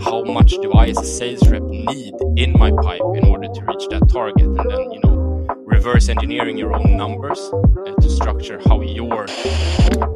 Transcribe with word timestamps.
how 0.00 0.22
much 0.22 0.50
do 0.62 0.72
I 0.72 0.86
as 0.86 0.98
a 0.98 1.04
sales 1.04 1.48
rep 1.48 1.62
need 1.62 2.14
in 2.36 2.52
my 2.52 2.70
pipe 2.70 3.00
in 3.14 3.24
order 3.24 3.48
to 3.48 3.64
reach 3.64 3.88
that 3.90 4.08
target? 4.08 4.46
And 4.46 4.70
then, 4.70 4.90
you 4.92 5.00
know, 5.02 5.46
reverse 5.64 6.08
engineering 6.08 6.58
your 6.58 6.74
own 6.74 6.96
numbers 6.96 7.38
uh, 7.38 7.94
to 8.00 8.10
structure 8.10 8.60
how 8.66 8.80
your. 8.82 9.26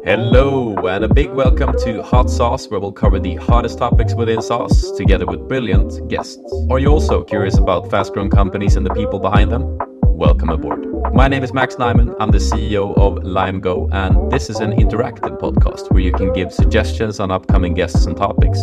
Hello, 0.03 0.75
and 0.87 1.03
a 1.03 1.13
big 1.13 1.29
welcome 1.31 1.73
to 1.79 2.03
Hot 2.03 2.29
SaaS, 2.29 2.67
where 2.69 2.79
we'll 2.79 2.91
cover 2.91 3.19
the 3.19 3.35
hottest 3.35 3.79
topics 3.79 4.13
within 4.13 4.41
SaaS 4.41 4.91
together 4.93 5.25
with 5.25 5.47
brilliant 5.47 6.07
guests. 6.09 6.39
Are 6.69 6.79
you 6.79 6.87
also 6.87 7.23
curious 7.23 7.57
about 7.57 7.89
fast 7.89 8.13
growing 8.13 8.29
companies 8.29 8.75
and 8.75 8.85
the 8.85 8.93
people 8.93 9.19
behind 9.19 9.51
them? 9.51 9.77
Welcome 10.03 10.49
aboard. 10.49 11.13
My 11.13 11.27
name 11.27 11.43
is 11.43 11.53
Max 11.53 11.75
Nyman. 11.75 12.15
I'm 12.19 12.31
the 12.31 12.37
CEO 12.37 12.95
of 12.97 13.23
Lime 13.23 13.59
Go, 13.59 13.89
and 13.91 14.31
this 14.31 14.49
is 14.49 14.59
an 14.59 14.71
interactive 14.73 15.39
podcast 15.39 15.91
where 15.91 16.01
you 16.01 16.11
can 16.13 16.31
give 16.33 16.53
suggestions 16.53 17.19
on 17.19 17.31
upcoming 17.31 17.73
guests 17.73 18.05
and 18.05 18.15
topics. 18.15 18.59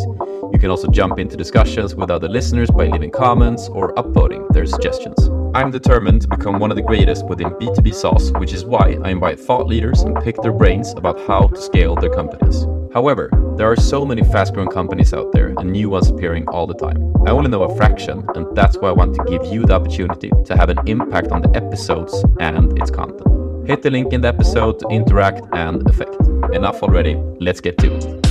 You 0.53 0.59
can 0.59 0.71
also 0.71 0.89
jump 0.89 1.19
into 1.19 1.37
discussions 1.37 1.95
with 1.95 2.11
other 2.11 2.29
listeners 2.29 2.71
by 2.71 2.87
leaving 2.87 3.11
comments 3.11 3.69
or 3.69 3.95
upvoting 3.95 4.49
their 4.53 4.67
suggestions. 4.67 5.29
I'm 5.55 5.71
determined 5.71 6.23
to 6.23 6.29
become 6.29 6.59
one 6.59 6.71
of 6.71 6.77
the 6.77 6.83
greatest 6.83 7.27
within 7.27 7.51
B2B 7.51 7.95
SaaS, 7.95 8.33
which 8.33 8.53
is 8.53 8.65
why 8.65 8.99
I 9.03 9.11
invite 9.11 9.39
thought 9.39 9.67
leaders 9.67 10.03
and 10.03 10.17
pick 10.23 10.37
their 10.43 10.53
brains 10.53 10.93
about 10.93 11.19
how 11.27 11.49
to 11.49 11.61
scale 11.61 11.95
their 11.95 12.11
companies. 12.11 12.67
However, 12.93 13.31
there 13.57 13.71
are 13.71 13.77
so 13.77 14.05
many 14.05 14.23
fast 14.23 14.55
growing 14.55 14.71
companies 14.71 15.13
out 15.13 15.33
there 15.33 15.55
and 15.59 15.71
new 15.71 15.91
ones 15.91 16.09
appearing 16.09 16.49
all 16.49 16.67
the 16.67 16.75
time. 16.75 17.13
I 17.27 17.31
only 17.31 17.51
know 17.51 17.63
a 17.63 17.77
fraction, 17.77 18.25
and 18.35 18.47
that's 18.57 18.77
why 18.79 18.89
I 18.89 18.93
want 18.93 19.15
to 19.17 19.25
give 19.25 19.45
you 19.53 19.65
the 19.65 19.75
opportunity 19.75 20.31
to 20.47 20.57
have 20.57 20.71
an 20.71 20.79
impact 20.87 21.29
on 21.33 21.43
the 21.43 21.55
episodes 21.57 22.25
and 22.41 22.79
its 22.79 22.91
content. 22.91 23.69
Hit 23.69 23.83
the 23.83 23.91
link 23.91 24.13
in 24.13 24.23
the 24.23 24.29
episode 24.29 24.79
to 24.81 24.89
interact 24.89 25.43
and 25.53 25.87
affect. 25.89 26.17
Enough 26.53 26.83
already, 26.83 27.17
let's 27.39 27.61
get 27.61 27.77
to 27.79 27.95
it. 27.95 28.28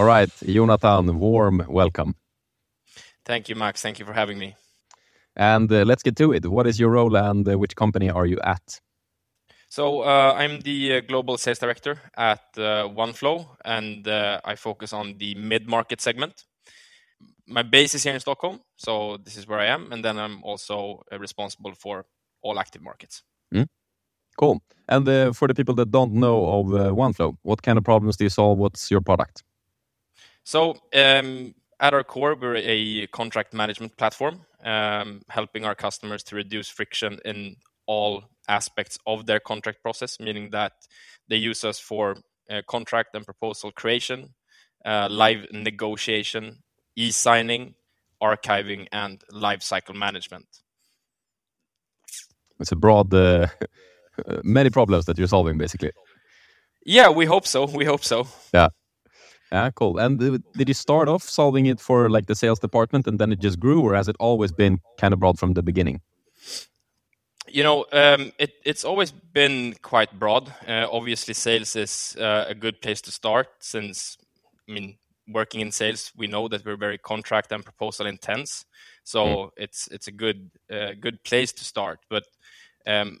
All 0.00 0.06
right, 0.06 0.30
Jonathan, 0.46 1.18
warm 1.18 1.62
welcome. 1.68 2.14
Thank 3.26 3.50
you, 3.50 3.54
Max. 3.54 3.82
Thank 3.82 3.98
you 3.98 4.06
for 4.06 4.14
having 4.14 4.38
me. 4.38 4.56
And 5.36 5.70
uh, 5.70 5.84
let's 5.84 6.02
get 6.02 6.16
to 6.16 6.32
it. 6.32 6.46
What 6.46 6.66
is 6.66 6.80
your 6.80 6.88
role 6.88 7.14
and 7.16 7.46
uh, 7.46 7.58
which 7.58 7.76
company 7.76 8.08
are 8.08 8.24
you 8.24 8.38
at? 8.42 8.80
So 9.68 10.00
uh, 10.00 10.32
I'm 10.38 10.60
the 10.60 10.94
uh, 10.94 11.00
global 11.06 11.36
sales 11.36 11.58
director 11.58 12.00
at 12.16 12.40
uh, 12.56 12.88
OneFlow, 12.88 13.46
and 13.62 14.08
uh, 14.08 14.40
I 14.42 14.54
focus 14.54 14.94
on 14.94 15.18
the 15.18 15.34
mid-market 15.34 16.00
segment. 16.00 16.46
My 17.46 17.62
base 17.62 17.94
is 17.94 18.02
here 18.02 18.14
in 18.14 18.20
Stockholm, 18.20 18.60
so 18.76 19.18
this 19.22 19.36
is 19.36 19.46
where 19.46 19.58
I 19.58 19.66
am, 19.66 19.92
and 19.92 20.02
then 20.02 20.18
I'm 20.18 20.42
also 20.44 21.02
responsible 21.18 21.74
for 21.74 22.06
all 22.40 22.58
active 22.58 22.80
markets. 22.80 23.22
Mm. 23.54 23.66
Cool. 24.38 24.62
And 24.88 25.36
for 25.36 25.46
the 25.46 25.54
people 25.54 25.74
that 25.74 25.90
don't 25.90 26.14
know 26.14 26.46
of 26.46 26.66
OneFlow, 26.96 27.36
what 27.42 27.62
kind 27.62 27.76
of 27.76 27.84
problems 27.84 28.16
do 28.16 28.24
you 28.24 28.30
solve? 28.30 28.56
What's 28.56 28.90
your 28.90 29.02
product? 29.02 29.42
So 30.44 30.76
um, 30.94 31.54
at 31.78 31.94
our 31.94 32.04
core, 32.04 32.36
we're 32.40 32.56
a 32.56 33.06
contract 33.08 33.54
management 33.54 33.96
platform 33.96 34.40
um, 34.64 35.22
helping 35.28 35.64
our 35.64 35.74
customers 35.74 36.22
to 36.24 36.36
reduce 36.36 36.68
friction 36.68 37.18
in 37.24 37.56
all 37.86 38.24
aspects 38.48 38.98
of 39.06 39.26
their 39.26 39.40
contract 39.40 39.82
process, 39.82 40.20
meaning 40.20 40.50
that 40.50 40.72
they 41.28 41.36
use 41.36 41.64
us 41.64 41.78
for 41.78 42.16
uh, 42.50 42.62
contract 42.68 43.14
and 43.14 43.24
proposal 43.24 43.70
creation, 43.72 44.34
uh, 44.84 45.08
live 45.10 45.46
negotiation, 45.52 46.62
e-signing, 46.96 47.74
archiving, 48.22 48.86
and 48.92 49.22
lifecycle 49.32 49.94
management. 49.94 50.46
It's 52.58 52.72
a 52.72 52.76
broad, 52.76 53.12
uh, 53.14 53.46
many 54.42 54.70
problems 54.70 55.06
that 55.06 55.16
you're 55.18 55.28
solving, 55.28 55.56
basically. 55.56 55.92
Yeah, 56.84 57.10
we 57.10 57.26
hope 57.26 57.46
so. 57.46 57.64
We 57.64 57.84
hope 57.84 58.04
so. 58.04 58.26
Yeah. 58.52 58.68
Yeah, 59.52 59.70
cool. 59.70 59.98
And 59.98 60.18
did 60.18 60.68
you 60.68 60.74
start 60.74 61.08
off 61.08 61.24
solving 61.24 61.66
it 61.66 61.80
for 61.80 62.08
like 62.08 62.26
the 62.26 62.34
sales 62.36 62.60
department 62.60 63.06
and 63.06 63.18
then 63.18 63.32
it 63.32 63.40
just 63.40 63.58
grew, 63.58 63.80
or 63.80 63.94
has 63.94 64.08
it 64.08 64.16
always 64.20 64.52
been 64.52 64.80
kind 64.96 65.12
of 65.12 65.18
broad 65.18 65.38
from 65.38 65.54
the 65.54 65.62
beginning? 65.62 66.00
You 67.48 67.64
know, 67.64 67.84
um, 67.92 68.32
it, 68.38 68.52
it's 68.64 68.84
always 68.84 69.10
been 69.10 69.74
quite 69.82 70.16
broad. 70.16 70.54
Uh, 70.68 70.86
obviously, 70.90 71.34
sales 71.34 71.74
is 71.74 72.16
uh, 72.20 72.44
a 72.48 72.54
good 72.54 72.80
place 72.80 73.00
to 73.02 73.10
start 73.10 73.48
since, 73.58 74.16
I 74.68 74.72
mean, 74.72 74.98
working 75.32 75.60
in 75.60 75.72
sales, 75.72 76.12
we 76.16 76.26
know 76.26 76.48
that 76.48 76.64
we're 76.64 76.76
very 76.76 76.98
contract 76.98 77.52
and 77.52 77.64
proposal 77.64 78.06
intense. 78.06 78.64
So 79.04 79.24
mm. 79.24 79.50
it's 79.56 79.88
it's 79.88 80.08
a 80.08 80.12
good 80.12 80.50
uh, 80.70 80.92
good 81.00 81.22
place 81.24 81.52
to 81.52 81.64
start. 81.64 82.00
But 82.08 82.24
um, 82.86 83.20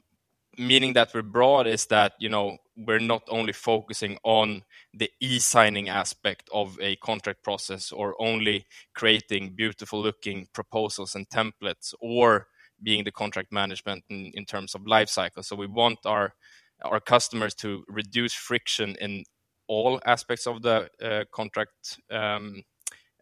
meaning 0.58 0.92
that 0.94 1.12
we're 1.14 1.22
broad 1.22 1.66
is 1.66 1.86
that 1.86 2.12
you 2.18 2.28
know 2.28 2.58
we're 2.76 2.98
not 2.98 3.22
only 3.28 3.52
focusing 3.52 4.18
on 4.24 4.62
the 4.94 5.10
e-signing 5.20 5.88
aspect 5.88 6.48
of 6.52 6.78
a 6.80 6.96
contract 6.96 7.42
process 7.42 7.92
or 7.92 8.14
only 8.20 8.66
creating 8.94 9.54
beautiful 9.54 10.00
looking 10.00 10.48
proposals 10.52 11.14
and 11.14 11.28
templates 11.28 11.94
or 12.00 12.46
being 12.82 13.04
the 13.04 13.12
contract 13.12 13.52
management 13.52 14.02
in, 14.08 14.30
in 14.34 14.44
terms 14.44 14.74
of 14.74 14.86
life 14.86 15.08
cycle. 15.08 15.42
So 15.42 15.56
we 15.56 15.66
want 15.66 15.98
our 16.04 16.34
our 16.82 17.00
customers 17.00 17.54
to 17.54 17.84
reduce 17.88 18.32
friction 18.32 18.96
in 19.00 19.24
all 19.68 20.00
aspects 20.06 20.46
of 20.46 20.62
the 20.62 20.88
uh, 21.02 21.24
contract 21.30 22.00
um, 22.10 22.62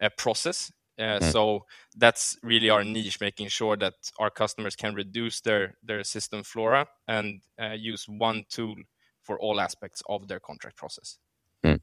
uh, 0.00 0.08
process 0.16 0.70
uh, 0.98 1.20
mm. 1.20 1.32
So 1.32 1.66
that's 1.96 2.36
really 2.42 2.70
our 2.70 2.82
niche, 2.82 3.20
making 3.20 3.48
sure 3.48 3.76
that 3.76 3.94
our 4.18 4.30
customers 4.30 4.74
can 4.74 4.94
reduce 4.94 5.40
their 5.40 5.76
their 5.82 6.04
system 6.04 6.42
flora 6.42 6.86
and 7.06 7.40
uh, 7.60 7.76
use 7.78 8.06
one 8.08 8.44
tool 8.48 8.76
for 9.22 9.38
all 9.38 9.60
aspects 9.60 10.02
of 10.08 10.26
their 10.28 10.40
contract 10.40 10.76
process. 10.76 11.18
Mm. 11.64 11.80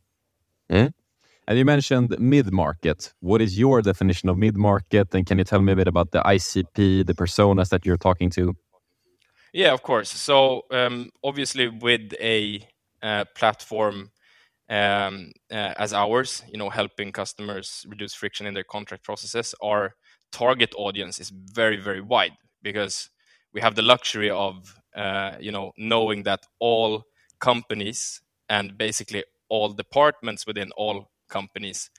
Mm. 0.70 0.94
And 1.48 1.58
you 1.58 1.66
mentioned 1.66 2.16
mid 2.20 2.52
market. 2.52 3.14
What 3.20 3.42
is 3.42 3.58
your 3.58 3.82
definition 3.82 4.30
of 4.30 4.38
mid 4.38 4.58
market? 4.58 5.14
And 5.14 5.26
can 5.26 5.38
you 5.38 5.44
tell 5.44 5.62
me 5.62 5.74
a 5.74 5.76
bit 5.76 5.88
about 5.88 6.12
the 6.12 6.22
ICP, 6.22 7.06
the 7.06 7.14
personas 7.14 7.70
that 7.70 7.86
you're 7.86 7.98
talking 7.98 8.30
to? 8.32 8.56
Yeah, 9.54 9.72
of 9.72 9.84
course. 9.84 10.10
So 10.10 10.64
um, 10.72 11.12
obviously, 11.24 11.70
with 11.70 12.14
a 12.20 12.68
uh, 13.02 13.26
platform 13.36 14.12
um, 14.70 15.32
uh, 15.52 15.74
as 15.78 15.94
ours, 15.94 16.44
you 16.52 16.58
know, 16.58 16.70
helping 16.70 17.12
customers 17.12 17.86
reduce 17.88 18.14
friction 18.14 18.48
in 18.48 18.54
their 18.54 18.64
contract 18.64 19.04
processes, 19.04 19.54
our 19.62 19.96
target 20.32 20.74
audience 20.78 21.20
is 21.20 21.30
very, 21.30 21.78
very 21.78 22.02
wide 22.02 22.34
because 22.62 23.10
we 23.54 23.62
have 23.62 23.76
the 23.76 23.82
luxury 23.82 24.30
of, 24.30 24.76
uh, 24.96 25.34
you 25.40 25.52
know, 25.52 25.72
knowing 25.78 26.24
that 26.24 26.46
all 26.60 27.04
companies 27.40 28.22
and 28.50 28.78
basically 28.78 29.24
all 29.50 29.70
departments 29.70 30.46
within 30.48 30.72
all 30.76 31.10
companies 31.30 31.90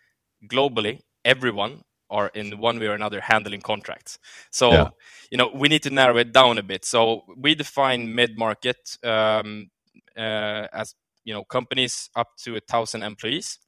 globally, 0.47 1.01
everyone 1.25 1.83
are 2.11 2.29
in 2.35 2.59
one 2.59 2.79
way 2.79 2.87
or 2.87 2.95
another 2.95 3.21
handling 3.21 3.61
contracts. 3.61 4.19
So, 4.51 4.73
yeah. 4.73 4.89
you 5.31 5.39
know, 5.39 5.51
we 5.55 5.69
need 5.69 5.83
to 5.85 5.91
narrow 5.91 6.19
it 6.19 6.33
down 6.33 6.59
a 6.59 6.63
bit. 6.63 6.85
So 6.85 7.23
we 7.37 7.55
define 7.55 8.15
mid-market 8.15 8.99
um, 9.03 9.71
uh, 10.17 10.67
as 10.73 10.95
you 11.27 11.35
know 11.35 11.45
companies 11.45 12.09
up 12.17 12.29
to 12.45 12.57
a 12.57 12.61
thousand 12.61 13.03
employees. 13.03 13.59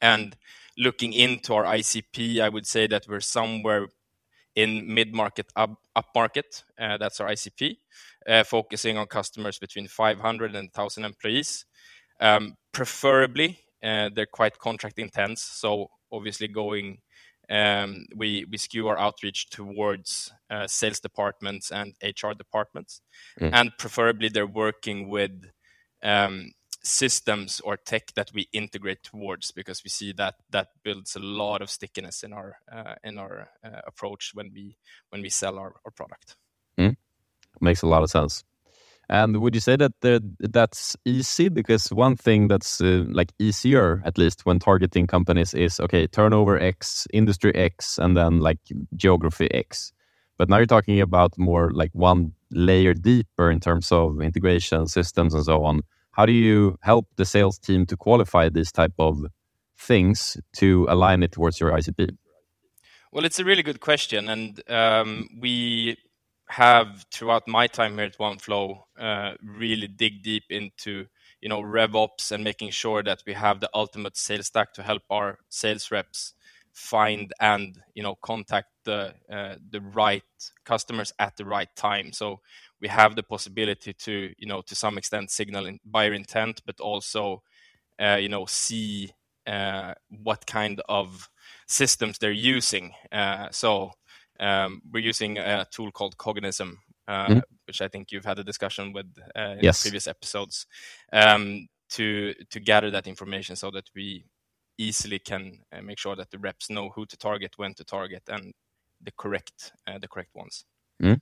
And 0.00 0.36
looking 0.76 1.12
into 1.12 1.54
our 1.54 1.62
icp 1.78 2.40
i 2.40 2.48
would 2.48 2.66
say 2.66 2.88
that 2.88 3.06
we're 3.08 3.20
somewhere 3.20 3.86
in 4.56 4.92
mid-market 4.92 5.46
up, 5.54 5.70
up 5.94 6.06
market 6.16 6.64
uh, 6.80 6.96
that's 6.96 7.20
our 7.20 7.28
icp 7.28 7.76
uh, 8.28 8.44
focusing 8.44 8.96
on 8.98 9.06
customers 9.06 9.58
between 9.58 9.86
500 9.86 10.54
and 10.54 10.68
1000 10.72 11.04
employees. 11.04 11.66
Um, 12.20 12.56
preferably 12.72 13.58
uh, 13.82 14.10
they're 14.14 14.26
quite 14.26 14.58
contract 14.58 14.98
intense. 14.98 15.42
So 15.42 15.90
obviously 16.10 16.48
going 16.48 16.98
um, 17.50 18.06
we 18.16 18.46
we 18.50 18.56
skew 18.56 18.88
our 18.88 18.98
outreach 18.98 19.50
towards 19.50 20.32
uh, 20.48 20.66
sales 20.66 21.00
departments 21.00 21.70
and 21.70 21.92
hr 22.02 22.32
departments. 22.32 23.02
Mm. 23.38 23.50
and 23.52 23.72
preferably 23.78 24.30
they're 24.30 24.46
working 24.46 25.10
with 25.10 25.50
um, 26.02 26.52
systems 26.84 27.60
or 27.60 27.76
tech 27.76 28.12
that 28.14 28.30
we 28.34 28.46
integrate 28.52 29.02
towards 29.02 29.50
because 29.50 29.82
we 29.82 29.88
see 29.88 30.12
that 30.12 30.34
that 30.50 30.68
builds 30.82 31.16
a 31.16 31.20
lot 31.20 31.62
of 31.62 31.70
stickiness 31.70 32.22
in 32.22 32.32
our 32.32 32.58
uh, 32.70 32.94
in 33.02 33.18
our 33.18 33.48
uh, 33.64 33.80
approach 33.86 34.32
when 34.34 34.52
we 34.54 34.76
when 35.08 35.22
we 35.22 35.30
sell 35.30 35.58
our, 35.58 35.74
our 35.84 35.90
product. 35.90 36.36
Mm. 36.78 36.96
makes 37.60 37.82
a 37.82 37.86
lot 37.86 38.02
of 38.02 38.10
sense. 38.10 38.44
And 39.08 39.36
would 39.42 39.54
you 39.54 39.60
say 39.60 39.76
that 39.76 39.92
that's 40.40 40.96
easy? 41.04 41.50
Because 41.50 41.92
one 41.92 42.16
thing 42.16 42.48
that's 42.48 42.80
uh, 42.80 43.04
like 43.08 43.32
easier 43.38 44.02
at 44.04 44.16
least 44.16 44.46
when 44.46 44.58
targeting 44.58 45.06
companies 45.06 45.54
is 45.54 45.78
okay 45.80 46.06
turnover 46.06 46.58
x 46.58 47.06
industry 47.12 47.54
x 47.54 47.98
and 47.98 48.16
then 48.16 48.40
like 48.40 48.58
geography 48.96 49.52
x. 49.52 49.92
But 50.36 50.48
now 50.48 50.56
you're 50.56 50.66
talking 50.66 51.00
about 51.00 51.38
more 51.38 51.70
like 51.72 51.90
one 51.92 52.32
layer 52.50 52.92
deeper 52.94 53.50
in 53.50 53.60
terms 53.60 53.92
of 53.92 54.20
integration 54.20 54.86
systems 54.86 55.34
and 55.34 55.44
so 55.44 55.64
on 55.64 55.82
how 56.14 56.26
do 56.26 56.32
you 56.32 56.78
help 56.82 57.06
the 57.16 57.24
sales 57.24 57.58
team 57.58 57.86
to 57.86 57.96
qualify 57.96 58.48
these 58.48 58.70
type 58.70 58.94
of 58.98 59.24
things 59.76 60.36
to 60.56 60.86
align 60.88 61.22
it 61.22 61.32
towards 61.32 61.60
your 61.60 61.72
ICP? 61.72 62.16
Well, 63.12 63.24
it's 63.24 63.38
a 63.38 63.44
really 63.44 63.62
good 63.62 63.80
question, 63.80 64.28
and 64.28 64.62
um, 64.70 65.28
we 65.40 65.96
have 66.48 67.04
throughout 67.12 67.48
my 67.48 67.66
time 67.66 67.94
here 67.94 68.06
at 68.06 68.18
OneFlow 68.18 68.80
uh, 68.98 69.32
really 69.42 69.88
dig 69.88 70.22
deep 70.22 70.44
into 70.50 71.06
you 71.40 71.48
know 71.48 71.62
RevOps 71.62 72.30
and 72.32 72.44
making 72.44 72.70
sure 72.70 73.02
that 73.02 73.22
we 73.26 73.32
have 73.32 73.60
the 73.60 73.70
ultimate 73.74 74.16
sales 74.16 74.46
stack 74.46 74.72
to 74.74 74.82
help 74.82 75.02
our 75.10 75.38
sales 75.48 75.90
reps 75.90 76.34
find 76.72 77.32
and 77.40 77.80
you 77.94 78.02
know 78.02 78.16
contact 78.16 78.68
the 78.84 79.14
uh, 79.30 79.54
the 79.70 79.80
right 79.80 80.22
customers 80.64 81.12
at 81.18 81.36
the 81.36 81.44
right 81.44 81.74
time. 81.76 82.12
So 82.12 82.40
we 82.84 82.88
have 82.88 83.16
the 83.16 83.22
possibility 83.22 83.94
to 83.94 84.34
you 84.36 84.46
know 84.46 84.60
to 84.60 84.74
some 84.74 84.98
extent 84.98 85.30
signal 85.30 85.64
in 85.64 85.78
buyer 85.86 86.12
intent, 86.12 86.60
but 86.66 86.78
also 86.80 87.42
uh, 87.98 88.18
you 88.20 88.28
know 88.28 88.44
see 88.44 89.10
uh, 89.46 89.94
what 90.22 90.46
kind 90.46 90.82
of 90.86 91.30
systems 91.66 92.18
they're 92.18 92.42
using. 92.56 92.92
Uh, 93.10 93.48
so 93.50 93.90
um, 94.38 94.82
we're 94.92 95.08
using 95.12 95.38
a 95.38 95.66
tool 95.70 95.90
called 95.92 96.18
Cognism, 96.18 96.76
uh, 97.08 97.26
mm-hmm. 97.26 97.38
which 97.66 97.80
I 97.80 97.88
think 97.88 98.12
you've 98.12 98.26
had 98.26 98.38
a 98.38 98.44
discussion 98.44 98.92
with 98.92 99.06
uh, 99.34 99.56
in 99.56 99.60
yes. 99.62 99.80
previous 99.80 100.06
episodes, 100.06 100.66
um, 101.10 101.66
to 101.96 102.34
to 102.50 102.60
gather 102.60 102.90
that 102.90 103.06
information 103.06 103.56
so 103.56 103.70
that 103.70 103.88
we 103.96 104.26
easily 104.76 105.20
can 105.20 105.60
uh, 105.72 105.80
make 105.80 105.98
sure 105.98 106.16
that 106.16 106.30
the 106.30 106.38
reps 106.38 106.68
know 106.68 106.90
who 106.90 107.06
to 107.06 107.16
target, 107.16 107.52
when 107.56 107.72
to 107.74 107.84
target, 107.84 108.24
and 108.28 108.52
the 109.00 109.12
correct 109.16 109.72
uh, 109.86 109.98
the 109.98 110.08
correct 110.08 110.34
ones. 110.34 110.66
Mm. 111.02 111.20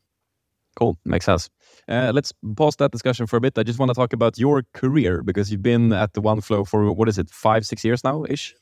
Cool, 0.76 0.96
makes 1.04 1.26
sense. 1.26 1.50
Uh, 1.88 2.12
let's 2.14 2.32
pause 2.56 2.76
that 2.76 2.92
discussion 2.92 3.26
for 3.26 3.36
a 3.36 3.40
bit. 3.40 3.58
I 3.58 3.62
just 3.62 3.78
want 3.78 3.90
to 3.90 3.94
talk 3.94 4.12
about 4.12 4.38
your 4.38 4.64
career 4.72 5.22
because 5.22 5.50
you've 5.50 5.62
been 5.62 5.92
at 5.92 6.14
the 6.14 6.22
OneFlow 6.22 6.66
for 6.66 6.90
what 6.92 7.08
is 7.08 7.18
it, 7.18 7.28
five, 7.30 7.66
six 7.66 7.84
years 7.84 8.02
now, 8.04 8.24
ish. 8.28 8.54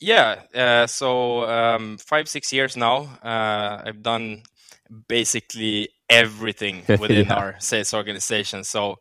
Yeah, 0.00 0.42
uh, 0.54 0.86
so 0.86 1.48
um, 1.48 1.98
five, 1.98 2.28
six 2.28 2.52
years 2.52 2.76
now. 2.76 3.08
Uh, 3.22 3.82
I've 3.84 4.02
done 4.02 4.42
basically 5.08 5.88
everything 6.10 6.82
within 6.88 7.26
yeah. 7.26 7.34
our 7.34 7.56
sales 7.60 7.94
organization. 7.94 8.64
So, 8.64 8.96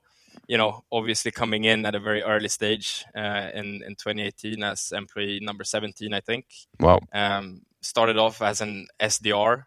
you 0.47 0.57
know, 0.57 0.83
obviously 0.91 1.31
coming 1.31 1.65
in 1.65 1.85
at 1.85 1.95
a 1.95 1.99
very 1.99 2.21
early 2.23 2.47
stage 2.47 3.03
uh, 3.15 3.49
in 3.53 3.81
in 3.85 3.95
2018 3.95 4.63
as 4.63 4.93
employee 4.95 5.39
number 5.41 5.63
17, 5.63 6.13
I 6.13 6.21
think. 6.21 6.45
Wow. 6.79 6.99
Um, 7.11 7.61
started 7.81 8.17
off 8.17 8.41
as 8.41 8.61
an 8.61 8.87
SDR. 8.99 9.65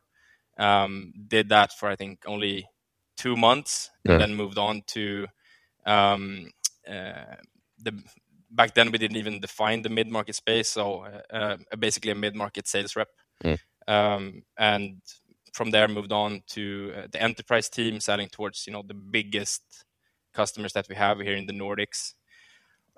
Um, 0.59 1.13
did 1.29 1.49
that 1.51 1.73
for 1.73 1.89
I 1.89 1.97
think 1.97 2.25
only 2.27 2.69
two 3.17 3.37
months, 3.37 3.91
yeah. 4.05 4.13
and 4.13 4.21
then 4.21 4.35
moved 4.35 4.59
on 4.59 4.83
to 4.89 5.27
um, 5.87 6.51
uh, 6.89 7.37
the 7.83 8.03
back 8.51 8.75
then 8.75 8.91
we 8.91 8.99
didn't 8.99 9.17
even 9.17 9.41
define 9.41 9.83
the 9.83 9.89
mid-market 9.89 10.35
space 10.35 10.69
so 10.71 11.05
uh, 11.33 11.37
uh, 11.37 11.77
basically 11.79 12.11
a 12.11 12.15
mid-market 12.15 12.67
sales 12.67 12.97
rep 12.97 13.09
mm. 13.45 13.59
um, 13.87 14.43
and 14.59 15.01
from 15.53 15.71
there 15.71 15.89
moved 15.89 16.13
on 16.13 16.43
to 16.47 16.93
uh, 16.97 17.07
the 17.13 17.23
enterprise 17.23 17.69
team 17.69 18.01
selling 18.01 18.29
towards 18.29 18.67
you 18.67 18.73
know 18.73 18.83
the 18.87 18.95
biggest 18.95 19.85
customers 20.33 20.73
that 20.73 20.89
we 20.89 20.95
have 20.95 21.19
here 21.21 21.37
in 21.37 21.47
the 21.47 21.53
nordics 21.53 22.15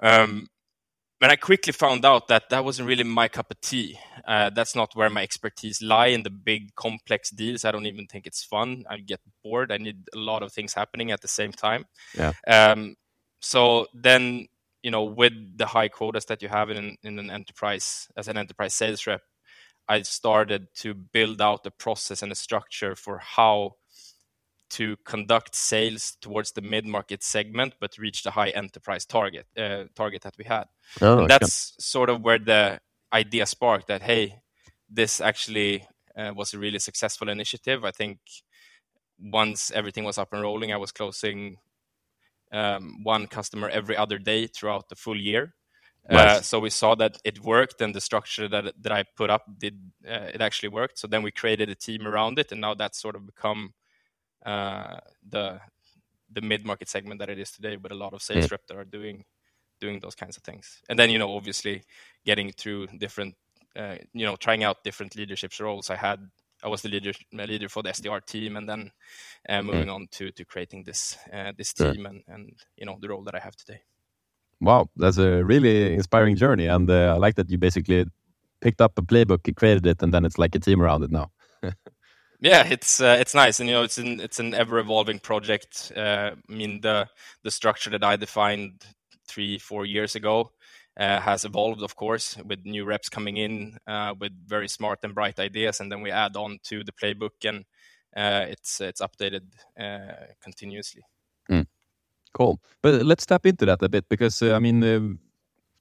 um, 0.03 0.47
and 1.21 1.31
i 1.31 1.37
quickly 1.37 1.73
found 1.73 2.05
out 2.05 2.29
that 2.29 2.49
that 2.51 2.65
wasn't 2.65 2.89
really 2.89 3.05
my 3.05 3.29
cup 3.29 3.51
of 3.51 3.61
tea. 3.61 3.99
Uh, 4.27 4.51
that's 4.51 4.77
not 4.77 4.95
where 4.95 5.11
my 5.11 5.23
expertise 5.23 5.83
lie 5.83 6.07
in 6.09 6.23
the 6.23 6.31
big 6.31 6.75
complex 6.77 7.31
deals. 7.31 7.65
I 7.65 7.73
don't 7.73 7.87
even 7.87 8.07
think 8.07 8.27
it's 8.27 8.45
fun. 8.45 8.85
I 8.89 8.99
get 8.99 9.21
bored. 9.43 9.73
I 9.73 9.79
need 9.79 10.09
a 10.15 10.19
lot 10.19 10.43
of 10.43 10.53
things 10.53 10.75
happening 10.75 11.11
at 11.11 11.21
the 11.21 11.29
same 11.29 11.53
time. 11.53 11.87
Yeah. 12.17 12.33
um, 12.47 12.97
so 13.41 13.87
then 13.95 14.47
you 14.83 14.91
know 14.91 15.05
with 15.05 15.33
the 15.57 15.67
high 15.67 15.89
quotas 15.89 16.27
that 16.27 16.43
you 16.43 16.49
have 16.49 16.71
in 16.71 16.97
in 17.03 17.19
an 17.19 17.31
enterprise 17.31 18.09
as 18.17 18.29
an 18.29 18.37
enterprise 18.37 18.75
sales 18.75 19.07
rep 19.07 19.23
i 19.89 20.01
started 20.03 20.69
to 20.75 20.95
build 20.95 21.41
out 21.41 21.65
the 21.65 21.71
process 21.71 22.23
and 22.23 22.31
the 22.31 22.37
structure 22.37 22.95
for 22.95 23.19
how 23.19 23.75
to 24.71 24.97
conduct 25.05 25.55
sales 25.55 26.17
towards 26.21 26.53
the 26.53 26.63
mid-market 26.63 27.23
segment 27.23 27.75
but 27.81 27.99
reach 27.99 28.23
the 28.23 28.31
high 28.31 28.51
enterprise 28.51 29.05
target 29.05 29.47
uh, 29.57 29.85
target 29.95 30.23
that 30.23 30.35
we 30.39 30.45
had 30.45 30.65
oh, 31.03 31.27
that's 31.27 31.75
sort 31.79 32.09
of 32.09 32.23
where 32.23 32.39
the 32.39 32.81
idea 33.13 33.47
sparked 33.47 33.89
that 33.89 34.03
hey 34.03 34.41
this 34.89 35.21
actually 35.21 35.87
uh, 36.17 36.33
was 36.35 36.55
a 36.55 36.59
really 36.59 36.79
successful 36.79 37.29
initiative 37.29 37.85
i 37.85 37.91
think 37.91 38.19
once 39.19 39.71
everything 39.73 40.05
was 40.05 40.19
up 40.19 40.33
and 40.33 40.43
rolling 40.43 40.73
i 40.73 40.77
was 40.77 40.93
closing 40.93 41.57
um, 42.53 43.03
one 43.03 43.27
customer 43.27 43.69
every 43.69 43.97
other 43.97 44.19
day 44.19 44.47
throughout 44.47 44.89
the 44.89 44.97
full 44.97 45.19
year. 45.19 45.55
Uh, 46.09 46.41
so 46.41 46.59
we 46.59 46.71
saw 46.71 46.95
that 46.97 47.19
it 47.25 47.45
worked, 47.45 47.81
and 47.81 47.95
the 47.95 48.01
structure 48.01 48.49
that 48.49 48.75
that 48.81 48.91
I 48.91 49.05
put 49.17 49.31
up 49.31 49.45
did 49.59 49.79
uh, 50.09 50.31
it 50.35 50.41
actually 50.41 50.71
worked. 50.71 50.99
So 50.99 51.07
then 51.07 51.23
we 51.23 51.31
created 51.31 51.69
a 51.69 51.75
team 51.75 52.07
around 52.07 52.39
it, 52.39 52.51
and 52.51 52.61
now 52.61 52.75
that's 52.75 53.01
sort 53.01 53.15
of 53.15 53.27
become 53.27 53.61
uh, 53.67 53.71
the 54.45 55.61
the 56.33 56.41
mid 56.41 56.65
market 56.65 56.89
segment 56.89 57.19
that 57.21 57.31
it 57.31 57.39
is 57.39 57.51
today, 57.51 57.77
with 57.77 57.93
a 57.93 57.97
lot 57.97 58.15
of 58.15 58.23
sales 58.23 58.47
mm. 58.47 58.53
reps 58.53 58.67
that 58.69 58.77
are 58.77 58.85
doing 58.85 59.25
doing 59.81 59.99
those 60.01 60.15
kinds 60.15 60.37
of 60.37 60.43
things. 60.43 60.81
And 60.89 60.99
then 60.99 61.11
you 61.11 61.19
know, 61.19 61.35
obviously, 61.35 61.83
getting 62.25 62.53
through 62.53 62.89
different, 62.99 63.35
uh, 63.77 63.97
you 64.13 64.27
know, 64.27 64.37
trying 64.37 64.63
out 64.63 64.85
different 64.85 65.17
leadership 65.17 65.53
roles. 65.59 65.91
I 65.91 65.97
had 65.97 66.21
I 66.63 66.69
was 66.69 66.83
the 66.83 66.89
leader 66.89 67.13
leader 67.33 67.69
for 67.69 67.83
the 67.83 67.91
SDR 67.91 68.25
team, 68.25 68.57
and 68.57 68.69
then 68.69 68.91
uh, 69.49 69.63
moving 69.63 69.89
mm. 69.89 69.95
on 69.95 70.09
to 70.13 70.31
to 70.33 70.45
creating 70.45 70.85
this 70.85 71.19
uh, 71.33 71.53
this 71.57 71.73
team 71.73 72.07
and 72.07 72.23
and 72.29 72.53
you 72.77 72.87
know 72.87 72.99
the 73.01 73.09
role 73.09 73.25
that 73.25 73.35
I 73.35 73.41
have 73.41 73.57
today. 73.57 73.83
Wow, 74.61 74.91
that's 74.97 75.17
a 75.17 75.43
really 75.43 75.95
inspiring 75.95 76.37
journey, 76.37 76.67
and 76.67 76.91
uh, 76.91 77.15
I 77.15 77.17
like 77.17 77.37
that 77.37 77.51
you 77.51 77.59
basically 77.59 78.05
picked 78.61 78.83
up 78.83 78.99
a 78.99 79.03
playbook, 79.03 79.55
created 79.57 79.87
it, 79.87 80.03
and 80.03 80.13
then 80.13 80.27
it's 80.27 80.39
like 80.39 80.55
a 80.55 80.59
team 80.59 80.83
around 80.83 81.03
it 81.03 81.11
now. 81.11 81.31
yeah, 82.41 82.67
it's 82.67 83.01
uh, 83.01 83.17
it's 83.21 83.35
nice, 83.35 83.61
and 83.61 83.69
you 83.69 83.75
know 83.75 83.83
it's 83.83 83.99
an 83.99 84.21
it's 84.21 84.41
an 84.41 84.55
ever 84.55 84.79
evolving 84.79 85.19
project. 85.19 85.93
Uh, 85.95 86.33
I 86.49 86.53
mean 86.53 86.81
the 86.81 87.09
the 87.43 87.51
structure 87.51 87.91
that 87.91 88.03
I 88.05 88.17
defined 88.17 88.85
three 89.29 89.59
four 89.59 89.85
years 89.85 90.17
ago 90.17 90.51
uh, 90.97 91.21
has 91.21 91.45
evolved, 91.45 91.83
of 91.83 91.97
course, 91.97 92.37
with 92.45 92.65
new 92.65 92.85
reps 92.85 93.09
coming 93.09 93.37
in 93.37 93.79
uh, 93.87 94.15
with 94.19 94.33
very 94.47 94.69
smart 94.69 95.01
and 95.03 95.15
bright 95.15 95.39
ideas, 95.39 95.81
and 95.81 95.91
then 95.91 96.03
we 96.03 96.11
add 96.11 96.37
on 96.37 96.59
to 96.65 96.83
the 96.85 96.93
playbook, 96.93 97.45
and 97.45 97.65
uh, 98.17 98.47
it's 98.49 98.81
it's 98.81 99.01
updated 99.01 99.43
uh, 99.79 100.27
continuously. 100.43 101.03
Mm. 101.51 101.67
Cool, 102.33 102.61
but 102.83 103.05
let's 103.05 103.27
tap 103.27 103.45
into 103.47 103.67
that 103.67 103.83
a 103.83 103.89
bit 103.89 104.09
because 104.09 104.43
I 104.43 104.59
mean, 104.59 104.83
uh, 104.85 105.01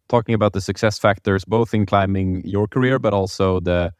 talking 0.09 0.35
about 0.35 0.53
the 0.53 0.61
success 0.61 0.99
factors, 0.99 1.45
both 1.45 1.73
in 1.73 1.85
climbing 1.85 2.45
your 2.45 2.67
career, 2.67 2.99
but 2.99 3.13
also 3.13 3.59
the 3.59 3.93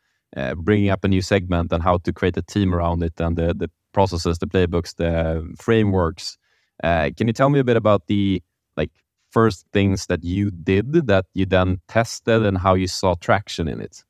bringing 0.57 0.89
up 0.89 1.03
a 1.03 1.07
new 1.07 1.21
segment 1.21 1.71
and 1.71 1.83
how 1.83 1.97
to 1.97 2.13
create 2.13 2.37
a 2.37 2.41
team 2.41 2.73
around 2.73 3.03
it, 3.03 3.19
and 3.19 3.37
the 3.37 3.53
the 3.53 3.69
processes, 3.93 4.37
the 4.39 4.47
playbooks, 4.47 4.95
the 4.95 5.55
frameworks. 5.57 6.37
can 6.81 7.27
you 7.27 7.33
tell 7.33 7.49
me 7.49 7.59
a 7.59 7.63
bit 7.63 7.77
about 7.77 8.07
the 8.07 8.41
like 8.77 8.91
first 9.31 9.65
things 9.73 10.07
that 10.07 10.23
you 10.23 10.51
did 10.51 10.93
that 11.07 11.25
you 11.33 11.45
then 11.45 11.79
tested 11.87 12.45
and 12.45 12.57
how 12.57 12.73
you 12.73 12.87
saw 12.87 13.15
traction 13.15 13.67
in 13.67 13.81
it? 13.81 14.03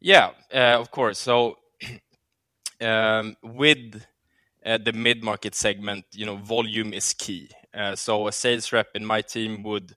Yeah, 0.00 0.30
uh, 0.52 0.80
of 0.80 0.90
course. 0.90 1.18
So 1.18 1.58
um, 2.80 3.36
with 3.42 4.04
uh, 4.64 4.78
the 4.78 4.92
mid-market 4.92 5.54
segment, 5.54 6.04
you 6.12 6.26
know, 6.26 6.36
volume 6.36 6.92
is 6.92 7.14
key. 7.14 7.50
Uh, 7.72 7.96
so 7.96 8.26
a 8.26 8.32
sales 8.32 8.72
rep 8.72 8.88
in 8.94 9.04
my 9.04 9.22
team 9.22 9.62
would, 9.62 9.94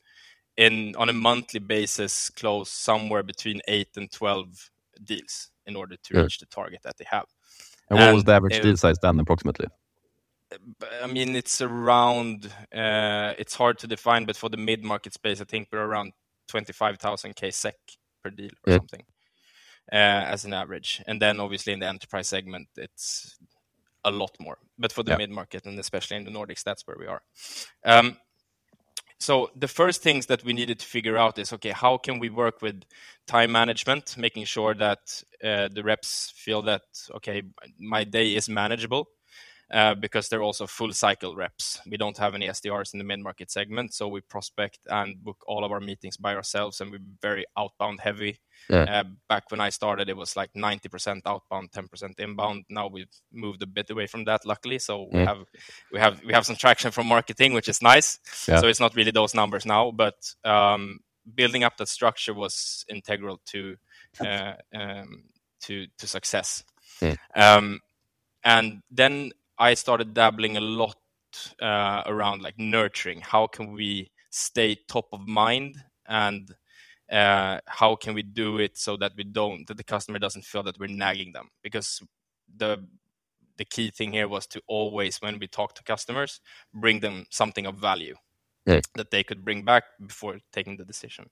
in 0.55 0.95
on 0.95 1.09
a 1.09 1.13
monthly 1.13 1.59
basis, 1.59 2.29
close 2.29 2.69
somewhere 2.69 3.23
between 3.23 3.61
eight 3.67 3.97
and 3.97 4.11
twelve 4.11 4.69
deals 5.03 5.49
in 5.65 5.75
order 5.75 5.95
to 6.03 6.21
reach 6.21 6.39
the 6.39 6.45
target 6.45 6.79
that 6.83 6.97
they 6.97 7.05
have. 7.09 7.25
And 7.89 7.99
what 7.99 8.07
and 8.07 8.15
was 8.15 8.23
the 8.23 8.33
average 8.33 8.61
deal 8.61 8.77
size 8.77 8.97
then, 9.01 9.19
approximately? 9.19 9.67
I 11.03 11.07
mean, 11.07 11.35
it's 11.35 11.61
around. 11.61 12.51
Uh, 12.73 13.33
it's 13.37 13.55
hard 13.55 13.79
to 13.79 13.87
define, 13.87 14.25
but 14.25 14.37
for 14.37 14.49
the 14.49 14.57
mid-market 14.57 15.13
space, 15.13 15.41
I 15.41 15.45
think 15.45 15.67
we're 15.71 15.83
around 15.83 16.13
twenty-five 16.47 16.97
thousand 16.99 17.35
k 17.35 17.51
SEK 17.51 17.75
per 18.23 18.29
deal 18.29 18.51
or 18.65 18.73
yeah. 18.73 18.77
something 18.77 19.03
uh, 19.91 20.25
as 20.31 20.45
an 20.45 20.53
average. 20.53 21.01
And 21.07 21.21
then 21.21 21.39
obviously 21.39 21.73
in 21.73 21.79
the 21.79 21.87
enterprise 21.87 22.29
segment, 22.29 22.67
it's 22.77 23.35
a 24.03 24.11
lot 24.11 24.31
more. 24.39 24.57
But 24.77 24.91
for 24.91 25.03
the 25.03 25.11
yeah. 25.11 25.17
mid-market 25.17 25.65
and 25.65 25.79
especially 25.79 26.17
in 26.17 26.25
the 26.25 26.31
Nordics, 26.31 26.63
that's 26.63 26.85
where 26.85 26.97
we 26.99 27.07
are. 27.07 27.21
Um, 27.83 28.17
so 29.19 29.49
the 29.55 29.67
first 29.67 30.01
things 30.01 30.25
that 30.27 30.43
we 30.43 30.53
needed 30.53 30.79
to 30.79 30.85
figure 30.85 31.17
out 31.17 31.37
is 31.39 31.53
okay, 31.53 31.71
how 31.71 31.97
can 31.97 32.19
we 32.19 32.29
work 32.29 32.61
with 32.61 32.83
time 33.27 33.51
management, 33.51 34.17
making 34.17 34.45
sure 34.45 34.73
that 34.75 35.23
uh, 35.43 35.69
the 35.71 35.83
reps 35.83 36.33
feel 36.35 36.61
that 36.63 36.83
okay, 37.15 37.43
my 37.79 38.03
day 38.03 38.35
is 38.35 38.49
manageable 38.49 39.07
because 39.99 40.29
they're 40.29 40.43
also 40.43 40.67
full 40.67 40.93
cycle 40.93 41.35
reps. 41.35 41.79
We 41.89 41.97
don't 41.97 42.17
have 42.17 42.35
any 42.35 42.47
SDRs 42.47 42.93
in 42.93 42.99
the 42.99 43.03
mid 43.03 43.19
market 43.19 43.51
segment, 43.51 43.93
so 43.93 44.07
we 44.07 44.21
prospect 44.21 44.79
and 44.89 45.23
book 45.23 45.43
all 45.47 45.63
of 45.63 45.71
our 45.71 45.79
meetings 45.79 46.17
by 46.17 46.35
ourselves, 46.35 46.81
and 46.81 46.91
we're 46.91 46.99
very 47.21 47.45
outbound 47.57 47.99
heavy. 47.99 48.39
Yeah. 48.69 48.83
Uh, 48.83 49.03
back 49.27 49.51
when 49.51 49.59
I 49.59 49.69
started, 49.69 50.09
it 50.09 50.17
was 50.17 50.35
like 50.35 50.53
90% 50.53 51.21
outbound, 51.25 51.71
10% 51.71 52.19
inbound. 52.19 52.65
Now 52.69 52.87
we've 52.87 53.09
moved 53.31 53.61
a 53.61 53.67
bit 53.67 53.89
away 53.89 54.07
from 54.07 54.25
that, 54.25 54.45
luckily. 54.45 54.79
So 54.79 55.07
we 55.11 55.19
have 55.19 55.45
we 55.91 55.99
have 55.99 56.21
we 56.23 56.33
have 56.33 56.45
some 56.45 56.55
traction 56.55 56.91
from 56.91 57.07
marketing, 57.07 57.53
which 57.53 57.67
is 57.67 57.81
nice. 57.81 58.19
Yeah. 58.47 58.59
So 58.59 58.67
it's 58.67 58.79
not 58.79 58.95
really 58.95 59.11
those 59.11 59.33
numbers 59.33 59.65
now, 59.65 59.91
but 59.91 60.15
um, 60.43 60.99
building 61.33 61.63
up 61.63 61.77
that 61.77 61.87
structure 61.87 62.33
was 62.33 62.85
integral 62.89 63.39
to 63.47 63.75
uh, 64.19 64.53
um, 64.73 65.23
to 65.61 65.87
to 65.97 66.07
success. 66.07 66.63
Um, 67.35 67.81
and 68.43 68.81
then 68.91 69.31
I 69.57 69.73
started 69.73 70.13
dabbling 70.13 70.57
a 70.57 70.61
lot 70.61 70.97
uh, 71.61 72.03
around 72.05 72.41
like 72.41 72.57
nurturing. 72.57 73.21
How 73.21 73.47
can 73.47 73.73
we 73.73 74.11
stay 74.29 74.75
top 74.87 75.07
of 75.13 75.27
mind 75.27 75.77
and 76.07 76.53
uh, 77.11 77.59
how 77.67 77.95
can 77.95 78.13
we 78.13 78.23
do 78.23 78.57
it 78.57 78.77
so 78.77 78.97
that 78.97 79.13
we 79.15 79.23
don't 79.23 79.67
that 79.67 79.77
the 79.77 79.83
customer 79.83 80.19
doesn't 80.19 80.43
feel 80.43 80.63
that 80.63 80.79
we're 80.79 80.87
nagging 80.87 81.31
them 81.31 81.49
because 81.61 82.01
the 82.57 82.83
the 83.57 83.65
key 83.65 83.89
thing 83.91 84.11
here 84.11 84.27
was 84.27 84.45
to 84.47 84.61
always 84.67 85.21
when 85.21 85.39
we 85.39 85.47
talk 85.47 85.73
to 85.75 85.83
customers 85.83 86.41
bring 86.73 86.99
them 86.99 87.25
something 87.29 87.65
of 87.65 87.75
value 87.75 88.15
yeah. 88.65 88.81
that 88.95 89.11
they 89.11 89.23
could 89.23 89.45
bring 89.45 89.63
back 89.63 89.83
before 90.05 90.37
taking 90.51 90.77
the 90.77 90.85
decision 90.85 91.29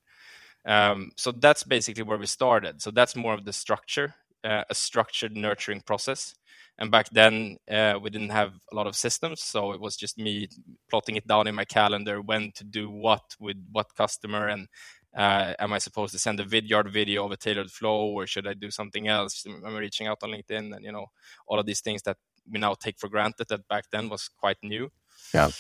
um, 0.66 1.12
so 1.18 1.32
that's 1.32 1.64
basically 1.64 2.04
where 2.04 2.18
we 2.18 2.28
started 2.28 2.82
so 2.82 2.92
that's 2.92 3.16
more 3.16 3.34
of 3.34 3.44
the 3.44 3.54
structure 3.54 4.14
uh, 4.44 4.64
a 4.70 4.76
structured 4.76 5.36
nurturing 5.36 5.82
process 5.82 6.36
and 6.80 6.92
back 6.92 7.10
then 7.12 7.58
uh, 7.70 7.98
we 8.02 8.10
didn't 8.10 8.30
have 8.30 8.54
a 8.72 8.76
lot 8.76 8.88
of 8.88 8.96
systems 8.96 9.42
so 9.42 9.72
it 9.74 9.80
was 9.80 9.96
just 9.96 10.18
me 10.18 10.48
plotting 10.90 11.16
it 11.16 11.28
down 11.28 11.48
in 11.48 11.56
my 11.56 11.66
calendar 11.66 12.22
when 12.22 12.52
to 12.56 12.64
do 12.64 12.90
what 12.90 13.36
with 13.40 13.58
what 13.72 13.94
customer 13.96 14.48
and 14.48 14.68
uh, 15.16 15.54
am 15.60 15.74
I 15.74 15.78
supposed 15.78 16.12
to 16.14 16.20
send 16.20 16.40
a 16.40 16.46
Vidyard 16.46 16.92
video 16.92 17.26
of 17.26 17.32
a 17.32 17.38
tailored 17.38 17.70
flow, 17.70 18.08
or 18.08 18.26
should 18.26 18.48
I 18.48 18.54
do 18.54 18.72
something 18.72 19.08
else? 19.08 19.46
Am 19.46 19.64
I 19.64 19.78
reaching 19.78 20.08
out 20.08 20.24
on 20.24 20.32
LinkedIn? 20.32 20.76
And 20.76 20.84
you 20.84 20.92
know, 20.92 21.08
all 21.48 21.60
of 21.60 21.66
these 21.66 21.82
things 21.82 22.02
that 22.04 22.18
we 22.50 22.60
now 22.60 22.74
take 22.74 22.98
for 22.98 23.10
granted 23.10 23.48
that 23.50 23.68
back 23.68 23.86
then 23.92 24.10
was 24.10 24.28
quite 24.28 24.58
new. 24.64 24.92
Yeah. 25.34 25.52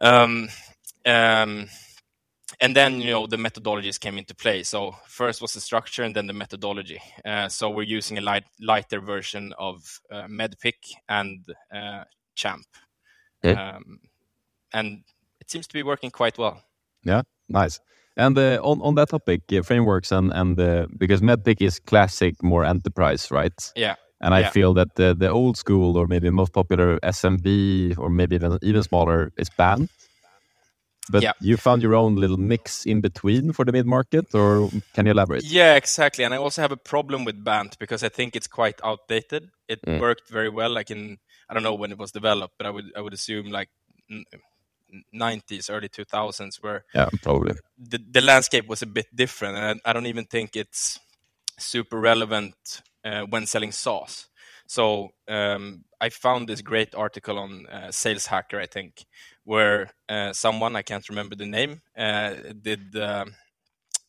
Um, 0.00 0.48
um, 1.04 1.68
and 2.60 2.74
then 2.74 3.00
you 3.00 3.10
know 3.10 3.26
the 3.26 3.36
methodologies 3.36 4.00
came 4.00 4.18
into 4.18 4.34
play. 4.34 4.62
So 4.62 4.96
first 5.06 5.42
was 5.42 5.54
the 5.54 5.60
structure, 5.60 6.02
and 6.02 6.14
then 6.14 6.26
the 6.26 6.32
methodology. 6.32 7.00
Uh, 7.24 7.48
so 7.48 7.70
we're 7.70 7.82
using 7.82 8.18
a 8.18 8.20
light, 8.20 8.44
lighter 8.60 9.00
version 9.00 9.52
of 9.58 10.00
uh, 10.10 10.26
MEDDPICC 10.28 10.94
and 11.08 11.44
uh, 11.74 12.04
Champ, 12.34 12.66
yeah. 13.42 13.76
um, 13.76 14.00
and 14.72 15.02
it 15.40 15.50
seems 15.50 15.66
to 15.66 15.74
be 15.74 15.82
working 15.82 16.10
quite 16.10 16.38
well. 16.38 16.62
Yeah, 17.04 17.22
nice. 17.48 17.80
And 18.16 18.38
uh, 18.38 18.58
on 18.62 18.80
on 18.80 18.94
that 18.94 19.10
topic, 19.10 19.42
uh, 19.52 19.62
frameworks 19.62 20.12
and 20.12 20.32
and 20.32 20.58
uh, 20.58 20.86
because 20.96 21.20
MEDDPICC 21.20 21.66
is 21.66 21.78
classic, 21.78 22.42
more 22.42 22.64
enterprise, 22.64 23.30
right? 23.30 23.72
Yeah. 23.76 23.96
And 24.22 24.34
I 24.34 24.40
yeah. 24.40 24.50
feel 24.50 24.74
that 24.74 24.94
the 24.94 25.14
the 25.14 25.28
old 25.28 25.58
school 25.58 25.98
or 25.98 26.06
maybe 26.06 26.30
most 26.30 26.52
popular 26.52 26.98
SMB 27.00 27.98
or 27.98 28.08
maybe 28.08 28.36
even 28.36 28.58
even 28.62 28.82
smaller 28.82 29.30
is 29.36 29.50
BANT. 29.50 29.90
But 31.10 31.22
yeah. 31.22 31.32
you 31.40 31.56
found 31.56 31.82
your 31.82 31.94
own 31.94 32.16
little 32.16 32.36
mix 32.36 32.84
in 32.86 33.00
between 33.00 33.52
for 33.52 33.64
the 33.64 33.72
mid 33.72 33.86
market, 33.86 34.34
or 34.34 34.70
can 34.94 35.06
you 35.06 35.12
elaborate? 35.12 35.44
Yeah, 35.44 35.74
exactly. 35.76 36.24
And 36.24 36.34
I 36.34 36.38
also 36.38 36.62
have 36.62 36.72
a 36.72 36.76
problem 36.76 37.24
with 37.24 37.42
Bant 37.44 37.78
because 37.78 38.02
I 38.02 38.08
think 38.08 38.34
it's 38.34 38.48
quite 38.48 38.80
outdated. 38.82 39.50
It 39.68 39.80
Mm. 39.86 40.00
worked 40.00 40.28
very 40.28 40.48
well, 40.48 40.70
like 40.70 40.90
in 40.90 41.18
I 41.48 41.54
don't 41.54 41.62
know 41.62 41.74
when 41.74 41.92
it 41.92 41.98
was 41.98 42.10
developed, 42.12 42.54
but 42.58 42.66
I 42.66 42.70
would 42.70 42.86
I 42.96 43.00
would 43.00 43.14
assume 43.14 43.50
like. 43.50 43.68
90s 45.12 45.68
early 45.68 45.88
2000s 45.88 46.62
where 46.62 46.84
Yeah, 46.94 47.08
probably. 47.22 47.54
the, 47.76 47.98
the 48.10 48.20
landscape 48.20 48.68
was 48.68 48.82
a 48.82 48.86
bit 48.86 49.06
different 49.14 49.56
and 49.56 49.80
I, 49.84 49.90
I 49.90 49.92
don't 49.92 50.06
even 50.06 50.26
think 50.26 50.54
it's 50.56 51.00
super 51.58 51.98
relevant 51.98 52.54
uh, 53.04 53.22
when 53.22 53.46
selling 53.46 53.72
SaaS. 53.72 54.28
So 54.66 55.10
um, 55.28 55.84
I 56.00 56.08
found 56.10 56.48
this 56.48 56.60
great 56.60 56.94
article 56.94 57.38
on 57.38 57.66
uh, 57.66 57.90
Sales 57.90 58.26
Hacker, 58.26 58.60
I 58.60 58.66
think, 58.66 59.04
where 59.46 59.90
uh, 60.08 60.32
someone 60.32 60.74
I 60.74 60.82
can't 60.82 61.08
remember 61.08 61.36
the 61.36 61.46
name 61.46 61.80
uh, 61.96 62.34
did 62.60 62.96
uh, 62.96 63.24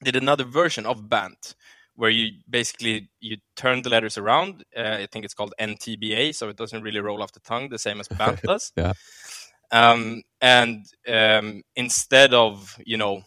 did 0.03 0.15
another 0.15 0.43
version 0.43 0.85
of 0.85 1.07
Bant, 1.07 1.55
where 1.95 2.09
you 2.09 2.31
basically 2.49 3.09
you 3.21 3.37
turn 3.55 3.83
the 3.83 3.89
letters 3.89 4.17
around. 4.17 4.65
Uh, 4.75 4.97
I 5.01 5.05
think 5.05 5.25
it's 5.25 5.35
called 5.35 5.53
NTBA, 5.59 6.33
so 6.33 6.49
it 6.49 6.57
doesn't 6.57 6.81
really 6.81 6.99
roll 6.99 7.21
off 7.21 7.33
the 7.33 7.39
tongue 7.39 7.69
the 7.69 7.77
same 7.77 7.99
as 7.99 8.07
Bant 8.07 8.41
does. 8.43 8.73
Yeah. 8.75 8.93
Um, 9.71 10.23
and 10.41 10.85
um, 11.07 11.61
instead 11.75 12.33
of 12.33 12.75
you 12.83 12.97
know 12.97 13.21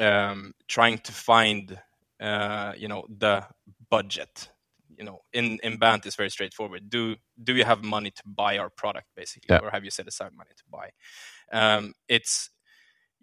um, 0.00 0.54
trying 0.66 0.98
to 0.98 1.12
find 1.12 1.78
uh, 2.20 2.72
you 2.76 2.88
know 2.88 3.04
the 3.08 3.46
budget 3.90 4.48
you 5.02 5.06
know 5.08 5.18
in 5.32 5.46
in 5.66 5.72
bant 5.82 6.06
is 6.06 6.14
very 6.20 6.30
straightforward 6.36 6.82
do 6.96 7.02
do 7.46 7.52
you 7.58 7.64
have 7.64 7.80
money 7.96 8.10
to 8.18 8.22
buy 8.42 8.52
our 8.62 8.70
product 8.82 9.08
basically 9.16 9.48
Yeah. 9.52 9.62
or 9.64 9.70
have 9.76 9.84
you 9.86 9.90
set 9.98 10.06
aside 10.12 10.32
money 10.42 10.54
to 10.60 10.64
buy 10.78 10.88
um, 11.60 11.82
it's 12.16 12.34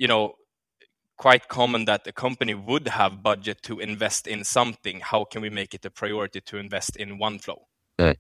you 0.02 0.08
know 0.14 0.24
quite 1.26 1.48
common 1.48 1.86
that 1.86 2.04
the 2.04 2.12
company 2.26 2.54
would 2.70 2.88
have 3.00 3.12
budget 3.24 3.58
to 3.70 3.74
invest 3.80 4.28
in 4.28 4.44
something 4.44 4.98
how 5.12 5.22
can 5.32 5.42
we 5.46 5.50
make 5.50 5.72
it 5.78 5.86
a 5.86 5.90
priority 6.02 6.42
to 6.50 6.58
invest 6.58 6.92
in 6.98 7.10
Oneflow 7.20 7.62
Yeah. 8.04 8.14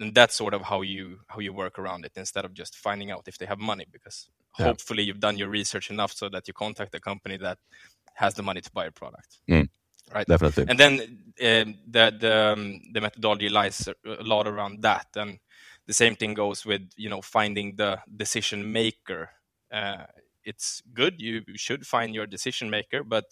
and 0.00 0.14
that's 0.18 0.36
sort 0.42 0.54
of 0.54 0.62
how 0.70 0.80
you 0.94 1.04
how 1.32 1.38
you 1.46 1.52
work 1.64 1.74
around 1.78 2.04
it 2.08 2.12
instead 2.16 2.44
of 2.46 2.52
just 2.62 2.72
finding 2.86 3.10
out 3.14 3.24
if 3.28 3.36
they 3.38 3.46
have 3.52 3.60
money 3.72 3.86
because 3.96 4.16
Yeah. 4.58 4.66
hopefully 4.68 5.02
you've 5.06 5.24
done 5.28 5.36
your 5.42 5.50
research 5.60 5.86
enough 5.94 6.12
so 6.20 6.26
that 6.34 6.42
you 6.48 6.54
contact 6.54 6.94
a 6.94 7.00
company 7.10 7.36
that 7.46 7.58
has 8.22 8.32
the 8.34 8.42
money 8.42 8.60
to 8.66 8.70
buy 8.78 8.86
a 8.86 8.94
product 9.02 9.30
Mm. 9.54 9.68
Right 10.14 10.28
Definitely. 10.28 10.66
and 10.68 10.78
then 10.78 11.00
um, 11.42 11.74
the 11.88 12.16
the 12.18 12.52
um, 12.52 12.80
the 12.92 13.00
methodology 13.00 13.48
lies 13.48 13.88
a 13.88 14.22
lot 14.22 14.46
around 14.46 14.82
that 14.82 15.06
and 15.16 15.38
the 15.86 15.92
same 15.94 16.16
thing 16.16 16.34
goes 16.34 16.64
with 16.64 16.82
you 16.96 17.08
know 17.08 17.20
finding 17.22 17.76
the 17.76 17.98
decision 18.16 18.72
maker 18.72 19.30
uh, 19.72 20.04
it's 20.44 20.82
good 20.94 21.20
you 21.20 21.42
should 21.56 21.86
find 21.86 22.14
your 22.14 22.26
decision 22.26 22.70
maker 22.70 23.02
but 23.04 23.24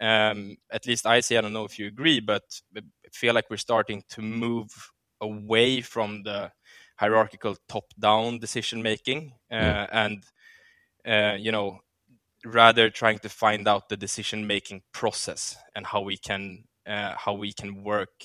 um, 0.00 0.56
at 0.70 0.86
least 0.86 1.06
i 1.06 1.20
see 1.20 1.36
i 1.36 1.40
don't 1.40 1.52
know 1.52 1.64
if 1.64 1.78
you 1.78 1.86
agree 1.86 2.20
but 2.20 2.42
I 2.76 2.80
feel 3.12 3.34
like 3.34 3.50
we're 3.50 3.56
starting 3.56 4.02
to 4.10 4.22
move 4.22 4.70
away 5.20 5.80
from 5.80 6.22
the 6.24 6.52
hierarchical 6.98 7.56
top 7.68 7.84
down 7.98 8.38
decision 8.38 8.82
making 8.82 9.32
uh, 9.52 9.56
Yeah. 9.56 9.86
and 9.92 10.24
uh, 11.06 11.36
you 11.38 11.52
know 11.52 11.80
rather 12.44 12.90
trying 12.90 13.18
to 13.18 13.28
find 13.28 13.66
out 13.68 13.88
the 13.88 13.96
decision 13.96 14.46
making 14.46 14.82
process 14.92 15.56
and 15.74 15.86
how 15.86 16.00
we 16.00 16.16
can 16.16 16.64
uh, 16.86 17.14
how 17.16 17.34
we 17.34 17.52
can 17.52 17.82
work 17.84 18.24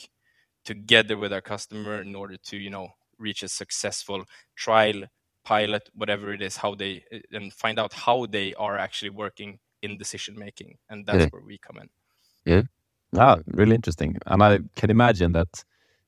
together 0.63 1.17
with 1.17 1.34
our 1.34 1.41
customer 1.41 2.01
in 2.01 2.15
order 2.15 2.38
to 2.38 2.58
you 2.58 2.70
know 2.70 2.89
reach 3.17 3.43
a 3.43 3.50
successful 3.50 4.24
trial 4.55 5.03
pilot 5.43 5.89
whatever 5.93 6.34
it 6.34 6.41
is 6.41 6.58
how 6.58 6.74
they 6.75 7.03
and 7.32 7.53
find 7.53 7.79
out 7.79 7.93
how 7.93 8.25
they 8.25 8.53
are 8.55 8.77
actually 8.77 9.10
working 9.10 9.60
in 9.82 9.98
decision 9.98 10.38
making 10.38 10.77
and 10.89 11.05
that's 11.05 11.25
Yeah. 11.25 11.29
where 11.32 11.41
we 11.41 11.58
come 11.58 11.77
in 11.77 11.89
yeah 12.46 12.62
Ah, 13.17 13.39
really 13.48 13.75
interesting. 13.75 14.17
And 14.25 14.43
I 14.43 14.60
can 14.75 14.89
imagine 14.89 15.34
that 15.34 15.63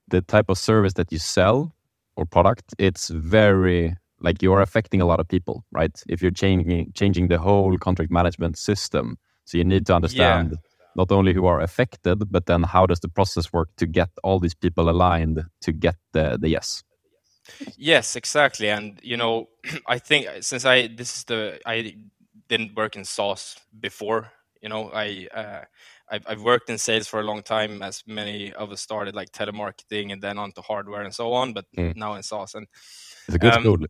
the 0.07 0.21
type 0.21 0.49
of 0.49 0.57
service 0.57 0.93
that 0.93 1.11
you 1.11 1.19
sell 1.19 1.75
or 2.15 2.25
product, 2.25 2.73
it's 2.79 3.09
very 3.09 3.95
like 4.25 4.41
you're 4.41 4.59
affecting 4.61 5.01
a 5.01 5.05
lot 5.05 5.19
of 5.19 5.27
people, 5.27 5.63
right? 5.71 5.95
If 6.09 6.21
you're 6.21 6.37
changing 6.43 6.91
changing 6.93 7.27
the 7.29 7.37
whole 7.37 7.77
contract 7.77 8.11
management 8.11 8.57
system, 8.57 9.17
so 9.45 9.57
you 9.59 9.63
need 9.63 9.85
to 9.85 9.95
understand 9.95 10.57
not 10.95 11.11
only 11.11 11.33
who 11.33 11.45
are 11.45 11.61
affected, 11.61 12.31
but 12.31 12.45
then 12.47 12.63
how 12.63 12.85
does 12.87 12.99
the 12.99 13.09
process 13.09 13.53
work 13.53 13.69
to 13.77 13.85
get 13.85 14.09
all 14.23 14.39
these 14.39 14.55
people 14.55 14.89
aligned 14.89 15.43
to 15.61 15.71
get 15.71 15.95
the 16.13 16.37
the 16.41 16.49
yes. 16.49 16.83
Yes, 17.77 18.15
exactly. 18.15 18.69
And 18.69 18.99
you 19.03 19.17
know, 19.17 19.49
I 19.95 19.99
think 19.99 20.27
since 20.41 20.65
I 20.65 20.87
this 20.87 21.17
is 21.17 21.23
the 21.25 21.59
I 21.65 21.95
didn't 22.49 22.75
work 22.75 22.95
in 22.95 23.05
SaaS 23.05 23.57
before. 23.79 24.31
You 24.61 24.69
know, 24.69 24.89
I 24.93 25.27
uh, 25.35 25.61
I've, 26.09 26.23
I've 26.27 26.41
worked 26.41 26.69
in 26.69 26.77
sales 26.77 27.07
for 27.07 27.19
a 27.19 27.23
long 27.23 27.41
time, 27.41 27.81
as 27.81 28.03
many 28.05 28.53
of 28.53 28.71
us 28.71 28.81
started 28.81 29.15
like 29.15 29.31
telemarketing 29.31 30.11
and 30.11 30.21
then 30.21 30.37
onto 30.37 30.61
hardware 30.61 31.01
and 31.03 31.13
so 31.13 31.33
on. 31.33 31.53
But 31.53 31.65
Mm. 31.77 31.95
now 31.95 32.15
in 32.15 32.23
SaaS, 32.23 32.55
and 32.55 32.67
It's 33.27 33.35
a 33.35 33.39
good 33.39 33.53
Um, 33.53 33.63
school. 33.63 33.87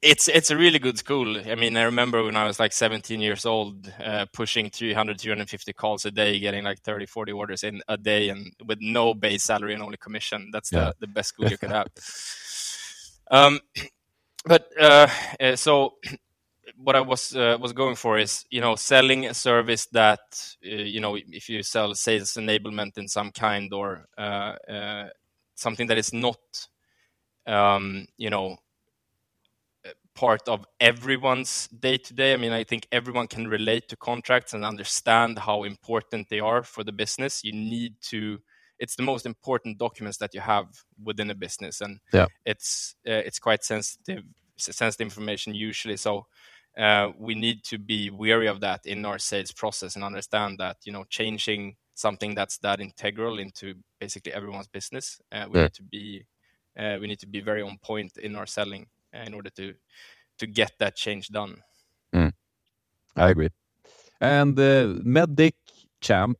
it's 0.00 0.28
it's 0.28 0.50
a 0.50 0.56
really 0.56 0.78
good 0.78 0.98
school. 0.98 1.38
I 1.38 1.54
mean, 1.54 1.76
I 1.76 1.82
remember 1.82 2.22
when 2.24 2.36
I 2.36 2.44
was 2.46 2.58
like 2.58 2.72
17 2.72 3.20
years 3.20 3.46
old, 3.46 3.92
uh, 4.04 4.26
pushing 4.32 4.70
300, 4.70 5.20
350 5.20 5.72
calls 5.72 6.04
a 6.06 6.10
day, 6.10 6.38
getting 6.40 6.64
like 6.64 6.80
30, 6.80 7.06
40 7.06 7.32
orders 7.32 7.62
in 7.62 7.82
a 7.88 7.96
day, 7.96 8.28
and 8.30 8.52
with 8.66 8.78
no 8.80 9.14
base 9.14 9.44
salary 9.44 9.74
and 9.74 9.82
only 9.82 9.98
commission. 9.98 10.50
That's 10.52 10.70
the, 10.70 10.76
Yeah. 10.76 10.92
the 11.00 11.06
best 11.06 11.28
school 11.30 11.50
you 11.50 11.58
could 11.58 11.70
have. 11.70 11.88
Um, 13.30 13.60
but 14.44 14.68
uh, 14.78 15.06
uh, 15.40 15.56
so 15.56 15.94
what 16.76 16.96
I 16.96 17.00
was 17.00 17.34
uh, 17.34 17.56
was 17.60 17.72
going 17.72 17.96
for 17.96 18.18
is 18.18 18.44
you 18.50 18.60
know 18.60 18.76
selling 18.76 19.26
a 19.26 19.34
service 19.34 19.86
that 19.92 20.20
uh, 20.64 20.68
you 20.68 21.00
know 21.00 21.16
if 21.16 21.48
you 21.48 21.62
sell 21.62 21.94
sales 21.94 22.34
enablement 22.34 22.98
in 22.98 23.08
some 23.08 23.30
kind 23.30 23.72
or 23.72 24.06
uh, 24.18 24.54
uh, 24.68 25.08
something 25.54 25.86
that 25.88 25.98
is 25.98 26.12
not 26.12 26.38
um, 27.46 28.06
you 28.16 28.30
know 28.30 28.58
part 30.14 30.48
of 30.48 30.64
everyone's 30.80 31.68
day 31.68 31.96
to 31.96 32.14
day. 32.14 32.32
I 32.32 32.36
mean, 32.36 32.52
I 32.52 32.64
think 32.64 32.86
everyone 32.92 33.26
can 33.26 33.48
relate 33.48 33.88
to 33.88 33.96
contracts 33.96 34.52
and 34.52 34.64
understand 34.64 35.38
how 35.38 35.64
important 35.64 36.28
they 36.28 36.40
are 36.40 36.62
for 36.62 36.84
the 36.84 36.92
business. 36.92 37.42
You 37.44 37.52
need 37.52 37.94
to. 38.02 38.38
It's 38.78 38.96
the 38.96 39.02
most 39.02 39.26
important 39.26 39.78
documents 39.78 40.18
that 40.18 40.34
you 40.34 40.40
have 40.40 40.66
within 41.02 41.30
a 41.30 41.34
business, 41.34 41.80
and 41.80 42.00
Yeah. 42.12 42.26
it's 42.44 42.94
uh, 43.06 43.22
it's 43.26 43.38
quite 43.38 43.64
sensitive 43.64 44.24
sensitive 44.56 45.04
information 45.04 45.54
usually. 45.54 45.96
So 45.96 46.18
uh, 46.18 46.22
we 47.18 47.34
need 47.34 47.64
to 47.64 47.78
be 47.78 48.10
wary 48.10 48.46
of 48.48 48.60
that 48.60 48.86
in 48.86 49.04
our 49.04 49.18
sales 49.18 49.52
process 49.52 49.94
and 49.96 50.04
understand 50.04 50.58
that 50.58 50.76
you 50.84 50.92
know 50.92 51.04
changing 51.08 51.76
something 51.94 52.34
that's 52.34 52.58
that 52.58 52.80
integral 52.80 53.38
into 53.38 53.74
basically 54.00 54.32
everyone's 54.32 54.68
business. 54.68 55.20
Uh, 55.30 55.46
we 55.50 55.58
Yeah. 55.58 55.64
need 55.64 55.74
to 55.74 55.82
be 55.82 56.26
uh, 56.78 56.96
we 57.00 57.06
need 57.06 57.20
to 57.20 57.26
be 57.26 57.40
very 57.40 57.62
on 57.62 57.78
point 57.78 58.16
in 58.16 58.36
our 58.36 58.46
selling 58.46 58.86
uh, 59.14 59.24
in 59.26 59.34
order 59.34 59.50
to 59.50 59.74
to 60.38 60.46
get 60.46 60.72
that 60.78 60.96
change 60.96 61.28
done. 61.28 61.62
I 63.16 63.28
agree. 63.28 63.50
And 64.20 64.58
uh, 64.58 64.94
MEDDIC, 65.04 65.54
Champ, 66.00 66.38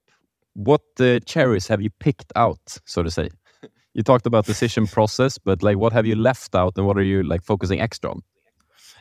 what 0.54 0.80
uh, 1.00 1.18
cherries 1.26 1.68
have 1.68 1.82
you 1.82 1.90
picked 2.00 2.32
out, 2.36 2.78
so 2.86 3.02
to 3.02 3.10
say? 3.10 3.28
You 3.94 4.02
talked 4.02 4.26
about 4.26 4.46
decision 4.46 4.86
process, 4.86 5.36
but 5.36 5.62
like, 5.62 5.76
what 5.76 5.92
have 5.92 6.06
you 6.06 6.16
left 6.16 6.54
out, 6.54 6.72
and 6.78 6.86
what 6.86 6.96
are 6.96 7.02
you 7.02 7.22
like 7.22 7.42
focusing 7.42 7.78
extra 7.80 8.10
on? 8.10 8.22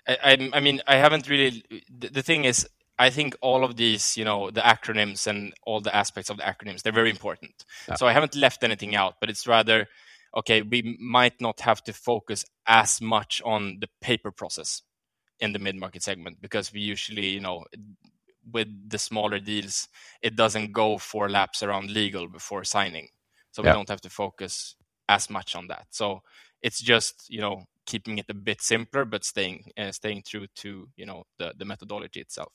I, 0.08 0.17
I, 0.24 0.50
I 0.53 0.60
mean, 0.60 0.81
I 0.88 0.96
haven't 0.98 1.29
really. 1.29 1.63
The, 1.89 2.10
the 2.10 2.22
thing 2.22 2.46
is, 2.46 2.67
I 2.98 3.10
think 3.10 3.36
all 3.41 3.63
of 3.63 3.77
these, 3.77 4.15
you 4.15 4.25
know, 4.25 4.51
the 4.51 4.62
acronyms 4.62 5.25
and 5.27 5.53
all 5.63 5.81
the 5.81 5.96
aspects 5.96 6.29
of 6.29 6.38
the 6.38 6.43
acronyms, 6.43 6.84
they're 6.84 6.93
very 6.93 7.10
important. 7.10 7.65
Yeah. 7.88 7.96
So 7.96 8.08
I 8.08 8.13
haven't 8.13 8.36
left 8.36 8.63
anything 8.63 8.96
out, 8.96 9.15
but 9.20 9.29
it's 9.29 9.48
rather, 9.48 9.88
okay, 10.38 10.62
we 10.62 10.98
might 11.00 11.39
not 11.41 11.62
have 11.62 11.84
to 11.86 11.93
focus 11.93 12.46
as 12.67 13.01
much 13.01 13.41
on 13.43 13.79
the 13.79 13.89
paper 14.01 14.31
process 14.31 14.84
in 15.39 15.53
the 15.53 15.60
mid-market 15.60 16.03
segment 16.03 16.38
because 16.41 16.72
we 16.72 16.79
usually, 16.79 17.27
you 17.27 17.39
know, 17.39 17.65
with 18.51 18.67
the 18.88 19.00
smaller 19.00 19.39
deals, 19.39 19.88
it 20.22 20.36
doesn't 20.36 20.72
go 20.72 21.00
four 21.00 21.29
laps 21.29 21.63
around 21.63 21.89
legal 21.89 22.27
before 22.27 22.63
signing. 22.63 23.08
So 23.51 23.63
yeah. 23.63 23.72
we 23.72 23.77
don't 23.77 23.89
have 23.89 24.01
to 24.01 24.10
focus 24.10 24.75
as 25.10 25.29
much 25.29 25.55
on 25.55 25.67
that. 25.67 25.88
So 25.89 26.22
it's 26.62 26.79
just, 26.79 27.29
you 27.29 27.41
know, 27.41 27.65
keeping 27.85 28.17
it 28.17 28.25
a 28.29 28.33
bit 28.33 28.61
simpler, 28.61 29.05
but 29.05 29.23
staying 29.23 29.71
uh, 29.77 29.91
staying 29.91 30.23
true 30.25 30.47
to, 30.55 30.88
you 30.95 31.05
know, 31.05 31.23
the, 31.38 31.53
the 31.57 31.65
methodology 31.65 32.19
itself. 32.19 32.53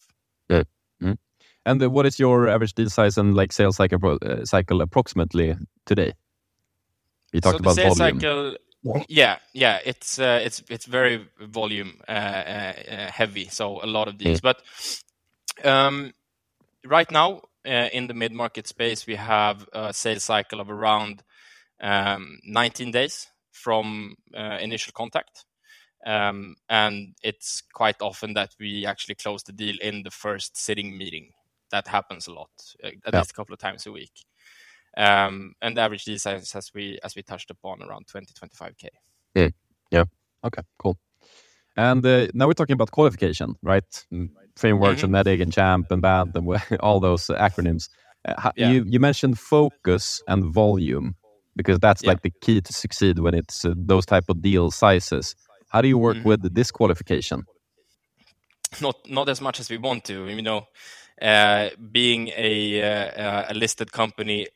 Yeah. 0.49 0.65
Mm. 1.03 1.19
And 1.65 1.83
uh, 1.83 1.91
what 1.91 2.07
is 2.07 2.19
your 2.19 2.49
average 2.49 2.75
deal 2.75 2.89
size 2.89 3.19
and 3.19 3.35
like 3.35 3.53
sales 3.53 3.77
cycle 3.77 4.19
uh, 4.23 4.45
cycle 4.45 4.81
approximately 4.81 5.57
today? 5.85 6.13
You 7.33 7.41
talked 7.41 7.57
so 7.57 7.61
about 7.61 7.75
sales 7.75 7.99
volume. 7.99 8.21
cycle. 8.21 8.57
Yeah, 9.09 9.39
yeah, 9.53 9.81
it's 9.85 10.21
uh, 10.21 10.41
it's 10.45 10.63
it's 10.71 10.87
very 10.87 11.27
volume 11.41 12.01
uh, 12.09 12.13
uh, 12.13 13.11
heavy, 13.11 13.49
so 13.49 13.83
a 13.83 13.87
lot 13.87 14.07
of 14.07 14.17
deals. 14.17 14.41
Mm. 14.41 14.43
But 14.43 15.69
um, 15.69 16.13
right 16.85 17.11
now 17.11 17.43
in 17.65 18.07
the 18.07 18.15
mid 18.15 18.31
market 18.31 18.69
space, 18.69 19.05
we 19.05 19.17
have 19.17 19.69
a 19.73 19.93
sales 19.93 20.23
cycle 20.23 20.61
of 20.61 20.71
around 20.71 21.25
um, 21.81 22.39
19 22.45 22.93
days 22.93 23.27
from 23.67 24.15
initial 24.61 24.93
contact. 24.95 25.45
Um, 26.07 26.55
and 26.69 27.17
it's 27.21 27.65
quite 27.75 28.01
often 28.01 28.35
that 28.35 28.51
we 28.61 28.87
actually 28.87 29.17
close 29.17 29.43
the 29.43 29.53
deal 29.53 29.75
in 29.83 30.05
the 30.05 30.13
first 30.13 30.57
sitting 30.57 30.97
meeting. 30.97 31.33
That 31.73 31.89
happens 31.89 32.29
a 32.29 32.33
lot, 32.33 32.51
uh, 32.85 32.89
at 33.05 33.13
yeah. 33.13 33.19
least 33.19 33.33
a 33.33 33.35
couple 33.35 33.55
of 33.55 33.59
times 33.59 33.87
a 33.87 33.93
week. 33.93 34.13
Um, 34.97 35.55
and 35.61 35.77
the 35.77 35.81
average 35.81 36.05
deal 36.05 36.19
size, 36.19 36.55
as 36.55 36.71
we 36.73 37.01
as 37.03 37.17
we 37.17 37.23
touched 37.23 37.51
upon, 37.51 37.83
around 37.83 38.07
20 38.07 38.33
25k. 38.41 38.87
Mm. 39.35 39.53
Yeah. 39.91 40.05
Okay. 40.45 40.63
Cool. 40.79 40.97
And 41.77 42.07
uh, 42.07 42.29
now 42.35 42.47
we're 42.47 42.61
talking 42.61 42.75
about 42.75 42.93
qualification, 42.93 43.57
right? 43.63 44.07
Mm, 44.13 44.31
frameworks 44.55 45.03
mm-hmm. 45.03 45.15
and 45.15 45.27
MEDDIC 45.27 45.43
and 45.43 45.53
CHAMP 45.53 45.91
and 45.91 46.03
BANT 46.03 46.37
and 46.37 46.79
all 46.81 47.01
those 47.01 47.27
acronyms. 47.27 47.89
Uh, 48.25 48.53
yeah. 48.57 48.71
you, 48.71 48.85
you 48.87 49.01
mentioned 49.01 49.41
focus 49.41 50.23
and 50.29 50.45
volume 50.45 51.17
because 51.57 51.79
that's 51.79 52.03
yeah. 52.03 52.11
like 52.11 52.23
the 52.23 52.33
key 52.41 52.61
to 52.61 52.73
succeed 52.73 53.19
when 53.19 53.35
it's 53.35 53.65
uh, 53.65 53.73
those 53.77 54.07
type 54.07 54.25
of 54.29 54.43
deal 54.43 54.71
sizes. 54.71 55.35
How 55.69 55.81
do 55.81 55.89
you 55.89 55.99
work 55.99 56.19
mm-hmm. 56.19 56.29
with 56.29 56.55
disqualification? 56.55 57.45
Not 58.81 58.97
not 59.09 59.29
as 59.29 59.41
much 59.41 59.59
as 59.61 59.71
we 59.71 59.79
want 59.79 60.05
to. 60.05 60.29
You 60.29 60.43
know, 60.43 60.67
uh, 61.21 61.71
being 61.91 62.29
a, 62.37 62.83
uh, 62.83 63.45
a 63.49 63.55
listed 63.55 63.91
company, 63.93 64.49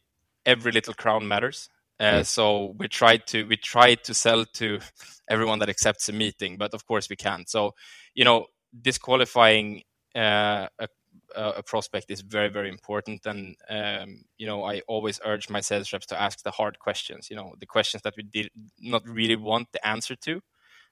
every 0.45 0.73
little 0.73 0.95
crown 0.95 1.27
matters. 1.27 1.69
Uh, 1.99 2.21
mm. 2.21 2.27
So 2.27 2.75
we 2.79 2.89
try 2.89 3.19
to 3.19 3.47
we 3.47 3.57
try 3.57 3.95
to 3.95 4.15
sell 4.15 4.45
to 4.55 4.81
everyone 5.29 5.59
that 5.61 5.69
accepts 5.69 6.09
a 6.09 6.13
meeting, 6.13 6.57
but 6.57 6.75
of 6.75 6.87
course 6.87 7.09
we 7.09 7.17
can't. 7.17 7.49
So 7.49 7.75
you 8.15 8.25
know, 8.25 8.47
disqualifying 8.81 9.83
uh, 10.15 10.69
a, 10.79 10.89
a, 11.35 11.63
prospect 11.63 12.11
is 12.11 12.21
very 12.21 12.49
very 12.49 12.69
important, 12.69 13.27
and 13.27 13.57
um, 13.69 14.25
you 14.39 14.47
know 14.47 14.65
I 14.65 14.81
always 14.89 15.21
urge 15.25 15.51
my 15.51 15.61
sales 15.61 15.93
reps 15.93 16.07
to 16.07 16.21
ask 16.21 16.43
the 16.43 16.51
hard 16.51 16.79
questions. 16.79 17.29
You 17.31 17.37
know, 17.37 17.55
the 17.59 17.67
questions 17.67 18.03
that 18.03 18.15
we 18.17 18.23
did 18.23 18.51
not 18.79 19.07
really 19.09 19.37
want 19.37 19.69
the 19.73 19.87
answer 19.87 20.17
to. 20.17 20.41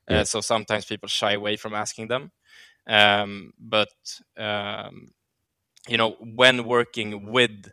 Yeah. 0.08 0.20
Uh, 0.20 0.24
so 0.24 0.40
sometimes 0.40 0.86
people 0.86 1.08
shy 1.08 1.32
away 1.32 1.56
from 1.56 1.74
asking 1.74 2.08
them. 2.08 2.32
Um, 2.86 3.52
but 3.58 3.88
um, 4.36 5.08
you 5.88 5.96
know, 5.96 6.16
when 6.20 6.64
working 6.64 7.30
with 7.30 7.72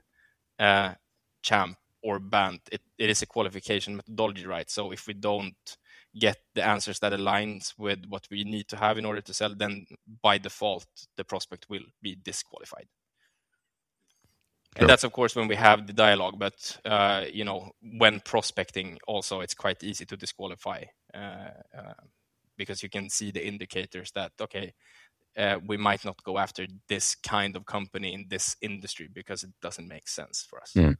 uh, 0.59 0.93
Champ 1.41 1.77
or 2.03 2.19
BANT 2.19 2.61
it, 2.71 2.81
it 2.97 3.09
is 3.09 3.21
a 3.21 3.25
qualification 3.25 3.95
methodology, 3.97 4.45
right? 4.45 4.69
So 4.69 4.91
if 4.91 5.07
we 5.07 5.13
don't 5.13 5.77
get 6.17 6.37
the 6.53 6.65
answers 6.65 6.99
that 6.99 7.13
aligns 7.13 7.73
with 7.77 8.05
what 8.07 8.27
we 8.31 8.43
need 8.43 8.67
to 8.69 8.77
have 8.77 8.97
in 8.97 9.05
order 9.05 9.21
to 9.21 9.33
sell, 9.33 9.53
then 9.55 9.85
by 10.21 10.37
default 10.37 10.87
the 11.17 11.23
prospect 11.23 11.67
will 11.69 11.85
be 12.01 12.15
disqualified. 12.23 12.87
Sure. 14.75 14.83
And 14.83 14.89
that's 14.89 15.03
of 15.03 15.13
course 15.13 15.35
when 15.35 15.47
we 15.47 15.55
have 15.55 15.87
the 15.87 15.93
dialogue, 15.93 16.35
but 16.37 16.77
uh, 16.85 17.25
you 17.31 17.45
know 17.45 17.71
when 17.97 18.19
prospecting, 18.19 18.99
also 19.07 19.41
it's 19.41 19.53
quite 19.53 19.83
easy 19.83 20.05
to 20.05 20.17
disqualify 20.17 20.83
uh, 21.13 21.51
uh 21.77 21.93
because 22.57 22.81
you 22.81 22.89
can 22.89 23.09
see 23.09 23.31
the 23.31 23.45
indicators 23.45 24.11
that 24.11 24.31
okay 24.39 24.73
uh, 25.37 25.59
we 25.67 25.77
might 25.77 26.05
not 26.05 26.21
go 26.23 26.37
after 26.37 26.65
this 26.87 27.15
kind 27.15 27.55
of 27.55 27.65
company 27.65 28.13
in 28.13 28.25
this 28.29 28.55
industry 28.61 29.09
because 29.13 29.43
it 29.43 29.51
doesn't 29.61 29.87
make 29.87 30.07
sense 30.07 30.45
for 30.49 30.61
us. 30.61 30.71
Mm. 30.75 30.95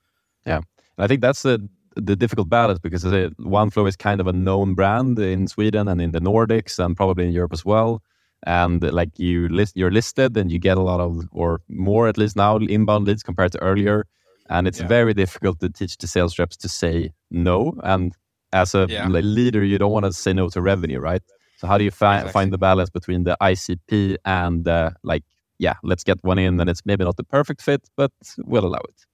Yeah, 0.45 0.61
I 0.97 1.07
think 1.07 1.21
that's 1.21 1.41
the 1.41 1.67
the 1.95 2.15
difficult 2.15 2.49
balance 2.49 2.79
because 2.79 3.03
OneFlow 3.03 3.87
is 3.87 3.95
kind 3.95 4.19
of 4.19 4.27
a 4.27 4.33
known 4.33 4.73
brand 4.73 5.17
in 5.19 5.47
Sweden 5.47 5.87
and 5.87 6.01
in 6.01 6.11
the 6.11 6.19
Nordics 6.19 6.77
and 6.83 6.95
probably 6.95 7.25
in 7.25 7.31
Europe 7.31 7.53
as 7.53 7.65
well. 7.65 8.01
And 8.45 8.83
like 8.83 9.17
you 9.17 9.47
list, 9.49 9.75
you're 9.75 9.91
listed 9.91 10.37
and 10.37 10.51
you 10.51 10.59
get 10.59 10.77
a 10.77 10.81
lot 10.81 10.99
of 10.99 11.27
or 11.31 11.61
more 11.67 12.07
at 12.07 12.17
least 12.17 12.35
now 12.35 12.57
inbound 12.57 13.07
leads 13.07 13.23
compared 13.23 13.53
to 13.53 13.61
earlier. 13.61 14.05
And 14.49 14.67
it's 14.67 14.79
yeah. 14.79 14.87
very 14.87 15.13
difficult 15.13 15.59
to 15.61 15.69
teach 15.69 15.97
the 15.97 16.07
sales 16.07 16.37
reps 16.37 16.57
to 16.57 16.69
say 16.69 17.11
no. 17.31 17.73
And 17.83 18.13
as 18.53 18.75
a 18.75 18.85
yeah. 18.87 19.07
leader, 19.07 19.63
you 19.63 19.77
don't 19.77 19.91
want 19.91 20.05
to 20.05 20.13
say 20.13 20.33
no 20.33 20.49
to 20.49 20.61
revenue, 20.61 20.99
right? 20.99 21.23
So 21.57 21.67
how 21.67 21.77
do 21.77 21.83
you 21.83 21.91
fi- 21.91 22.15
exactly. 22.15 22.33
find 22.33 22.53
the 22.53 22.57
balance 22.57 22.89
between 22.89 23.23
the 23.23 23.37
ICP 23.41 24.17
and 24.25 24.67
uh, 24.67 24.91
like, 25.03 25.23
yeah, 25.57 25.75
let's 25.83 26.03
get 26.03 26.21
one 26.23 26.37
in, 26.37 26.59
and 26.59 26.69
it's 26.69 26.85
maybe 26.85 27.05
not 27.05 27.15
the 27.15 27.23
perfect 27.23 27.61
fit, 27.61 27.89
but 27.95 28.11
we'll 28.39 28.65
allow 28.65 28.81
it. 28.89 29.05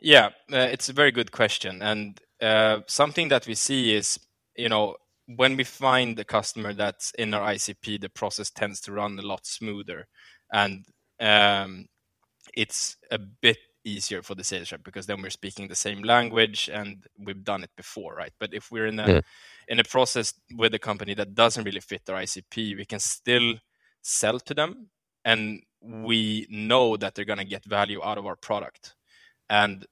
Yeah, 0.00 0.26
uh, 0.52 0.68
it's 0.72 0.88
a 0.88 0.94
very 0.94 1.12
good 1.12 1.32
question, 1.32 1.82
and 1.82 2.18
uh, 2.40 2.80
something 2.86 3.28
that 3.28 3.46
we 3.46 3.54
see 3.54 3.94
is, 3.94 4.18
you 4.56 4.68
know, 4.68 4.96
when 5.26 5.56
we 5.56 5.64
find 5.64 6.16
the 6.16 6.24
customer 6.24 6.72
that's 6.72 7.12
in 7.12 7.34
our 7.34 7.52
ICP, 7.52 8.00
the 8.00 8.08
process 8.08 8.50
tends 8.50 8.80
to 8.82 8.92
run 8.92 9.18
a 9.18 9.22
lot 9.22 9.46
smoother, 9.46 10.08
and 10.52 10.86
um, 11.20 11.86
it's 12.54 12.96
a 13.10 13.18
bit 13.18 13.58
easier 13.84 14.22
for 14.22 14.34
the 14.34 14.44
sales 14.44 14.72
rep 14.72 14.82
because 14.84 15.06
then 15.06 15.22
we're 15.22 15.30
speaking 15.30 15.68
the 15.68 15.74
same 15.74 16.02
language 16.02 16.68
and 16.72 17.06
we've 17.18 17.44
done 17.44 17.62
it 17.62 17.70
before, 17.76 18.14
right? 18.14 18.32
But 18.38 18.52
if 18.52 18.70
we're 18.70 18.86
in 18.86 18.98
a 19.00 19.08
yeah. 19.08 19.20
in 19.68 19.80
a 19.80 19.84
process 19.84 20.34
with 20.54 20.74
a 20.74 20.78
company 20.78 21.14
that 21.14 21.34
doesn't 21.34 21.64
really 21.64 21.80
fit 21.80 22.02
our 22.08 22.20
ICP, 22.20 22.76
we 22.76 22.84
can 22.84 23.00
still 23.00 23.54
sell 24.02 24.38
to 24.40 24.54
them 24.54 24.88
and 25.24 25.62
we 25.82 26.46
know 26.50 26.96
that 26.96 27.14
they're 27.14 27.24
going 27.24 27.38
to 27.38 27.44
get 27.44 27.64
value 27.64 28.02
out 28.02 28.18
of 28.18 28.26
our 28.26 28.36
product. 28.36 28.94
And 29.50 29.84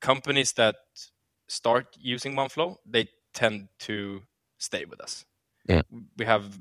companies 0.00 0.52
that 0.54 0.76
start 1.48 1.96
using 1.98 2.34
OneFlow, 2.34 2.76
they 2.84 3.08
tend 3.32 3.68
to 3.80 4.22
stay 4.58 4.84
with 4.84 5.00
us. 5.00 5.24
Yeah. 5.68 5.82
We 6.18 6.26
have 6.26 6.58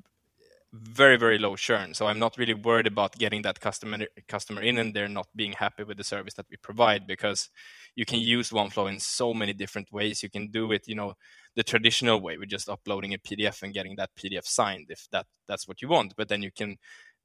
very 0.82 1.16
very 1.16 1.38
low 1.38 1.56
churn 1.56 1.94
so 1.94 2.06
i'm 2.06 2.20
not 2.20 2.38
really 2.38 2.54
worried 2.54 2.88
about 2.88 3.18
getting 3.18 3.42
that 3.42 3.60
customer 3.60 4.00
customer 4.28 4.62
in 4.62 4.78
and 4.78 4.94
they're 4.94 5.08
not 5.08 5.28
being 5.34 5.54
happy 5.54 5.84
with 5.84 5.96
the 5.96 6.04
service 6.04 6.34
that 6.34 6.46
we 6.50 6.58
provide 6.58 7.08
because 7.08 7.50
you 7.96 8.06
can 8.06 8.20
use 8.20 8.50
oneflow 8.50 8.92
in 8.92 9.00
so 9.00 9.34
many 9.34 9.54
different 9.54 9.90
ways 9.94 10.22
you 10.22 10.30
can 10.30 10.52
do 10.52 10.74
it 10.74 10.86
you 10.86 10.96
know 10.96 11.14
the 11.56 11.64
traditional 11.64 12.20
way 12.20 12.38
with 12.38 12.50
just 12.50 12.68
uploading 12.68 13.14
a 13.14 13.18
pdf 13.18 13.64
and 13.64 13.74
getting 13.74 13.96
that 13.96 14.10
pdf 14.18 14.46
signed 14.46 14.88
if 14.90 15.08
that 15.12 15.26
that's 15.48 15.66
what 15.66 15.82
you 15.82 15.88
want 15.88 16.14
but 16.18 16.28
then 16.28 16.42
you 16.42 16.52
can 16.52 16.78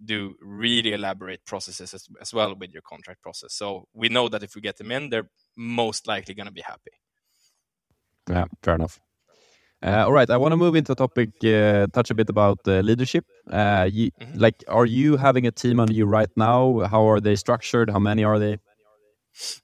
do 0.05 0.35
really 0.41 0.93
elaborate 0.93 1.45
processes 1.47 1.95
as, 1.95 2.09
as 2.21 2.33
well 2.33 2.55
with 2.55 2.73
your 2.73 2.83
contract 2.83 3.23
process 3.23 3.55
so 3.55 3.87
we 3.93 4.09
know 4.09 4.29
that 4.29 4.43
if 4.43 4.55
we 4.55 4.61
get 4.61 4.77
them 4.77 4.91
in 4.91 5.11
they're 5.11 5.31
most 5.57 6.07
likely 6.07 6.35
going 6.35 6.47
to 6.47 6.53
be 6.53 6.63
happy 6.63 6.93
yeah 8.29 8.45
fair 8.63 8.75
enough 8.75 9.01
uh, 9.83 10.05
all 10.05 10.13
right, 10.13 10.29
I 10.29 10.37
want 10.37 10.53
to 10.53 10.59
move 10.59 10.75
into 10.75 10.93
a 10.93 10.95
topic, 10.95 11.31
uh, 11.43 11.87
touch 11.87 12.11
a 12.11 12.15
bit 12.15 12.29
about 12.29 12.59
uh, 12.67 12.81
leadership. 12.81 13.25
Uh, 13.51 13.89
you, 13.91 14.11
mm-hmm. 14.21 14.39
Like, 14.39 14.63
are 14.69 14.85
you 14.85 15.17
having 15.17 15.47
a 15.47 15.51
team 15.51 15.81
under 15.81 15.95
you 15.95 16.05
right 16.05 16.29
now? 16.37 16.81
How 16.81 17.09
are 17.09 17.19
they 17.19 17.35
structured? 17.35 17.89
How 17.89 17.99
many 17.99 18.23
are 18.23 18.39
they? 18.39 18.59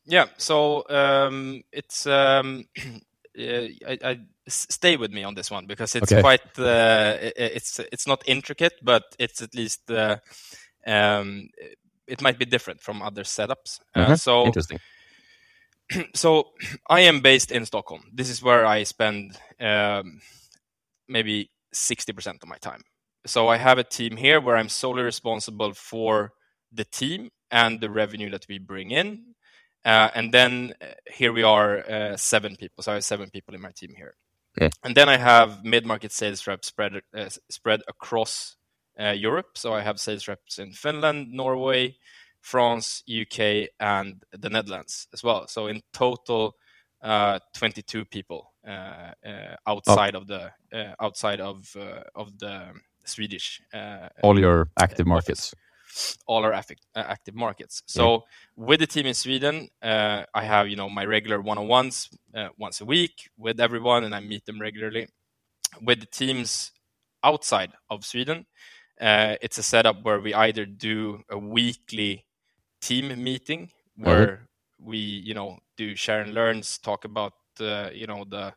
Yeah, 0.06 0.26
so 0.38 0.88
um, 0.88 1.62
it's 1.70 2.06
um, 2.06 2.64
I, 3.38 3.98
I, 4.02 4.20
stay 4.48 4.96
with 4.96 5.12
me 5.12 5.24
on 5.24 5.34
this 5.34 5.50
one 5.50 5.66
because 5.66 5.94
it's 5.94 6.12
okay. 6.12 6.20
quite 6.20 6.58
uh, 6.58 7.16
it's 7.20 7.80
it's 7.92 8.06
not 8.06 8.22
intricate, 8.26 8.74
but 8.82 9.04
it's 9.18 9.42
at 9.42 9.54
least 9.54 9.90
uh, 9.90 10.16
um, 10.86 11.48
it 12.06 12.22
might 12.22 12.38
be 12.38 12.44
different 12.44 12.80
from 12.80 13.02
other 13.02 13.24
setups. 13.24 13.80
Mm-hmm. 13.96 14.14
so 14.14 14.46
interesting 14.46 14.78
so 16.14 16.52
I 16.88 17.00
am 17.00 17.20
based 17.20 17.50
in 17.50 17.66
Stockholm. 17.66 18.04
This 18.12 18.30
is 18.30 18.42
where 18.42 18.66
I 18.66 18.82
spend 18.84 19.38
um, 19.60 20.20
maybe 21.08 21.50
60% 21.74 22.42
of 22.42 22.48
my 22.48 22.56
time. 22.58 22.82
So 23.26 23.48
I 23.48 23.56
have 23.56 23.78
a 23.78 23.84
team 23.84 24.16
here 24.16 24.40
where 24.40 24.56
I'm 24.56 24.68
solely 24.68 25.02
responsible 25.02 25.74
for 25.74 26.32
the 26.72 26.84
team 26.84 27.30
and 27.50 27.80
the 27.80 27.90
revenue 27.90 28.30
that 28.30 28.46
we 28.48 28.58
bring 28.58 28.90
in. 28.90 29.34
Uh, 29.84 30.10
and 30.14 30.32
then 30.32 30.74
uh, 30.80 30.86
here 31.12 31.32
we 31.32 31.42
are, 31.42 31.78
uh, 31.88 32.16
seven 32.16 32.56
people. 32.56 32.82
So 32.82 32.92
I 32.92 32.94
have 32.94 33.04
seven 33.04 33.30
people 33.30 33.54
in 33.54 33.60
my 33.60 33.70
team 33.70 33.94
here. 33.96 34.14
And 34.84 34.94
then 34.96 35.08
I 35.08 35.16
have 35.16 35.64
mid-market 35.64 36.12
sales 36.12 36.46
reps 36.46 36.68
spread 36.68 37.00
uh, 37.16 37.28
spread 37.50 37.82
across 37.88 38.56
uh, 38.98 39.10
Europe. 39.10 39.58
So 39.58 39.74
I 39.74 39.82
have 39.82 39.98
sales 40.00 40.28
reps 40.28 40.58
in 40.58 40.72
Finland, 40.72 41.32
Norway, 41.32 41.96
France, 42.40 43.02
UK, 43.08 43.68
and 43.80 44.22
the 44.32 44.48
Netherlands 44.48 45.08
as 45.12 45.22
well. 45.24 45.46
So 45.48 45.66
in 45.66 45.82
total, 45.92 46.54
uh, 47.02 47.38
22 47.54 48.04
people 48.04 48.52
uh, 48.66 49.12
uh, 49.26 49.56
outside 49.66 50.14
Oh. 50.14 50.20
of 50.20 50.26
the 50.26 50.52
uh, 50.72 50.94
outside 51.00 51.40
of 51.40 51.76
of 52.14 52.38
the 52.38 52.72
Swedish 53.04 53.60
All 54.22 54.38
your 54.38 54.68
active 54.78 55.10
office. 55.10 55.54
All 56.26 56.44
our 56.44 56.52
active, 56.52 56.78
active 56.94 57.34
markets. 57.34 57.82
So 57.86 58.24
with 58.56 58.80
the 58.80 58.86
team 58.86 59.06
in 59.06 59.14
Sweden, 59.14 59.68
uh, 59.82 60.24
I 60.34 60.44
have 60.44 60.68
you 60.68 60.76
know 60.76 60.88
my 60.88 61.04
regular 61.04 61.40
one-on-ones 61.40 62.10
uh, 62.34 62.48
once 62.58 62.80
a 62.80 62.84
week 62.84 63.30
with 63.36 63.60
everyone, 63.60 64.04
and 64.04 64.14
I 64.14 64.20
meet 64.20 64.46
them 64.46 64.60
regularly. 64.60 65.08
With 65.82 66.00
the 66.00 66.06
teams 66.06 66.72
outside 67.22 67.72
of 67.90 68.04
Sweden, 68.04 68.46
uh, 69.00 69.36
it's 69.42 69.58
a 69.58 69.62
setup 69.62 70.02
where 70.04 70.20
we 70.20 70.32
either 70.34 70.64
do 70.64 71.22
a 71.30 71.38
weekly 71.38 72.26
team 72.80 73.22
meeting 73.22 73.70
where 73.96 74.48
we 74.78 74.98
you 74.98 75.34
know 75.34 75.58
do 75.76 75.94
share 75.96 76.20
and 76.20 76.34
learns, 76.34 76.78
talk 76.78 77.04
about 77.04 77.34
uh, 77.60 77.90
you 77.92 78.06
know 78.06 78.24
the 78.28 78.54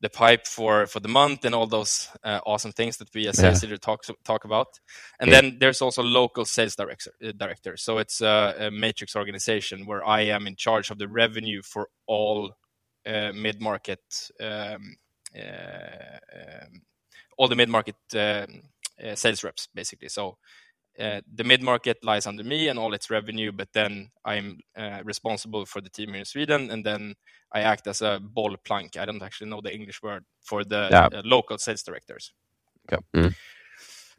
the 0.00 0.08
pipe 0.08 0.46
for 0.46 0.86
for 0.86 1.00
the 1.00 1.08
month 1.08 1.44
and 1.44 1.54
all 1.54 1.66
those 1.66 2.08
uh, 2.24 2.40
awesome 2.46 2.72
things 2.72 2.96
that 2.98 3.08
we 3.14 3.28
as 3.28 3.36
Yeah. 3.36 3.42
sales 3.42 3.62
leader 3.62 3.78
talk 3.78 4.04
talk 4.24 4.44
about. 4.44 4.80
And 5.20 5.30
Yeah. 5.30 5.40
then 5.40 5.58
there's 5.60 5.82
also 5.82 6.02
local 6.02 6.44
sales 6.44 6.76
director 6.76 7.12
uh, 7.22 7.32
director. 7.36 7.76
So 7.76 7.98
it's 7.98 8.20
a, 8.20 8.54
a 8.58 8.70
matrix 8.70 9.16
organization 9.16 9.86
where 9.86 10.04
I 10.06 10.22
am 10.22 10.46
in 10.46 10.56
charge 10.56 10.90
of 10.90 10.98
the 10.98 11.08
revenue 11.08 11.62
for 11.62 11.88
all 12.06 12.52
uh, 13.06 13.32
mid 13.34 13.60
market 13.60 14.00
um, 14.40 14.96
uh, 15.36 16.18
um, 16.34 16.82
all 17.36 17.48
the 17.48 17.56
mid 17.56 17.68
market 17.68 17.96
um, 18.14 18.62
uh, 19.04 19.14
sales 19.14 19.44
reps 19.44 19.68
basically. 19.74 20.08
So 20.08 20.36
uh, 21.00 21.20
the 21.34 21.44
mid 21.44 21.62
market 21.62 21.98
lies 22.02 22.26
under 22.26 22.44
me 22.44 22.68
and 22.68 22.78
all 22.78 22.94
its 22.94 23.10
revenue, 23.10 23.52
but 23.52 23.68
then 23.72 24.10
I'm 24.24 24.58
uh, 24.76 25.00
responsible 25.04 25.64
for 25.66 25.80
the 25.80 25.90
team 25.90 26.10
here 26.10 26.18
in 26.18 26.24
Sweden, 26.24 26.70
and 26.70 26.84
then 26.84 27.14
I 27.52 27.60
act 27.60 27.86
as 27.86 28.02
a 28.02 28.20
ball 28.20 28.56
plank. 28.64 28.96
I 28.96 29.04
don't 29.04 29.22
actually 29.22 29.50
know 29.50 29.60
the 29.60 29.74
English 29.74 30.02
word 30.02 30.24
for 30.42 30.64
the 30.64 30.88
Yeah. 30.90 31.08
uh, 31.12 31.22
local 31.24 31.58
sales 31.58 31.82
directors. 31.82 32.32
Okay. 32.92 33.02
Mm. 33.14 33.34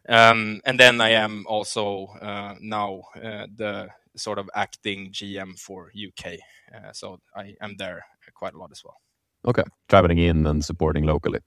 Um, 0.08 0.62
and 0.66 0.80
then 0.80 1.02
I 1.02 1.10
am 1.10 1.46
also 1.48 2.08
uh, 2.22 2.56
now 2.62 3.02
uh, 3.16 3.48
the 3.56 3.90
sort 4.16 4.40
of 4.40 4.50
acting 4.56 5.12
GM 5.12 5.60
for 5.60 5.92
UK, 5.94 6.40
uh, 6.74 6.94
so 6.94 7.20
I 7.36 7.56
am 7.62 7.76
there 7.78 8.06
quite 8.34 8.54
a 8.54 8.58
lot 8.58 8.72
as 8.72 8.84
well. 8.84 8.98
Okay. 9.46 9.64
Traveling 9.88 10.18
in 10.18 10.48
and 10.48 10.66
supporting 10.66 11.06
locally. 11.06 11.40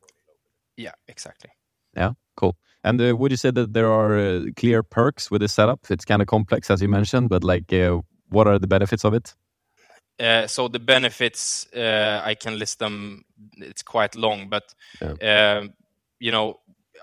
Yeah, 0.77 0.95
exactly. 1.09 1.51
Yeah, 1.97 2.13
cool. 2.37 2.57
And 2.85 3.01
uh, 3.01 3.17
would 3.17 3.31
you 3.31 3.37
say 3.37 3.51
that 3.51 3.73
there 3.73 3.91
are 3.91 4.19
uh, 4.19 4.41
clear 4.57 4.83
perks 4.83 5.31
with 5.31 5.41
this 5.41 5.53
setup? 5.53 5.81
It's 5.91 6.05
kind 6.05 6.21
of 6.21 6.29
complex, 6.29 6.71
as 6.71 6.83
you 6.83 6.89
mentioned, 6.89 7.29
but 7.29 7.45
like, 7.45 7.73
uh, 7.73 8.01
what 8.29 8.47
are 8.47 8.59
the 8.59 8.67
benefits 8.67 9.05
of 9.05 9.15
it? 9.15 9.35
Uh, 10.19 10.47
so 10.47 10.69
the 10.69 10.79
benefits, 10.79 11.67
uh, 11.75 12.21
I 12.25 12.35
can 12.35 12.59
list 12.59 12.79
them. 12.79 13.25
It's 13.57 13.83
quite 13.83 14.15
long, 14.15 14.49
but 14.49 14.75
um, 15.23 15.75
you 16.19 16.31
know, 16.31 16.61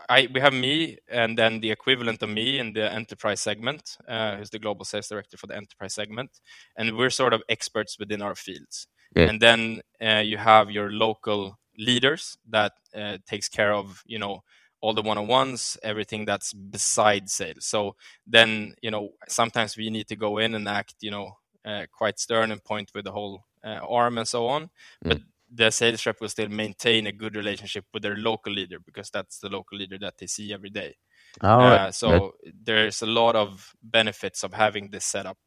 I 0.08 0.28
we 0.34 0.40
have 0.40 0.54
me, 0.54 0.98
and 1.10 1.38
then 1.38 1.60
the 1.60 1.72
equivalent 1.72 2.24
of 2.24 2.30
me 2.30 2.60
in 2.60 2.74
the 2.74 2.92
enterprise 2.92 3.42
segment, 3.42 3.98
uh, 4.08 4.38
who's 4.38 4.50
the 4.50 4.60
global 4.60 4.86
sales 4.86 5.08
director 5.08 5.38
for 5.38 5.48
the 5.48 5.56
enterprise 5.56 5.94
segment, 5.94 6.40
and 6.78 6.98
we're 6.98 7.10
sort 7.10 7.34
of 7.34 7.42
experts 7.50 7.98
within 8.00 8.22
our 8.22 8.36
fields. 8.36 8.88
Yeah. 9.16 9.30
And 9.30 9.42
then 9.42 9.82
uh, 10.02 10.22
you 10.24 10.38
have 10.38 10.72
your 10.72 10.92
local 10.92 11.60
leaders 11.78 12.38
that 12.50 12.74
uh, 12.96 13.18
takes 13.28 13.50
care 13.50 13.74
of, 13.74 14.04
you 14.06 14.20
know, 14.20 14.44
all 14.82 14.94
the 14.94 15.02
one-on-ones, 15.02 15.78
everything 15.84 16.26
that's 16.26 16.54
beside 16.54 17.30
sales. 17.30 17.66
So 17.66 17.96
then, 18.26 18.76
you 18.82 18.92
know, 18.92 19.10
sometimes 19.28 19.76
we 19.76 19.90
need 19.90 20.08
to 20.08 20.16
go 20.16 20.38
in 20.38 20.56
and 20.56 20.68
act, 20.68 20.96
you 21.02 21.12
know, 21.12 21.38
uh, 21.66 21.86
quite 21.92 22.20
stern 22.20 22.52
and 22.52 22.64
point 22.64 22.92
with 22.94 23.06
the 23.06 23.12
whole 23.12 23.44
uh, 23.64 23.80
arm 23.88 24.18
and 24.18 24.28
so 24.28 24.48
on. 24.48 24.70
But 25.02 25.20
the 25.52 25.72
sales 25.72 26.06
rep 26.06 26.22
will 26.22 26.30
still 26.30 26.48
maintain 26.50 27.08
a 27.08 27.12
good 27.12 27.36
relationship 27.36 27.86
with 27.94 28.04
their 28.04 28.16
local 28.16 28.54
leader 28.54 28.80
because 28.80 29.10
that's 29.10 29.40
the 29.40 29.50
local 29.50 29.78
leader 29.78 29.98
that 30.00 30.18
they 30.18 30.28
see 30.28 30.54
every 30.54 30.70
day. 30.70 30.96
All 31.42 31.60
Uh, 31.88 31.92
so 31.92 32.36
there's 32.64 33.02
a 33.02 33.08
lot 33.08 33.36
of 33.36 33.76
benefits 33.82 34.44
of 34.44 34.54
having 34.54 34.90
this 34.90 35.06
setup. 35.06 35.38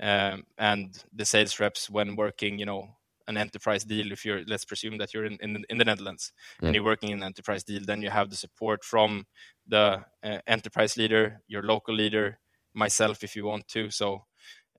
Um, 0.00 0.44
and 0.56 0.96
the 1.12 1.24
sales 1.24 1.58
reps, 1.60 1.90
when 1.90 2.16
working, 2.16 2.58
you 2.58 2.66
know, 2.66 2.97
an 3.28 3.36
enterprise 3.36 3.84
deal, 3.84 4.10
if 4.10 4.24
you're, 4.24 4.42
let's 4.46 4.64
presume 4.64 4.98
that 4.98 5.14
you're 5.14 5.26
in, 5.26 5.38
in, 5.40 5.64
in 5.68 5.78
the 5.78 5.84
Netherlands 5.84 6.32
and 6.60 6.74
you're 6.74 6.84
working 6.84 7.10
in 7.10 7.18
an 7.18 7.24
enterprise 7.24 7.62
deal, 7.62 7.82
then 7.84 8.02
you 8.02 8.10
have 8.10 8.30
the 8.30 8.36
support 8.36 8.82
from 8.82 9.26
the 9.66 10.04
uh, 10.24 10.38
enterprise 10.46 10.96
leader, 10.96 11.42
your 11.46 11.62
local 11.62 11.94
leader, 11.94 12.38
myself, 12.74 13.22
if 13.22 13.36
you 13.36 13.44
want 13.44 13.68
to. 13.68 13.90
So 13.90 14.24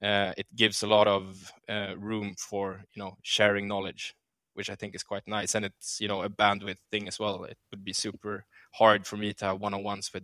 uh, 0.02 0.34
it 0.36 0.48
gives 0.56 0.84
a 0.84 0.88
lot 0.88 1.08
of 1.08 1.52
uh, 1.70 1.94
room 1.98 2.36
for, 2.38 2.84
you 2.94 3.02
know, 3.02 3.18
sharing 3.22 3.68
knowledge, 3.68 4.16
which 4.56 4.70
I 4.70 4.76
think 4.76 4.96
is 4.96 5.04
quite 5.04 5.28
nice. 5.28 5.56
And 5.56 5.66
it's, 5.66 6.02
you 6.02 6.08
know, 6.08 6.24
a 6.24 6.30
bandwidth 6.30 6.80
thing 6.92 7.08
as 7.08 7.20
well. 7.20 7.44
It 7.44 7.58
would 7.72 7.86
be 7.86 7.94
super 7.94 8.46
hard 8.74 9.06
for 9.06 9.18
me 9.18 9.34
to 9.34 9.46
have 9.46 9.60
one-on-ones 9.60 10.12
with 10.14 10.24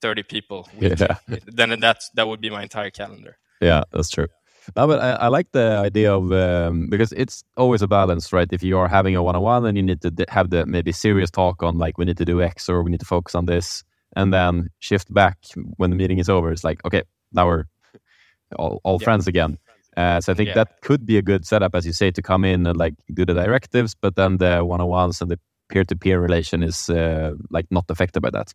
30 0.00 0.22
people. 0.22 0.68
Yeah. 0.80 1.16
Then 1.46 1.78
that's, 1.78 2.10
that 2.14 2.26
would 2.26 2.40
be 2.40 2.50
my 2.50 2.62
entire 2.62 2.90
calendar. 2.90 3.36
Yeah, 3.60 3.82
that's 3.92 4.08
true. 4.08 4.28
No, 4.76 4.86
but 4.86 5.00
I, 5.00 5.12
I 5.12 5.28
like 5.28 5.50
the 5.52 5.78
idea 5.84 6.14
of 6.14 6.32
um, 6.32 6.88
because 6.90 7.12
it's 7.12 7.42
always 7.56 7.82
a 7.82 7.88
balance, 7.88 8.32
right? 8.32 8.48
If 8.52 8.62
you 8.62 8.78
are 8.78 8.88
having 8.88 9.16
a 9.16 9.22
one-on-one 9.22 9.66
and 9.66 9.76
you 9.76 9.82
need 9.82 10.00
to 10.02 10.12
have 10.28 10.50
the 10.50 10.66
maybe 10.66 10.92
serious 10.92 11.30
talk 11.30 11.62
on 11.62 11.78
like 11.78 11.98
we 11.98 12.04
need 12.04 12.18
to 12.18 12.24
do 12.24 12.42
X 12.42 12.68
or 12.68 12.82
we 12.82 12.90
need 12.90 13.00
to 13.00 13.06
focus 13.06 13.34
on 13.34 13.46
this, 13.46 13.82
and 14.16 14.32
then 14.32 14.68
shift 14.78 15.12
back 15.12 15.38
when 15.76 15.90
the 15.90 15.96
meeting 15.96 16.18
is 16.18 16.28
over. 16.28 16.52
It's 16.52 16.64
like 16.64 16.84
okay, 16.84 17.02
now 17.32 17.46
we're 17.46 17.64
all, 18.56 18.80
all 18.84 18.98
Yeah. 19.00 19.04
friends 19.04 19.26
again. 19.26 19.58
Uh, 19.96 20.20
so 20.20 20.32
I 20.32 20.36
think 20.36 20.48
Yeah. 20.48 20.54
that 20.54 20.80
could 20.82 21.04
be 21.06 21.18
a 21.18 21.22
good 21.22 21.46
setup, 21.46 21.74
as 21.74 21.84
you 21.84 21.92
say, 21.92 22.10
to 22.10 22.22
come 22.22 22.44
in 22.44 22.66
and 22.66 22.76
like 22.76 22.94
do 23.14 23.24
the 23.24 23.34
directives, 23.34 23.94
but 23.94 24.14
then 24.16 24.36
the 24.38 24.64
one-on-ones 24.64 25.20
and 25.20 25.30
the 25.30 25.38
peer-to-peer 25.68 26.20
relation 26.20 26.62
is 26.62 26.88
uh, 26.90 27.34
like 27.50 27.66
not 27.70 27.84
affected 27.88 28.20
by 28.22 28.30
that. 28.30 28.54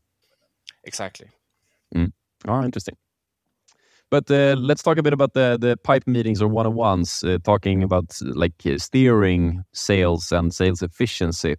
Exactly. 0.84 1.28
Oh, 2.48 2.64
interesting. 2.64 2.96
But 4.12 4.30
uh, 4.30 4.56
let's 4.58 4.84
talk 4.84 4.98
a 4.98 5.04
bit 5.04 5.14
about 5.14 5.34
the 5.34 5.58
the 5.60 5.78
pipe 5.78 6.08
meetings 6.08 6.42
or 6.42 6.48
one 6.48 6.68
on 6.68 6.76
ones, 6.76 7.24
uh, 7.24 7.40
talking 7.44 7.84
about 7.84 8.06
like 8.22 8.66
uh, 8.66 8.78
steering 8.78 9.64
sales 9.74 10.32
and 10.32 10.54
sales 10.54 10.82
efficiency. 10.82 11.56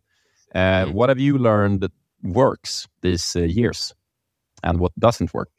Uh, 0.55 0.87
Mm. 0.87 0.93
What 0.93 1.09
have 1.09 1.19
you 1.19 1.39
learned 1.39 1.81
that 1.81 1.93
works 2.23 2.89
these 3.03 3.37
uh, 3.37 3.43
years, 3.43 3.95
and 4.63 4.79
what 4.79 4.93
doesn't 4.99 5.35
work? 5.35 5.51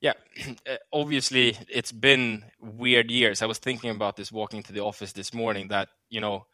Yeah, 0.00 0.14
uh, 0.70 0.76
obviously 0.92 1.56
it's 1.68 1.92
been 1.92 2.44
weird 2.60 3.10
years. 3.10 3.42
I 3.42 3.46
was 3.46 3.58
thinking 3.58 3.90
about 3.90 4.16
this 4.16 4.32
walking 4.32 4.62
to 4.64 4.72
the 4.72 4.80
office 4.80 5.12
this 5.12 5.34
morning 5.34 5.68
that, 5.68 5.88
you 6.08 6.20
know, 6.20 6.46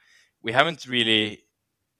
we 0.42 0.53
haven't 0.53 0.87
really 0.87 1.43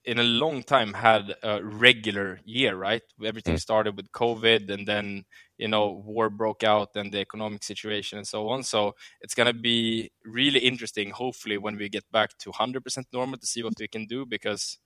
in 0.05 0.19
a 0.19 0.23
long 0.23 0.63
time 0.63 0.93
had 0.93 1.35
a 1.43 1.63
regular 1.63 2.39
year, 2.45 2.75
right? 2.75 3.01
Everything 3.23 3.55
Mm. 3.55 3.59
started 3.59 3.95
with 3.97 4.11
COVID 4.11 4.69
and 4.71 4.87
then, 4.87 5.25
you 5.57 5.67
know, 5.67 6.03
war 6.05 6.29
broke 6.29 6.63
out 6.63 6.95
and 6.95 7.11
the 7.11 7.19
economic 7.19 7.63
situation 7.63 8.17
and 8.19 8.27
so 8.27 8.49
on. 8.49 8.63
So 8.63 8.95
it's 9.21 9.33
going 9.35 9.47
to 9.47 9.53
be 9.59 10.11
really 10.23 10.59
interesting, 10.59 11.09
hopefully, 11.11 11.57
when 11.57 11.77
we 11.77 11.89
get 11.89 12.05
back 12.11 12.37
to 12.39 12.51
100% 12.51 13.07
normal 13.13 13.39
to 13.39 13.47
see 13.47 13.63
what 13.63 13.73
we 13.79 13.87
can 13.87 14.05
do 14.05 14.25
because 14.25 14.77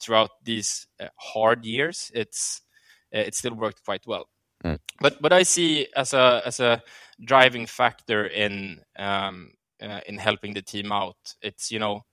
throughout 0.00 0.30
these 0.44 0.86
uh, 1.00 1.08
hard 1.16 1.64
years, 1.64 2.10
it's 2.14 2.62
uh, 3.14 3.18
it 3.20 3.34
still 3.34 3.54
worked 3.54 3.84
quite 3.84 4.06
well 4.06 4.28
but 5.00 5.20
but 5.20 5.32
I 5.32 5.42
see 5.42 5.88
as 5.96 6.14
a 6.14 6.42
as 6.46 6.60
a 6.60 6.82
driving 7.24 7.66
factor 7.66 8.26
in 8.26 8.80
um, 8.98 9.52
uh, 9.82 10.00
in 10.06 10.18
helping 10.18 10.54
the 10.54 10.62
team 10.62 10.92
out. 10.92 11.16
It's 11.42 11.70
you 11.70 11.78
know 11.78 12.04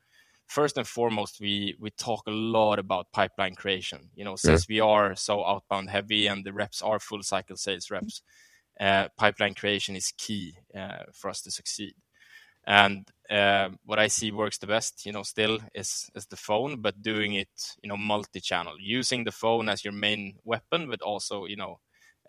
first 0.58 0.78
and 0.78 0.88
foremost 0.88 1.40
we 1.40 1.76
we 1.84 1.90
talk 1.92 2.22
a 2.28 2.32
lot 2.32 2.80
about 2.80 3.12
pipeline 3.14 3.56
creation. 3.56 4.02
You 4.16 4.26
know 4.26 4.36
since 4.38 4.68
we 4.70 4.80
are 4.82 5.16
so 5.16 5.36
outbound 5.46 5.90
heavy 5.90 6.28
and 6.28 6.44
the 6.46 6.54
reps 6.54 6.82
are 6.82 7.00
full 7.00 7.24
cycle 7.24 7.58
sales 7.58 7.90
reps, 7.92 8.22
uh, 8.80 9.08
pipeline 9.18 9.56
creation 9.56 9.96
is 9.96 10.14
key 10.18 10.56
uh, 10.76 11.04
for 11.14 11.30
us 11.30 11.42
to 11.44 11.52
succeed. 11.52 11.94
And 12.68 13.08
uh, 13.30 13.70
what 13.86 14.00
I 14.00 14.08
see 14.08 14.32
works 14.32 14.58
the 14.60 14.68
best, 14.68 15.06
you 15.06 15.12
know, 15.14 15.24
still 15.24 15.60
is 15.74 16.10
is 16.16 16.28
the 16.28 16.38
phone, 16.38 16.82
but 16.82 17.02
doing 17.02 17.34
it, 17.34 17.50
you 17.84 17.90
know, 17.90 17.98
multi-channel, 17.98 18.76
using 18.80 19.24
the 19.26 19.32
phone 19.32 19.70
as 19.70 19.84
your 19.84 19.94
main 19.94 20.36
weapon, 20.44 20.88
but 20.90 21.02
also, 21.02 21.46
you 21.46 21.56
know, 21.58 21.80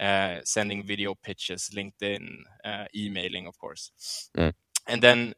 uh, 0.00 0.40
sending 0.44 0.86
video 0.86 1.14
pitches, 1.14 1.70
LinkedIn, 1.76 2.24
uh, 2.64 2.86
emailing, 2.94 3.46
of 3.46 3.58
course, 3.58 3.92
Mm. 4.36 4.52
and 4.86 5.02
then 5.02 5.34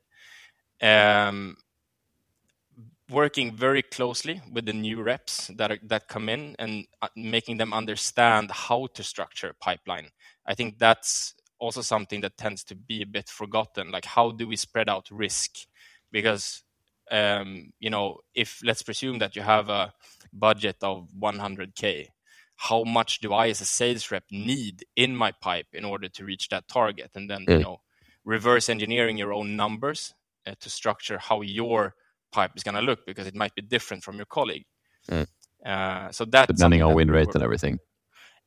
um, 0.82 1.56
working 3.10 3.54
very 3.54 3.82
closely 3.82 4.40
with 4.50 4.66
the 4.66 4.72
new 4.72 5.02
reps 5.02 5.48
that 5.56 5.70
are, 5.70 5.78
that 5.82 6.08
come 6.08 6.28
in 6.28 6.56
and 6.58 6.86
uh, 7.02 7.08
making 7.16 7.58
them 7.58 7.72
understand 7.72 8.50
how 8.50 8.86
to 8.94 9.02
structure 9.02 9.48
a 9.48 9.54
pipeline. 9.54 10.08
I 10.46 10.54
think 10.54 10.78
that's 10.78 11.34
also 11.58 11.82
something 11.82 12.20
that 12.22 12.36
tends 12.36 12.64
to 12.64 12.74
be 12.74 13.02
a 13.02 13.06
bit 13.06 13.28
forgotten. 13.28 13.90
Like 13.90 14.06
how 14.06 14.30
do 14.30 14.48
we 14.48 14.56
spread 14.56 14.88
out 14.88 15.08
risk? 15.10 15.52
Because 16.10 16.62
um, 17.10 17.72
you 17.78 17.90
know, 17.90 18.20
if 18.34 18.60
let's 18.64 18.82
presume 18.82 19.18
that 19.18 19.36
you 19.36 19.42
have 19.42 19.68
a 19.68 19.92
budget 20.32 20.76
of 20.82 21.08
100k, 21.20 22.08
how 22.56 22.84
much 22.84 23.20
do 23.20 23.32
I 23.32 23.48
as 23.48 23.60
a 23.60 23.66
sales 23.66 24.10
rep 24.10 24.24
need 24.30 24.84
in 24.96 25.14
my 25.14 25.32
pipe 25.32 25.66
in 25.72 25.84
order 25.84 26.08
to 26.08 26.24
reach 26.24 26.48
that 26.48 26.68
target? 26.68 27.10
And 27.14 27.28
then 27.28 27.44
mm. 27.46 27.58
you 27.58 27.64
know, 27.64 27.80
reverse 28.24 28.68
engineering 28.68 29.18
your 29.18 29.32
own 29.32 29.56
numbers 29.56 30.14
uh, 30.46 30.54
to 30.60 30.70
structure 30.70 31.18
how 31.18 31.42
your 31.42 31.94
pipe 32.34 32.52
is 32.56 32.62
going 32.62 32.74
to 32.74 32.80
look 32.90 33.00
because 33.06 33.26
it 33.26 33.34
might 33.34 33.54
be 33.54 33.62
different 33.62 34.02
from 34.02 34.16
your 34.16 34.26
colleague. 34.26 34.66
Mm. 35.10 35.26
Uh, 35.64 36.10
so 36.12 36.24
that 36.26 36.48
depending 36.48 36.82
on 36.82 36.94
win 36.94 37.10
rate 37.10 37.34
and 37.34 37.42
everything. 37.42 37.78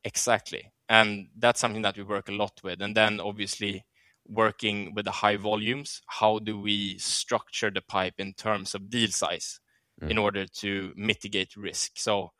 Exactly, 0.04 0.72
and 0.88 1.28
that's 1.36 1.60
something 1.60 1.82
that 1.82 1.96
we 1.96 2.04
work 2.04 2.28
a 2.28 2.32
lot 2.32 2.60
with. 2.62 2.80
And 2.80 2.96
then 2.96 3.20
obviously 3.20 3.84
working 4.26 4.94
with 4.94 5.04
the 5.06 5.10
high 5.22 5.36
volumes, 5.36 6.02
how 6.06 6.38
do 6.38 6.60
we 6.60 6.98
structure 6.98 7.70
the 7.70 7.80
pipe 7.80 8.14
in 8.18 8.34
terms 8.34 8.74
of 8.74 8.90
deal 8.90 9.08
size 9.08 9.60
mm. 10.00 10.10
in 10.10 10.18
order 10.18 10.46
to 10.60 10.92
mitigate 10.96 11.56
risk? 11.56 11.92
So 11.96 12.32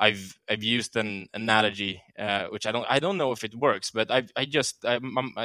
I've 0.00 0.38
I've 0.48 0.64
used 0.64 0.96
an 0.96 1.26
analogy 1.34 2.02
uh, 2.18 2.46
which 2.46 2.66
I 2.66 2.72
don't 2.72 2.86
I 2.88 2.98
don't 3.00 3.18
know 3.18 3.32
if 3.32 3.44
it 3.44 3.54
works, 3.54 3.90
but 3.90 4.10
I 4.10 4.24
I 4.34 4.46
just 4.46 4.84
I, 4.84 4.98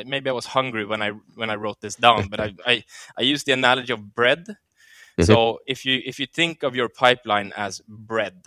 maybe 0.05 0.29
I 0.29 0.33
was 0.33 0.45
hungry 0.45 0.85
when 0.85 1.01
I 1.01 1.11
when 1.35 1.49
I 1.49 1.55
wrote 1.55 1.81
this 1.81 1.95
down, 1.95 2.29
but 2.29 2.39
I 2.45 2.53
I, 2.65 2.83
I 3.17 3.21
used 3.23 3.45
the 3.45 3.51
analogy 3.51 3.91
of 3.91 4.15
bread. 4.15 4.47
Mm-hmm. 5.17 5.23
So 5.23 5.60
if 5.65 5.86
you 5.86 6.01
if 6.06 6.19
you 6.19 6.25
think 6.25 6.63
of 6.63 6.75
your 6.75 6.89
pipeline 6.89 7.54
as 7.56 7.82
bread, 7.88 8.45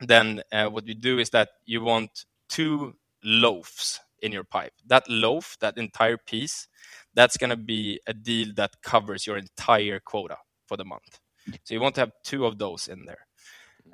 then 0.00 0.42
uh, 0.52 0.66
what 0.66 0.86
you 0.86 0.94
do 0.94 1.18
is 1.18 1.30
that 1.30 1.50
you 1.64 1.82
want 1.82 2.24
two 2.48 2.94
loaves 3.22 4.00
in 4.20 4.32
your 4.32 4.44
pipe. 4.44 4.72
That 4.86 5.08
loaf, 5.08 5.56
that 5.60 5.78
entire 5.78 6.16
piece, 6.16 6.68
that's 7.14 7.36
going 7.36 7.50
to 7.50 7.56
be 7.56 8.00
a 8.06 8.14
deal 8.14 8.52
that 8.56 8.82
covers 8.82 9.26
your 9.26 9.36
entire 9.36 10.00
quota 10.00 10.38
for 10.66 10.76
the 10.76 10.84
month. 10.84 11.20
So 11.64 11.74
you 11.74 11.80
want 11.80 11.94
to 11.96 12.00
have 12.02 12.12
two 12.24 12.44
of 12.44 12.58
those 12.58 12.88
in 12.88 13.04
there. 13.04 13.26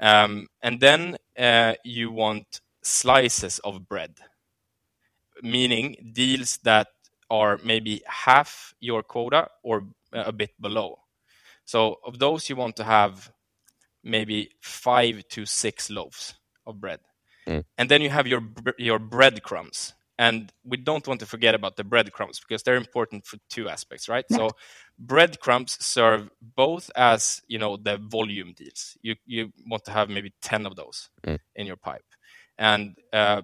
Um, 0.01 0.49
and 0.63 0.81
then 0.81 1.19
uh, 1.39 1.75
you 1.85 2.11
want 2.11 2.61
slices 2.83 3.59
of 3.61 3.89
bread, 3.89 4.17
meaning 5.43 6.13
deals 6.13 6.59
that 6.65 6.89
are 7.31 7.59
maybe 7.63 8.03
half 8.07 8.75
your 8.81 9.03
quota 9.03 9.49
or 9.63 9.85
a 10.13 10.33
bit 10.33 10.51
below. 10.61 10.99
So 11.65 11.97
of 12.05 12.19
those, 12.19 12.49
you 12.49 12.57
want 12.57 12.77
to 12.77 12.85
have 12.85 13.33
maybe 14.03 14.51
five 14.61 15.27
to 15.29 15.47
six 15.47 15.91
loaves 15.91 16.35
of 16.67 16.81
bread. 16.81 17.01
Mm. 17.47 17.65
And 17.79 17.89
then 17.89 18.03
you 18.03 18.11
have 18.11 18.27
your 18.27 18.43
your 18.79 18.99
breadcrumbs. 18.99 19.95
And 20.19 20.53
we 20.63 20.77
don't 20.77 21.07
want 21.09 21.21
to 21.21 21.27
forget 21.27 21.55
about 21.55 21.77
the 21.77 21.85
breadcrumbs 21.85 22.39
because 22.39 22.63
they're 22.63 22.77
important 22.77 23.27
for 23.27 23.39
two 23.49 23.69
aspects, 23.69 24.09
right? 24.09 24.25
So 24.31 24.51
breadcrumbs 24.99 25.85
serve 25.85 26.31
both 26.41 26.91
as, 26.95 27.41
you 27.49 27.59
know, 27.59 27.77
the 27.77 27.97
volume 27.97 28.53
deals. 28.55 28.97
You 29.03 29.17
you 29.27 29.53
want 29.67 29.85
to 29.87 29.91
have 29.91 30.11
maybe 30.11 30.33
10 30.43 30.67
of 30.67 30.77
those 30.77 31.09
mm. 31.27 31.39
in 31.57 31.67
your 31.67 31.77
pipe. 31.77 32.05
And 32.59 32.97
uh, 33.13 33.43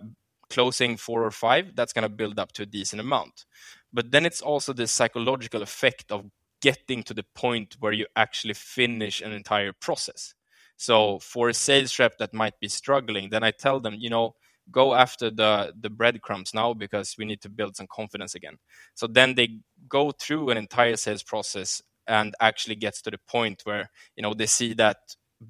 closing 0.50 0.96
four 0.96 1.24
or 1.24 1.30
five, 1.30 1.74
that's 1.74 1.92
going 1.92 2.02
to 2.02 2.08
build 2.08 2.38
up 2.38 2.52
to 2.52 2.62
a 2.62 2.66
decent 2.66 3.00
amount. 3.00 3.46
But 3.92 4.10
then 4.10 4.26
it's 4.26 4.42
also 4.42 4.72
the 4.72 4.86
psychological 4.86 5.62
effect 5.62 6.12
of 6.12 6.26
getting 6.60 7.02
to 7.04 7.14
the 7.14 7.24
point 7.34 7.76
where 7.80 7.92
you 7.92 8.06
actually 8.16 8.54
finish 8.54 9.20
an 9.20 9.32
entire 9.32 9.72
process. 9.72 10.34
So 10.76 11.18
for 11.18 11.48
a 11.48 11.54
sales 11.54 11.98
rep 11.98 12.18
that 12.18 12.34
might 12.34 12.58
be 12.60 12.68
struggling, 12.68 13.30
then 13.30 13.42
I 13.42 13.50
tell 13.50 13.80
them, 13.80 13.94
you 13.98 14.10
know, 14.10 14.34
go 14.70 14.94
after 14.94 15.30
the 15.30 15.72
the 15.80 15.90
breadcrumbs 15.90 16.52
now 16.54 16.74
because 16.74 17.16
we 17.18 17.24
need 17.24 17.40
to 17.40 17.48
build 17.48 17.76
some 17.76 17.86
confidence 17.90 18.34
again. 18.34 18.58
So 18.94 19.06
then 19.06 19.34
they 19.34 19.60
go 19.88 20.10
through 20.10 20.50
an 20.50 20.58
entire 20.58 20.96
sales 20.96 21.22
process 21.22 21.82
and 22.06 22.34
actually 22.40 22.74
gets 22.74 23.02
to 23.02 23.10
the 23.10 23.18
point 23.28 23.62
where 23.64 23.90
you 24.16 24.22
know 24.22 24.34
they 24.34 24.46
see 24.46 24.74
that 24.74 24.96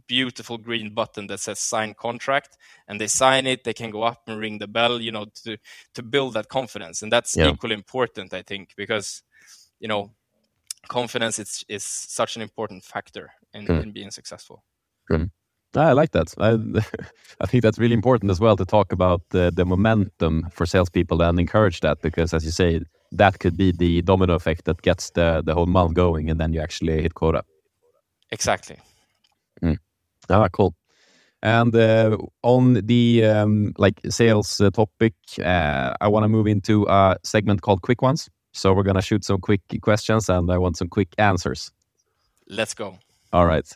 beautiful 0.06 0.58
green 0.58 0.92
button 0.92 1.26
that 1.28 1.40
says 1.40 1.58
sign 1.58 1.94
contract 1.94 2.58
and 2.88 3.00
they 3.00 3.06
sign 3.06 3.46
it 3.46 3.64
they 3.64 3.72
can 3.72 3.90
go 3.90 4.02
up 4.02 4.22
and 4.26 4.38
ring 4.38 4.58
the 4.58 4.66
bell 4.66 5.00
you 5.00 5.10
know 5.10 5.24
to 5.34 5.56
to 5.94 6.02
build 6.02 6.34
that 6.34 6.48
confidence 6.50 7.00
and 7.00 7.10
that's 7.10 7.34
yeah. 7.34 7.48
equally 7.48 7.74
important 7.74 8.34
i 8.34 8.42
think 8.42 8.74
because 8.76 9.22
you 9.80 9.88
know 9.88 10.10
confidence 10.88 11.38
is 11.38 11.64
is 11.68 11.84
such 11.84 12.36
an 12.36 12.42
important 12.42 12.84
factor 12.84 13.30
in, 13.54 13.66
mm. 13.66 13.82
in 13.82 13.92
being 13.92 14.10
successful 14.10 14.64
mm. 15.10 15.30
I 15.76 15.92
like 15.92 16.12
that. 16.12 16.34
I, 16.38 16.52
I 17.40 17.46
think 17.46 17.62
that's 17.62 17.78
really 17.78 17.94
important 17.94 18.30
as 18.30 18.40
well 18.40 18.56
to 18.56 18.64
talk 18.64 18.90
about 18.90 19.22
the, 19.30 19.52
the 19.54 19.64
momentum 19.64 20.48
for 20.50 20.66
salespeople 20.66 21.22
and 21.22 21.38
encourage 21.38 21.80
that 21.80 22.00
because, 22.00 22.32
as 22.32 22.44
you 22.44 22.50
say, 22.50 22.80
that 23.12 23.38
could 23.38 23.56
be 23.56 23.72
the 23.72 24.02
domino 24.02 24.34
effect 24.34 24.64
that 24.64 24.82
gets 24.82 25.10
the, 25.10 25.42
the 25.44 25.54
whole 25.54 25.66
month 25.66 25.94
going 25.94 26.30
and 26.30 26.40
then 26.40 26.52
you 26.52 26.60
actually 26.60 27.02
hit 27.02 27.14
quota. 27.14 27.42
Exactly. 28.30 28.78
Mm. 29.62 29.78
Ah, 30.30 30.48
cool. 30.48 30.74
And 31.42 31.74
uh, 31.74 32.16
on 32.42 32.74
the 32.74 33.24
um, 33.24 33.72
like 33.78 34.00
sales 34.08 34.60
uh, 34.60 34.70
topic, 34.70 35.14
uh, 35.38 35.94
I 36.00 36.08
want 36.08 36.24
to 36.24 36.28
move 36.28 36.46
into 36.46 36.86
a 36.88 37.16
segment 37.22 37.62
called 37.62 37.82
Quick 37.82 38.02
Ones. 38.02 38.28
So 38.58 38.72
we're 38.72 38.82
gonna 38.82 39.02
shoot 39.02 39.24
some 39.24 39.40
quick 39.40 39.62
questions, 39.80 40.28
and 40.28 40.50
I 40.50 40.58
want 40.58 40.76
some 40.76 40.88
quick 40.88 41.08
answers. 41.18 41.70
Let's 42.48 42.74
go. 42.74 42.98
All 43.32 43.46
right. 43.46 43.66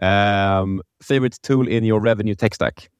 Um, 0.00 0.82
favorite 1.02 1.38
tool 1.42 1.68
in 1.68 1.84
your 1.84 2.00
revenue 2.00 2.34
tech 2.34 2.54
stack? 2.54 2.90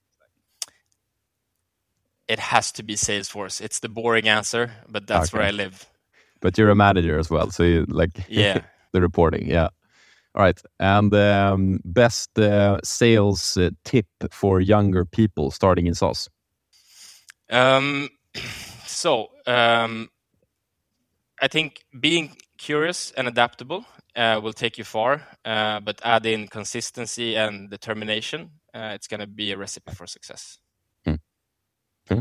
It 2.29 2.39
has 2.39 2.73
to 2.73 2.83
be 2.83 2.95
Salesforce. 2.95 3.61
It's 3.61 3.81
the 3.81 3.89
boring 3.89 4.29
answer, 4.29 4.71
but 4.89 5.07
that's 5.07 5.31
okay. 5.31 5.39
where 5.39 5.47
I 5.47 5.51
live. 5.51 5.87
But 6.41 6.57
you're 6.57 6.71
a 6.71 6.75
manager 6.75 7.19
as 7.19 7.31
well, 7.31 7.51
so 7.51 7.63
you 7.63 7.87
like 7.89 8.11
yeah 8.29 8.63
the 8.93 9.01
reporting. 9.01 9.47
Yeah. 9.47 9.69
All 10.35 10.43
right. 10.43 10.61
And 10.79 11.13
um, 11.15 11.81
best 11.85 12.39
uh, 12.39 12.79
sales 12.85 13.57
uh, 13.57 13.71
tip 13.85 14.07
for 14.31 14.61
younger 14.61 15.05
people 15.05 15.51
starting 15.51 15.87
in 15.87 15.95
SaaS? 15.95 16.29
Um, 17.51 18.09
so 18.87 19.29
um, 19.47 20.09
I 21.41 21.49
think 21.49 21.85
being 21.99 22.37
curious 22.59 23.13
and 23.13 23.27
adaptable 23.27 23.85
uh, 24.15 24.41
will 24.43 24.53
take 24.53 24.77
you 24.77 24.85
far, 24.85 25.23
uh, 25.45 25.81
but 25.81 26.01
add 26.05 26.27
in 26.27 26.49
consistency 26.49 27.37
and 27.37 27.71
determination, 27.71 28.51
uh, 28.75 28.93
it's 28.95 29.07
going 29.07 29.21
to 29.21 29.27
be 29.27 29.53
a 29.53 29.57
recipe 29.57 29.93
for 29.93 30.07
success. 30.07 30.59
Hmm. 31.05 31.15
Hmm. 32.09 32.21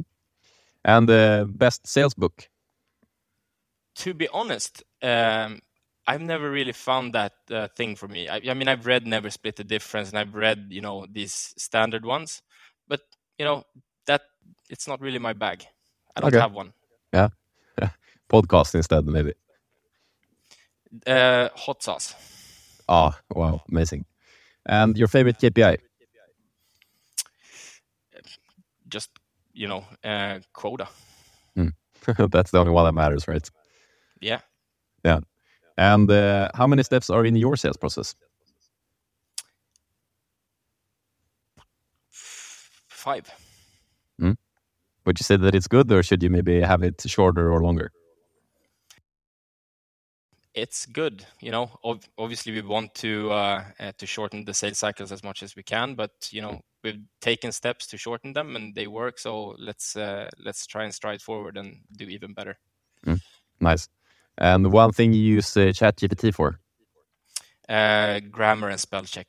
And 0.86 1.10
the 1.10 1.50
best 1.50 1.86
sales 1.86 2.14
book? 2.14 2.50
To 3.96 4.14
be 4.14 4.30
honest, 4.30 4.84
um, 5.02 5.60
I've 6.08 6.22
never 6.22 6.50
really 6.50 6.72
found 6.72 7.14
that 7.14 7.34
uh, 7.52 7.68
thing 7.76 7.96
for 7.96 8.08
me. 8.08 8.30
I, 8.30 8.42
I, 8.50 8.54
mean, 8.54 8.70
I've 8.70 8.86
read 8.86 9.06
Never 9.06 9.30
Split 9.30 9.58
the 9.58 9.64
Difference, 9.64 10.10
and 10.10 10.18
I've 10.18 10.34
read, 10.34 10.68
you 10.70 10.82
know, 10.82 11.06
these 11.12 11.54
standard 11.58 12.06
ones, 12.06 12.42
but 12.88 13.02
you 13.38 13.46
know 13.46 13.64
that 14.08 14.22
it's 14.70 14.88
not 14.88 15.02
really 15.02 15.20
my 15.20 15.34
bag. 15.34 15.66
I 16.16 16.22
don't 16.22 16.30
okay. 16.30 16.40
have 16.40 16.54
one. 16.54 16.74
Yeah, 17.14 17.30
podcast 18.30 18.76
instead, 18.76 19.06
maybe. 19.06 19.34
Uh, 21.06 21.50
Hot 21.56 21.84
SaaS. 21.84 22.15
Oh, 22.88 23.13
wow, 23.36 23.62
amazing. 23.70 24.06
And 24.65 24.98
your 24.98 25.08
favorite 25.08 25.38
KPI? 25.39 25.78
Just, 28.88 29.10
you 29.54 29.68
know, 29.68 29.84
uh, 30.04 30.39
quota. 30.54 30.88
Mm. 31.56 31.74
That's 32.32 32.52
the 32.52 32.60
only 32.60 32.72
one 32.72 32.86
that 32.86 32.94
matters, 32.94 33.28
right? 33.28 33.48
Yeah. 34.20 34.39
Yeah. 35.04 35.20
And 35.78 36.10
uh, 36.10 36.50
how 36.56 36.68
many 36.68 36.84
steps 36.84 37.10
are 37.10 37.26
in 37.26 37.36
your 37.36 37.56
sales 37.56 37.78
process? 37.78 38.15
Five. 42.10 43.32
Mm. 44.22 44.38
Would 45.06 45.20
you 45.20 45.24
say 45.24 45.38
that 45.38 45.56
it's 45.56 45.68
good, 45.68 45.92
or 45.92 46.04
should 46.04 46.22
you 46.22 46.30
maybe 46.30 46.60
have 46.62 46.84
it 46.84 47.02
shorter 47.06 47.52
or 47.52 47.62
longer? 47.62 47.92
It's 50.62 50.86
good. 50.86 51.26
You 51.41 51.52
know, 51.52 51.72
obviously 52.17 52.54
we 52.54 52.62
want 52.62 52.93
to 52.95 53.32
uh, 53.32 53.63
uh, 53.80 53.91
to 53.98 54.06
shorten 54.06 54.45
the 54.45 54.54
sales 54.54 54.80
cycles 54.80 55.12
as 55.12 55.24
much 55.24 55.43
as 55.43 55.56
we 55.56 55.63
can, 55.63 55.95
but 55.95 56.12
you 56.32 56.41
know 56.41 56.62
we've 56.84 57.02
taken 57.22 57.52
steps 57.52 57.88
to 57.88 57.98
shorten 57.98 58.34
them 58.34 58.56
and 58.56 58.76
they 58.76 58.88
work. 58.88 59.19
So 59.19 59.56
let's 59.58 59.95
uh, 59.95 60.30
let's 60.38 60.67
try 60.67 60.84
and 60.84 60.93
stride 60.93 61.22
forward 61.22 61.58
and 61.58 61.80
do 61.95 62.06
even 62.06 62.34
better. 62.34 62.58
Mm, 63.06 63.22
nice. 63.60 63.88
And 64.38 64.72
one 64.72 64.91
thing 64.91 65.13
you 65.13 65.22
use 65.22 65.58
uh, 65.58 65.72
ChatGPT 65.72 66.34
for? 66.34 66.60
Uh, 67.67 68.19
grammar 68.32 68.69
and 68.69 68.80
spell 68.80 69.04
check. 69.04 69.28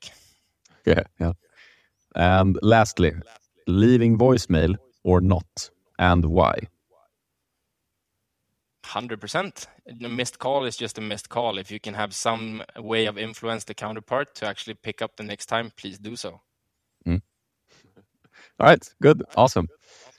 Yeah, 0.87 1.03
yeah. 1.19 1.33
And 2.15 2.59
lastly, 2.63 3.13
leaving 3.67 4.19
voicemail 4.19 4.77
or 5.05 5.21
not, 5.21 5.71
and 5.99 6.25
why? 6.25 6.55
Hundred 8.91 9.21
percent. 9.21 9.67
A 10.05 10.09
missed 10.09 10.39
call 10.39 10.65
is 10.65 10.77
just 10.77 10.99
a 10.99 11.01
missed 11.01 11.29
call. 11.29 11.59
If 11.59 11.71
you 11.71 11.81
can 11.81 11.95
have 11.95 12.13
some 12.13 12.63
way 12.77 13.07
of 13.07 13.19
influence 13.19 13.65
the 13.65 13.75
counterpart 13.75 14.35
to 14.37 14.47
actually 14.47 14.75
pick 14.75 15.03
up 15.03 15.17
the 15.17 15.23
next 15.23 15.47
time, 15.47 15.73
please 15.77 15.99
do 15.99 16.17
so. 16.17 16.41
Mm. 17.07 17.23
All 18.59 18.67
right, 18.67 18.95
good, 19.03 19.23
awesome. 19.37 19.69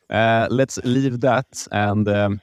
Uh, 0.10 0.48
let's 0.50 0.78
leave 0.84 1.22
that 1.22 1.68
and 1.72 2.08
um, 2.08 2.42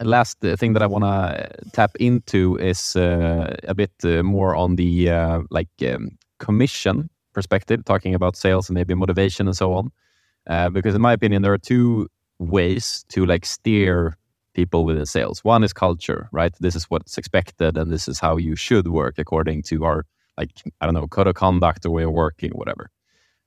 last 0.00 0.40
thing 0.40 0.72
that 0.74 0.82
I 0.82 0.86
want 0.86 1.04
to 1.04 1.48
tap 1.72 1.96
into 1.98 2.56
is 2.56 2.96
uh, 2.96 3.56
a 3.64 3.74
bit 3.74 3.92
uh, 4.04 4.22
more 4.22 4.54
on 4.54 4.76
the 4.76 5.10
uh, 5.10 5.40
like 5.50 5.68
um, 5.82 6.18
commission 6.38 7.08
perspective, 7.32 7.84
talking 7.84 8.14
about 8.14 8.36
sales 8.36 8.68
and 8.68 8.74
maybe 8.74 8.94
motivation 8.94 9.46
and 9.46 9.56
so 9.56 9.72
on. 9.72 9.90
Uh, 10.46 10.70
because 10.70 10.94
in 10.94 11.00
my 11.00 11.12
opinion, 11.12 11.42
there 11.42 11.52
are 11.52 11.58
two 11.58 12.08
ways 12.38 13.04
to 13.08 13.26
like 13.26 13.44
steer 13.44 14.16
people 14.56 14.84
within 14.84 15.06
sales. 15.06 15.44
One 15.44 15.62
is 15.62 15.72
culture, 15.72 16.28
right? 16.32 16.54
This 16.58 16.74
is 16.74 16.84
what's 16.90 17.18
expected, 17.18 17.76
and 17.76 17.92
this 17.92 18.08
is 18.08 18.18
how 18.18 18.38
you 18.38 18.56
should 18.56 18.88
work 18.88 19.18
according 19.18 19.62
to 19.70 19.84
our 19.84 19.98
like 20.38 20.50
I 20.80 20.86
don't 20.86 20.94
know 20.94 21.06
code 21.06 21.28
of 21.28 21.34
conduct 21.34 21.86
or 21.86 21.90
way 21.90 22.04
of 22.04 22.12
working, 22.12 22.52
whatever. 22.52 22.90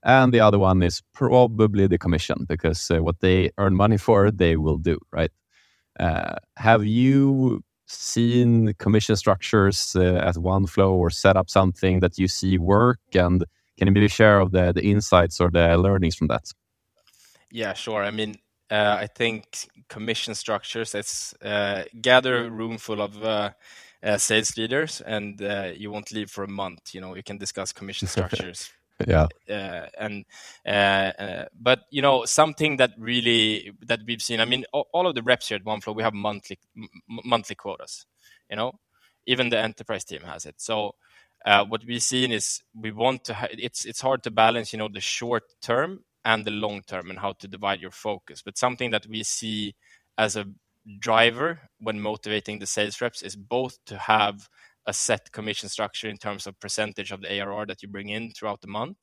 And 0.03 0.33
the 0.33 0.39
other 0.39 0.59
one 0.59 0.81
is 0.81 1.01
probably 1.13 1.87
the 1.87 1.97
commission 1.97 2.45
because 2.47 2.89
uh, 2.89 2.99
what 3.07 3.19
they 3.19 3.51
earn 3.57 3.75
money 3.75 3.97
for, 3.97 4.31
they 4.31 4.55
will 4.55 4.77
do, 4.77 4.97
right? 5.11 5.31
Uh, 5.99 6.35
have 6.55 6.85
you 6.85 7.61
seen 7.87 8.73
commission 8.77 9.15
structures 9.17 9.95
uh, 9.95 10.29
at 10.29 10.35
Oneflow 10.35 10.91
or 10.91 11.09
set 11.09 11.35
up 11.35 11.49
something 11.49 11.99
that 11.99 12.17
you 12.17 12.27
see 12.27 12.57
work? 12.57 12.99
And 13.13 13.43
can 13.77 13.87
you 13.87 13.93
maybe 13.93 14.07
share 14.07 14.39
of 14.39 14.51
the, 14.51 14.71
the 14.71 14.83
insights 14.83 15.41
or 15.41 15.49
the 15.51 15.77
learnings 15.77 16.15
from 16.15 16.27
that? 16.27 16.45
Yeah, 17.51 17.73
sure. 17.73 18.03
I 18.03 18.11
mean, 18.11 18.35
uh, 18.71 18.97
I 18.99 19.07
think 19.07 19.69
commission 19.87 20.35
structures, 20.35 20.95
it's 20.95 21.33
uh, 21.41 21.83
gather 22.01 22.45
a 22.45 22.49
room 22.49 22.77
full 22.77 23.01
of 23.01 23.23
uh, 23.23 23.51
uh, 24.03 24.17
sales 24.17 24.57
leaders 24.57 25.01
and 25.01 25.39
you 25.75 25.91
won't 25.91 26.11
leave 26.11 26.29
for 26.29 26.43
a 26.43 26.49
month. 26.49 26.93
You 26.93 27.01
know, 27.01 27.15
you 27.15 27.23
can 27.23 27.37
discuss 27.37 27.71
commission 27.71 28.07
structures. 28.15 28.71
Yeah 29.07 29.27
uh, 29.49 29.87
and 29.97 30.25
uh, 30.65 30.69
uh, 30.69 31.45
but 31.59 31.79
you 31.89 32.01
know 32.01 32.25
something 32.25 32.77
that 32.77 32.91
really 32.97 33.71
that 33.81 33.99
we've 34.05 34.21
seen 34.21 34.39
i 34.39 34.45
mean 34.45 34.63
all, 34.73 35.07
of 35.07 35.15
the 35.15 35.23
reps 35.23 35.47
here 35.47 35.55
at 35.55 35.63
Oneflow 35.63 35.95
we 35.95 36.03
have 36.03 36.13
monthly 36.13 36.59
monthly 37.07 37.55
quotas 37.55 38.05
you 38.49 38.55
know? 38.55 38.73
Even 39.25 39.49
the 39.49 39.59
enterprise 39.59 40.03
team 40.03 40.21
has 40.21 40.45
it. 40.45 40.55
So 40.57 40.95
uh, 41.45 41.63
what 41.65 41.85
we've 41.85 42.01
seen 42.01 42.31
is 42.31 42.63
we 42.73 42.91
want 42.91 43.23
to 43.25 43.33
ha- 43.35 43.47
it's 43.51 43.85
it's 43.85 44.01
hard 44.01 44.23
to 44.23 44.31
balance 44.31 44.73
you 44.73 44.79
know 44.79 44.89
the 44.91 44.99
short 45.01 45.43
term 45.61 46.03
and 46.29 46.45
the 46.45 46.51
long 46.65 46.81
term 46.91 47.09
and 47.09 47.19
how 47.19 47.33
to 47.33 47.47
divide 47.47 47.81
your 47.81 47.91
focus 47.91 48.41
but 48.45 48.57
something 48.57 48.91
that 48.91 49.05
we 49.07 49.21
see 49.23 49.75
as 50.17 50.35
a 50.35 50.45
driver 50.99 51.51
when 51.79 51.99
motivating 51.99 52.59
the 52.59 52.65
sales 52.65 53.01
reps 53.01 53.21
is 53.21 53.35
both 53.35 53.77
to 53.85 53.97
have 53.97 54.47
a 54.85 54.93
set 54.93 55.31
commission 55.31 55.69
structure 55.69 56.09
in 56.09 56.17
terms 56.17 56.47
of 56.47 56.59
percentage 56.59 57.11
of 57.11 57.21
the 57.21 57.39
ARR 57.39 57.65
that 57.65 57.81
you 57.83 57.87
bring 57.89 58.09
in 58.09 58.31
throughout 58.31 58.61
the 58.61 58.67
month, 58.67 58.97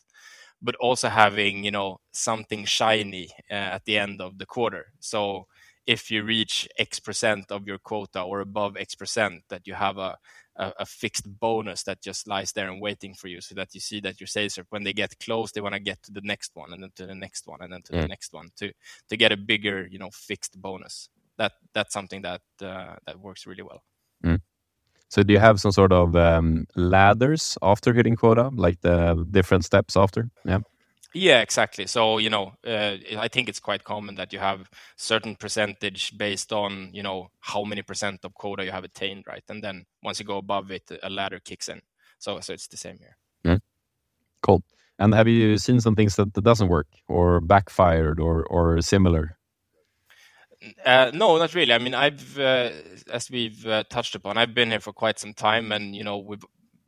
but 0.61 0.75
also 0.77 1.09
having 1.09 1.65
you 1.65 1.71
know 1.71 1.99
something 2.13 2.65
shiny 2.65 3.29
uh, 3.51 3.55
at 3.77 3.85
the 3.85 3.99
end 3.99 4.21
of 4.21 4.39
the 4.39 4.47
quarter. 4.47 4.87
So 5.01 5.47
if 5.87 6.11
you 6.11 6.25
reach 6.25 6.69
X 6.79 7.01
percent 7.01 7.53
of 7.53 7.67
your 7.67 7.79
quota 7.79 8.23
or 8.23 8.41
above 8.41 8.77
X 8.77 8.95
percent, 8.95 9.43
that 9.49 9.67
you 9.67 9.75
have 9.75 9.99
a, 9.99 10.17
a, 10.57 10.73
a 10.81 10.87
fixed 10.87 11.27
bonus 11.39 11.85
that 11.85 12.03
just 12.03 12.27
lies 12.27 12.53
there 12.53 12.69
and 12.69 12.81
waiting 12.81 13.15
for 13.15 13.29
you, 13.29 13.41
so 13.41 13.55
that 13.55 13.75
you 13.75 13.81
see 13.81 14.01
that 14.01 14.21
your 14.21 14.27
sales 14.27 14.59
rep, 14.59 14.67
when 14.71 14.85
they 14.85 14.93
get 14.93 15.19
close, 15.21 15.53
they 15.53 15.61
want 15.61 15.75
to 15.75 15.81
get 15.81 16.03
to 16.03 16.13
the 16.13 16.23
next 16.23 16.51
one, 16.55 16.73
and 16.73 16.83
then 16.83 16.91
to 16.97 17.07
the 17.07 17.15
next 17.15 17.47
one, 17.47 17.63
and 17.63 17.73
then 17.73 17.83
to 17.83 17.93
mm. 17.93 18.01
the 18.03 18.09
next 18.09 18.33
one, 18.33 18.49
to 18.57 18.73
to 19.09 19.17
get 19.17 19.33
a 19.33 19.37
bigger, 19.37 19.87
you 19.91 19.99
know, 19.99 20.11
fixed 20.13 20.61
bonus. 20.61 21.09
That 21.39 21.53
that's 21.73 21.93
something 21.93 22.23
that 22.23 22.43
uh, 22.63 22.97
that 23.07 23.21
works 23.21 23.47
really 23.47 23.63
well. 23.63 23.83
Mm. 24.25 24.41
So 25.09 25.23
do 25.23 25.33
you 25.33 25.39
have 25.39 25.61
some 25.61 25.71
sort 25.73 25.93
of 25.93 26.17
um, 26.17 26.67
ladders 26.75 27.57
after 27.63 27.93
hitting 27.93 28.17
quota, 28.17 28.51
like 28.57 28.81
the 28.81 29.25
different 29.31 29.65
steps 29.65 29.97
after? 29.97 30.31
Yeah. 30.45 30.61
Yeah, 31.17 31.41
exactly. 31.41 31.87
So 31.87 32.19
you 32.19 32.29
know, 32.29 32.53
uh, 32.67 32.97
I 33.17 33.29
think 33.29 33.49
it's 33.49 33.59
quite 33.61 33.85
common 33.85 34.17
that 34.17 34.35
you 34.35 34.39
have 34.39 34.69
certain 34.97 35.35
percentage 35.35 36.17
based 36.19 36.53
on 36.53 36.91
you 36.93 37.03
know 37.03 37.31
how 37.41 37.65
many 37.65 37.81
percent 37.83 38.21
of 38.25 38.35
quota 38.35 38.65
you 38.65 38.71
have 38.71 38.85
attained, 38.85 39.25
right? 39.27 39.43
And 39.49 39.65
then 39.65 39.87
once 40.03 40.21
you 40.21 40.27
go 40.27 40.37
above 40.37 40.71
it, 40.71 40.83
a 41.03 41.09
ladder 41.09 41.41
kicks 41.41 41.71
in. 41.71 41.81
So 42.19 42.41
so 42.41 42.53
it's 42.53 42.69
the 42.69 42.77
same 42.77 42.99
here. 42.99 43.17
Mm. 43.47 43.61
Cool. 44.43 44.63
And 44.99 45.15
have 45.15 45.27
you 45.27 45.57
seen 45.59 45.81
some 45.81 45.95
things 45.95 46.17
that, 46.17 46.35
that 46.35 46.45
doesn't 46.45 46.69
work 46.69 46.89
or 47.09 47.41
backfired 47.41 48.21
or 48.21 48.45
or 48.45 48.83
similar? 48.83 49.39
Uh, 50.85 51.11
no, 51.15 51.39
not 51.39 51.55
really. 51.55 51.73
I 51.73 51.79
mean, 51.79 51.95
I've, 51.95 52.39
uh, 52.39 52.71
as 53.13 53.31
we've 53.31 53.65
uh, 53.67 53.85
touched 53.89 54.15
upon, 54.15 54.39
I've 54.39 54.55
been 54.55 54.71
here 54.71 54.81
for 54.81 54.93
quite 54.93 55.19
some 55.19 55.35
time, 55.35 55.71
and 55.71 55.95
you 55.95 56.03
know, 56.03 56.19
we've 56.19 56.45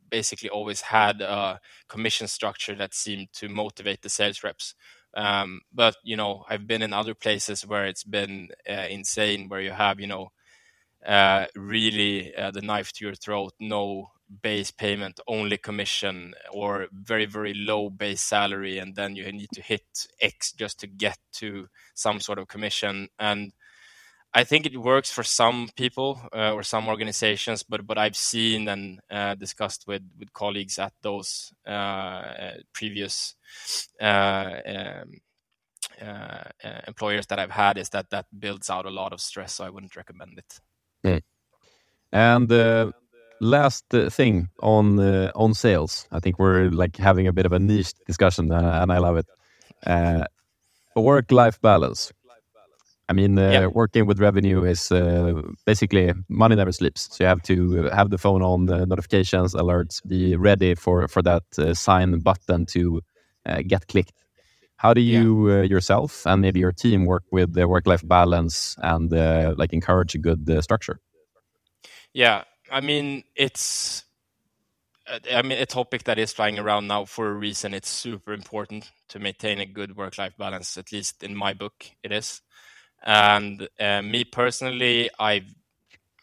basically 0.09 0.49
always 0.49 0.81
had 0.81 1.21
a 1.21 1.59
commission 1.87 2.27
structure 2.27 2.75
that 2.75 2.93
seemed 2.93 3.31
to 3.33 3.49
motivate 3.49 4.01
the 4.01 4.09
sales 4.09 4.43
reps. 4.43 4.75
Um, 5.13 5.61
but 5.73 5.95
you 6.03 6.15
know, 6.15 6.45
I've 6.49 6.67
been 6.67 6.81
in 6.81 6.93
other 6.93 7.15
places 7.15 7.65
where 7.65 7.85
it's 7.85 8.03
been 8.03 8.49
uh, 8.69 8.87
insane, 8.89 9.49
where 9.49 9.61
you 9.61 9.71
have, 9.71 9.99
you 9.99 10.07
know, 10.07 10.31
uh, 11.05 11.45
really 11.55 12.35
uh, 12.35 12.51
the 12.51 12.61
knife 12.61 12.91
to 12.93 13.05
your 13.05 13.15
throat, 13.15 13.53
no 13.59 14.11
base 14.43 14.69
payment, 14.71 15.19
only 15.27 15.57
commission, 15.57 16.33
or 16.51 16.87
very 16.91 17.25
very 17.25 17.53
low 17.53 17.89
base 17.89 18.21
salary, 18.21 18.77
and 18.77 18.95
then 18.95 19.15
you 19.15 19.31
need 19.31 19.49
to 19.53 19.61
hit 19.61 20.07
X 20.21 20.51
just 20.53 20.79
to 20.81 20.87
get 20.87 21.17
to 21.33 21.67
some 21.95 22.19
sort 22.19 22.37
of 22.39 22.47
commission 22.47 23.09
and 23.17 23.53
I 24.33 24.43
think 24.43 24.65
it 24.65 24.77
works 24.77 25.11
for 25.11 25.23
some 25.23 25.69
people 25.75 26.21
uh, 26.33 26.53
or 26.53 26.61
some 26.61 26.87
organizations, 26.87 27.63
but 27.63 27.85
but 27.87 27.97
I've 27.97 28.15
seen 28.15 28.67
and 28.67 28.99
uh, 29.09 29.35
discussed 29.35 29.85
with 29.87 30.03
with 30.19 30.33
colleagues 30.33 30.77
at 30.77 30.93
those 31.01 31.51
uh, 31.67 31.71
uh 31.71 32.53
previous 32.73 33.35
uh, 33.99 34.51
um, 34.65 35.21
uh, 35.99 36.43
employers 36.87 37.25
that 37.27 37.39
I've 37.39 37.51
had 37.51 37.77
is 37.77 37.89
that 37.89 38.09
that 38.11 38.25
builds 38.39 38.69
out 38.69 38.85
a 38.85 38.91
lot 38.91 39.13
of 39.13 39.19
stress. 39.19 39.53
So 39.53 39.65
I 39.65 39.69
wouldn't 39.71 39.95
recommend 39.95 40.37
it. 40.37 40.59
Mm. 41.03 41.21
And 42.11 42.93
last 43.41 43.85
thing 43.89 44.49
on 44.61 44.99
on 45.33 45.53
sales, 45.55 46.07
I 46.11 46.19
think 46.19 46.37
we're 46.37 46.69
like 46.69 46.97
having 46.97 47.27
a 47.27 47.33
bit 47.33 47.47
of 47.47 47.53
a 47.53 47.59
niche 47.59 47.93
discussion, 48.05 48.51
and 48.51 48.91
I 48.91 48.99
love 48.99 49.17
it. 49.17 49.27
work 50.95 51.31
life 51.31 51.59
balance 51.61 52.11
I 53.09 53.13
mean, 53.13 53.39
uh, 53.39 53.49
yep. 53.49 53.71
working 53.73 54.05
with 54.05 54.19
revenue 54.19 54.63
is 54.63 54.91
uh, 54.91 55.41
basically 55.65 56.13
money 56.29 56.55
never 56.55 56.71
sleeps. 56.71 57.09
So 57.11 57.23
you 57.23 57.27
have 57.27 57.41
to 57.43 57.89
have 57.91 58.11
the 58.11 58.19
phone 58.19 58.43
on, 58.43 58.67
the 58.67 58.85
notifications, 58.85 59.55
alerts, 59.55 60.07
be 60.07 60.35
ready 60.35 60.75
for 60.75 61.07
for 61.07 61.23
that 61.23 61.43
uh, 61.57 61.73
sign 61.73 62.19
button 62.19 62.67
to 62.67 63.01
uh, 63.47 63.63
get 63.67 63.87
clicked. 63.87 64.13
How 64.75 64.93
do 64.93 65.01
you 65.01 65.49
yeah. 65.49 65.59
Uh, 65.59 65.61
yourself 65.63 66.25
and 66.27 66.41
maybe 66.41 66.59
your 66.59 66.71
team 66.71 67.05
work 67.05 67.23
with 67.31 67.53
the 67.53 67.67
work-life 67.67 68.07
balance 68.07 68.77
and 68.77 69.11
uh, 69.11 69.55
like 69.57 69.73
encourage 69.73 70.13
a 70.13 70.19
good 70.19 70.63
structure? 70.63 70.99
Yeah, 72.13 72.43
I 72.71 72.81
mean 72.81 73.23
it's 73.35 74.05
I 75.33 75.41
mean, 75.41 75.57
a 75.57 75.65
topic 75.65 76.03
that 76.03 76.19
is 76.19 76.31
flying 76.31 76.59
around 76.59 76.87
now 76.87 77.05
for 77.05 77.29
a 77.29 77.33
reason. 77.33 77.73
It's 77.73 77.89
super 77.89 78.33
important 78.33 78.91
to 79.07 79.19
maintain 79.19 79.59
a 79.59 79.65
good 79.65 79.95
work-life 79.97 80.37
balance. 80.37 80.77
At 80.77 80.91
least 80.91 81.23
in 81.23 81.35
my 81.35 81.53
book, 81.53 81.89
it 82.03 82.11
is. 82.11 82.41
And 83.03 83.67
uh, 83.79 84.01
me 84.01 84.23
personally, 84.23 85.09
I 85.19 85.43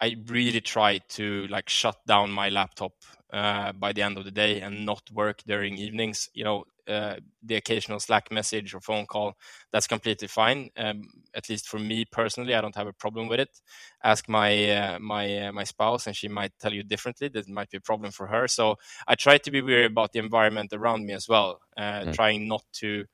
I 0.00 0.16
really 0.26 0.60
try 0.60 0.98
to 0.98 1.46
like 1.48 1.68
shut 1.68 1.96
down 2.06 2.30
my 2.30 2.48
laptop 2.50 2.92
uh, 3.32 3.72
by 3.72 3.92
the 3.92 4.02
end 4.02 4.18
of 4.18 4.24
the 4.24 4.30
day 4.30 4.60
and 4.60 4.84
not 4.84 5.10
work 5.10 5.42
during 5.46 5.78
evenings. 5.78 6.28
You 6.34 6.44
know, 6.44 6.64
uh, 6.86 7.16
the 7.42 7.56
occasional 7.56 7.98
Slack 7.98 8.30
message 8.30 8.74
or 8.74 8.80
phone 8.80 9.06
call, 9.06 9.34
that's 9.72 9.86
completely 9.86 10.28
fine. 10.28 10.70
Um, 10.76 11.08
at 11.34 11.48
least 11.48 11.68
for 11.68 11.78
me 11.78 12.04
personally, 12.04 12.54
I 12.54 12.60
don't 12.60 12.76
have 12.76 12.86
a 12.86 12.92
problem 12.92 13.26
with 13.28 13.40
it. 13.40 13.60
Ask 14.04 14.28
my 14.28 14.70
uh, 14.70 14.98
my 15.00 15.46
uh, 15.46 15.52
my 15.52 15.64
spouse, 15.64 16.06
and 16.06 16.14
she 16.14 16.28
might 16.28 16.52
tell 16.60 16.72
you 16.72 16.82
differently. 16.82 17.28
That 17.28 17.48
might 17.48 17.70
be 17.70 17.78
a 17.78 17.80
problem 17.80 18.12
for 18.12 18.26
her. 18.26 18.46
So 18.48 18.76
I 19.08 19.14
try 19.14 19.38
to 19.38 19.50
be 19.50 19.62
weary 19.62 19.86
about 19.86 20.12
the 20.12 20.18
environment 20.18 20.72
around 20.72 21.06
me 21.06 21.14
as 21.14 21.28
well, 21.28 21.60
mm. 21.78 22.12
trying 22.14 22.46
not 22.46 22.64
to 22.74 23.06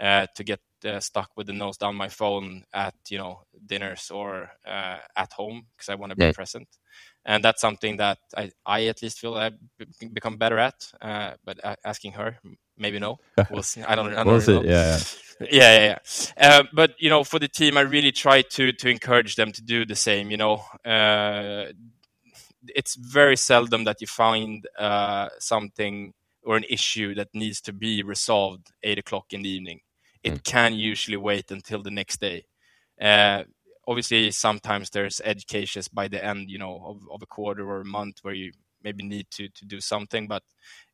uh, 0.00 0.26
to 0.34 0.44
get 0.44 0.60
uh, 0.84 1.00
stuck 1.00 1.30
with 1.36 1.46
the 1.46 1.52
nose 1.52 1.76
down 1.76 1.94
my 1.94 2.08
phone 2.08 2.64
at 2.72 2.94
you 3.08 3.18
know 3.18 3.42
dinners 3.66 4.10
or 4.10 4.50
uh, 4.66 4.98
at 5.16 5.32
home 5.32 5.66
because 5.76 5.88
I 5.88 5.94
want 5.94 6.10
to 6.10 6.16
be 6.16 6.26
yeah. 6.26 6.32
present, 6.32 6.68
and 7.24 7.44
that's 7.44 7.60
something 7.60 7.96
that 7.98 8.18
I, 8.36 8.50
I 8.64 8.84
at 8.86 9.02
least 9.02 9.18
feel 9.18 9.34
I've 9.34 9.58
become 10.12 10.36
better 10.36 10.58
at. 10.58 10.90
Uh, 11.00 11.32
but 11.44 11.58
asking 11.84 12.12
her, 12.12 12.38
maybe 12.76 12.98
no, 12.98 13.18
we'll 13.50 13.62
see. 13.62 13.82
I 13.82 13.94
don't, 13.94 14.12
I 14.14 14.24
don't 14.24 14.46
we'll. 14.46 14.64
Yeah, 14.64 14.98
yeah, 15.40 15.46
yeah, 15.50 15.78
yeah. 15.78 15.98
yeah. 16.36 16.58
Uh, 16.58 16.62
but 16.72 16.94
you 16.98 17.10
know, 17.10 17.24
for 17.24 17.38
the 17.38 17.48
team, 17.48 17.76
I 17.76 17.82
really 17.82 18.12
try 18.12 18.42
to 18.42 18.72
to 18.72 18.88
encourage 18.88 19.36
them 19.36 19.52
to 19.52 19.62
do 19.62 19.84
the 19.84 19.96
same. 19.96 20.30
You 20.30 20.36
know, 20.36 20.64
uh, 20.84 21.66
it's 22.68 22.94
very 22.94 23.36
seldom 23.36 23.84
that 23.84 24.00
you 24.00 24.06
find 24.06 24.66
uh, 24.78 25.28
something 25.38 26.12
or 26.42 26.56
an 26.56 26.64
issue 26.70 27.14
that 27.14 27.28
needs 27.34 27.60
to 27.60 27.72
be 27.72 28.02
resolved 28.02 28.72
eight 28.82 28.98
o'clock 28.98 29.32
in 29.32 29.42
the 29.42 29.48
evening 29.48 29.80
it 30.22 30.34
mm. 30.34 30.44
can 30.44 30.74
usually 30.74 31.16
wait 31.16 31.50
until 31.50 31.82
the 31.82 31.90
next 31.90 32.20
day. 32.20 32.44
Uh, 33.00 33.44
obviously, 33.86 34.30
sometimes 34.30 34.90
there's 34.90 35.20
edge 35.24 35.46
cases 35.46 35.88
by 35.88 36.08
the 36.08 36.24
end, 36.24 36.50
you 36.50 36.58
know, 36.58 36.82
of, 36.84 36.98
of 37.12 37.22
a 37.22 37.26
quarter 37.26 37.68
or 37.68 37.80
a 37.80 37.84
month 37.84 38.18
where 38.22 38.34
you 38.34 38.52
maybe 38.82 39.04
need 39.04 39.26
to 39.30 39.48
to 39.48 39.64
do 39.66 39.80
something, 39.80 40.26
but 40.26 40.42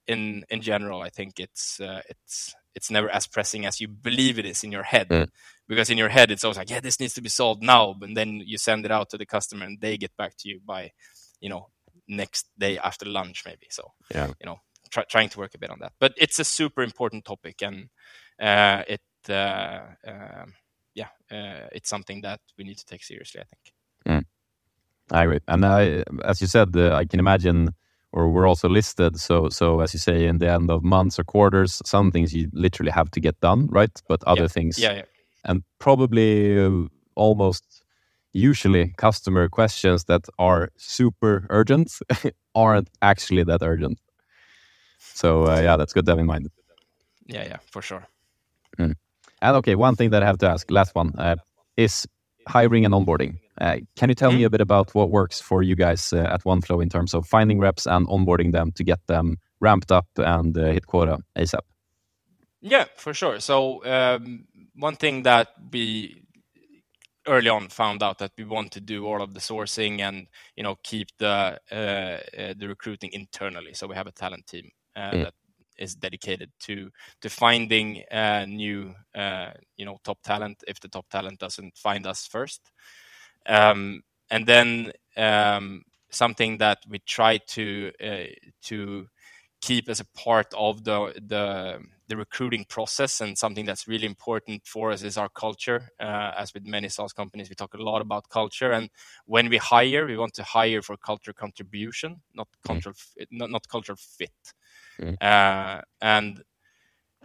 in 0.06 0.44
in 0.50 0.60
general, 0.60 1.02
I 1.02 1.10
think 1.10 1.40
it's 1.40 1.80
uh, 1.80 2.02
it's 2.08 2.54
it's 2.74 2.90
never 2.90 3.08
as 3.08 3.26
pressing 3.26 3.66
as 3.66 3.80
you 3.80 3.88
believe 3.88 4.38
it 4.38 4.44
is 4.46 4.62
in 4.62 4.70
your 4.70 4.82
head. 4.82 5.08
Mm. 5.08 5.28
Because 5.66 5.90
in 5.90 5.98
your 5.98 6.10
head, 6.10 6.30
it's 6.30 6.44
always 6.44 6.58
like, 6.58 6.70
yeah, 6.70 6.80
this 6.80 7.00
needs 7.00 7.14
to 7.14 7.22
be 7.22 7.28
solved 7.28 7.62
now. 7.62 7.94
But 7.98 8.10
then 8.14 8.42
you 8.44 8.58
send 8.58 8.84
it 8.84 8.92
out 8.92 9.08
to 9.10 9.18
the 9.18 9.26
customer, 9.26 9.64
and 9.64 9.80
they 9.80 9.96
get 9.96 10.16
back 10.16 10.36
to 10.38 10.48
you 10.48 10.60
by, 10.64 10.92
you 11.40 11.48
know, 11.48 11.70
next 12.06 12.46
day 12.56 12.78
after 12.78 13.06
lunch, 13.06 13.42
maybe. 13.44 13.66
So, 13.70 13.92
Yeah. 14.14 14.28
you 14.40 14.46
know, 14.46 14.60
try, 14.90 15.04
trying 15.04 15.30
to 15.30 15.38
work 15.38 15.54
a 15.54 15.58
bit 15.58 15.70
on 15.70 15.78
that. 15.80 15.92
But 15.98 16.12
it's 16.16 16.38
a 16.38 16.44
super 16.44 16.82
important 16.82 17.24
topic, 17.24 17.62
and 17.62 17.88
uh, 18.40 18.84
it, 18.86 19.00
yeah, 19.28 21.08
uh, 21.30 21.68
it's 21.72 21.88
something 21.88 22.22
that 22.22 22.40
we 22.58 22.64
need 22.64 22.78
to 22.78 22.86
take 22.86 23.04
seriously. 23.04 23.40
I 23.40 23.44
think. 23.44 23.74
I 25.12 25.22
agree. 25.24 25.40
And 25.48 25.64
I, 25.64 26.02
as 26.24 26.40
you 26.40 26.46
said, 26.46 26.76
uh, 26.76 26.94
I 26.94 27.04
can 27.04 27.20
imagine, 27.20 27.70
or 28.12 28.28
we're 28.30 28.46
also 28.46 28.68
listed. 28.68 29.18
So, 29.20 29.48
so 29.48 29.80
as 29.80 29.92
you 29.92 30.00
say, 30.00 30.26
in 30.26 30.38
the 30.38 30.50
end 30.50 30.70
of 30.70 30.82
months 30.82 31.18
or 31.18 31.24
quarters, 31.24 31.80
some 31.84 32.10
things 32.10 32.34
you 32.34 32.48
literally 32.52 32.90
have 32.90 33.10
to 33.12 33.20
get 33.20 33.38
done, 33.40 33.68
right? 33.70 34.02
But 34.08 34.24
other 34.24 34.48
things, 34.48 34.78
Yeah, 34.78 34.94
yeah. 34.94 35.02
and 35.44 35.62
probably 35.78 36.58
uh, 36.58 36.88
almost 37.14 37.84
usually 38.32 38.92
customer 38.96 39.48
questions 39.48 40.04
that 40.04 40.22
are 40.38 40.70
super 40.76 41.46
urgent 41.50 41.92
aren't 42.54 42.90
actually 43.00 43.44
that 43.44 43.62
urgent. 43.62 44.00
So 44.98 45.46
uh, 45.46 45.60
yeah, 45.60 45.76
that's 45.76 45.92
good 45.92 46.04
to 46.06 46.12
have 46.12 46.18
in 46.18 46.26
mind. 46.26 46.50
Yeah, 47.26 47.44
yeah, 47.44 47.58
for 47.70 47.82
sure. 47.82 48.06
And 49.42 49.56
okay, 49.56 49.74
one 49.74 49.96
thing 49.96 50.10
that 50.10 50.22
I 50.22 50.26
have 50.26 50.38
to 50.38 50.48
ask, 50.48 50.70
last 50.70 50.94
one, 50.94 51.12
uh, 51.18 51.36
is 51.76 52.06
hiring 52.48 52.84
and 52.84 52.94
onboarding. 52.94 53.38
Uh, 53.60 53.78
can 53.96 54.08
you 54.08 54.14
tell 54.14 54.32
me 54.32 54.44
a 54.44 54.50
bit 54.50 54.60
about 54.60 54.94
what 54.94 55.10
works 55.10 55.40
for 55.40 55.62
you 55.62 55.74
guys 55.74 56.12
uh, 56.12 56.18
at 56.18 56.44
Oneflow 56.44 56.82
in 56.82 56.88
terms 56.88 57.14
of 57.14 57.26
finding 57.26 57.58
reps 57.58 57.86
and 57.86 58.06
onboarding 58.06 58.52
them 58.52 58.70
to 58.72 58.84
get 58.84 59.00
them 59.06 59.38
ramped 59.60 59.90
up 59.90 60.06
and 60.16 60.56
uh, 60.56 60.66
hit 60.66 60.86
quota 60.86 61.18
ASAP? 61.36 61.60
Yeah, 62.60 62.84
for 62.96 63.14
sure. 63.14 63.40
So 63.40 63.84
um, 63.84 64.46
one 64.74 64.96
thing 64.96 65.22
that 65.22 65.48
we 65.72 66.22
early 67.26 67.48
on 67.48 67.68
found 67.68 68.02
out 68.02 68.18
that 68.18 68.32
we 68.38 68.44
want 68.44 68.72
to 68.72 68.80
do 68.80 69.06
all 69.06 69.22
of 69.22 69.34
the 69.34 69.40
sourcing 69.40 70.00
and 70.00 70.28
you 70.56 70.62
know 70.62 70.76
keep 70.82 71.08
the 71.18 71.58
uh, 71.70 71.74
uh, 71.74 72.54
the 72.56 72.66
recruiting 72.68 73.10
internally. 73.12 73.74
So 73.74 73.86
we 73.86 73.94
have 73.94 74.06
a 74.06 74.12
talent 74.12 74.46
team 74.46 74.70
uh, 74.94 75.12
Mm. 75.12 75.22
that 75.24 75.34
is 75.78 75.94
dedicated 75.94 76.50
to 76.60 76.90
to 77.20 77.28
finding 77.30 78.02
uh, 78.10 78.44
new 78.46 78.94
uh, 79.14 79.50
you 79.76 79.84
know 79.84 79.98
top 80.04 80.18
talent 80.22 80.62
if 80.66 80.80
the 80.80 80.88
top 80.88 81.08
talent 81.10 81.38
doesn't 81.38 81.76
find 81.76 82.06
us 82.06 82.26
first. 82.26 82.70
Um, 83.46 84.02
and 84.30 84.46
then 84.46 84.92
um, 85.16 85.82
something 86.10 86.58
that 86.58 86.78
we 86.88 86.98
try 87.00 87.38
to 87.38 87.92
uh, 88.02 88.24
to 88.64 89.06
keep 89.60 89.88
as 89.88 90.00
a 90.00 90.04
part 90.16 90.46
of 90.56 90.84
the 90.84 91.12
the 91.26 91.80
the 92.08 92.16
recruiting 92.16 92.64
process 92.68 93.20
and 93.20 93.36
something 93.36 93.66
that's 93.66 93.88
really 93.88 94.06
important 94.06 94.64
for 94.66 94.92
us 94.92 95.02
is 95.02 95.18
our 95.18 95.28
culture. 95.28 95.90
Uh, 96.00 96.32
as 96.36 96.54
with 96.54 96.66
many 96.66 96.88
SaaS 96.88 97.12
companies, 97.12 97.48
we 97.48 97.56
talk 97.56 97.74
a 97.74 97.82
lot 97.82 98.00
about 98.02 98.28
culture, 98.28 98.72
and 98.72 98.90
when 99.26 99.48
we 99.48 99.56
hire, 99.56 100.06
we 100.06 100.16
want 100.16 100.34
to 100.34 100.44
hire 100.44 100.82
for 100.82 100.96
culture 100.96 101.32
contribution, 101.32 102.22
not 102.34 102.48
cultural, 102.66 102.94
f- 102.96 103.26
not, 103.30 103.50
not 103.50 103.68
cultural 103.68 103.96
fit. 103.98 104.32
Mm. 105.00 105.16
Uh, 105.20 105.82
and 106.00 106.42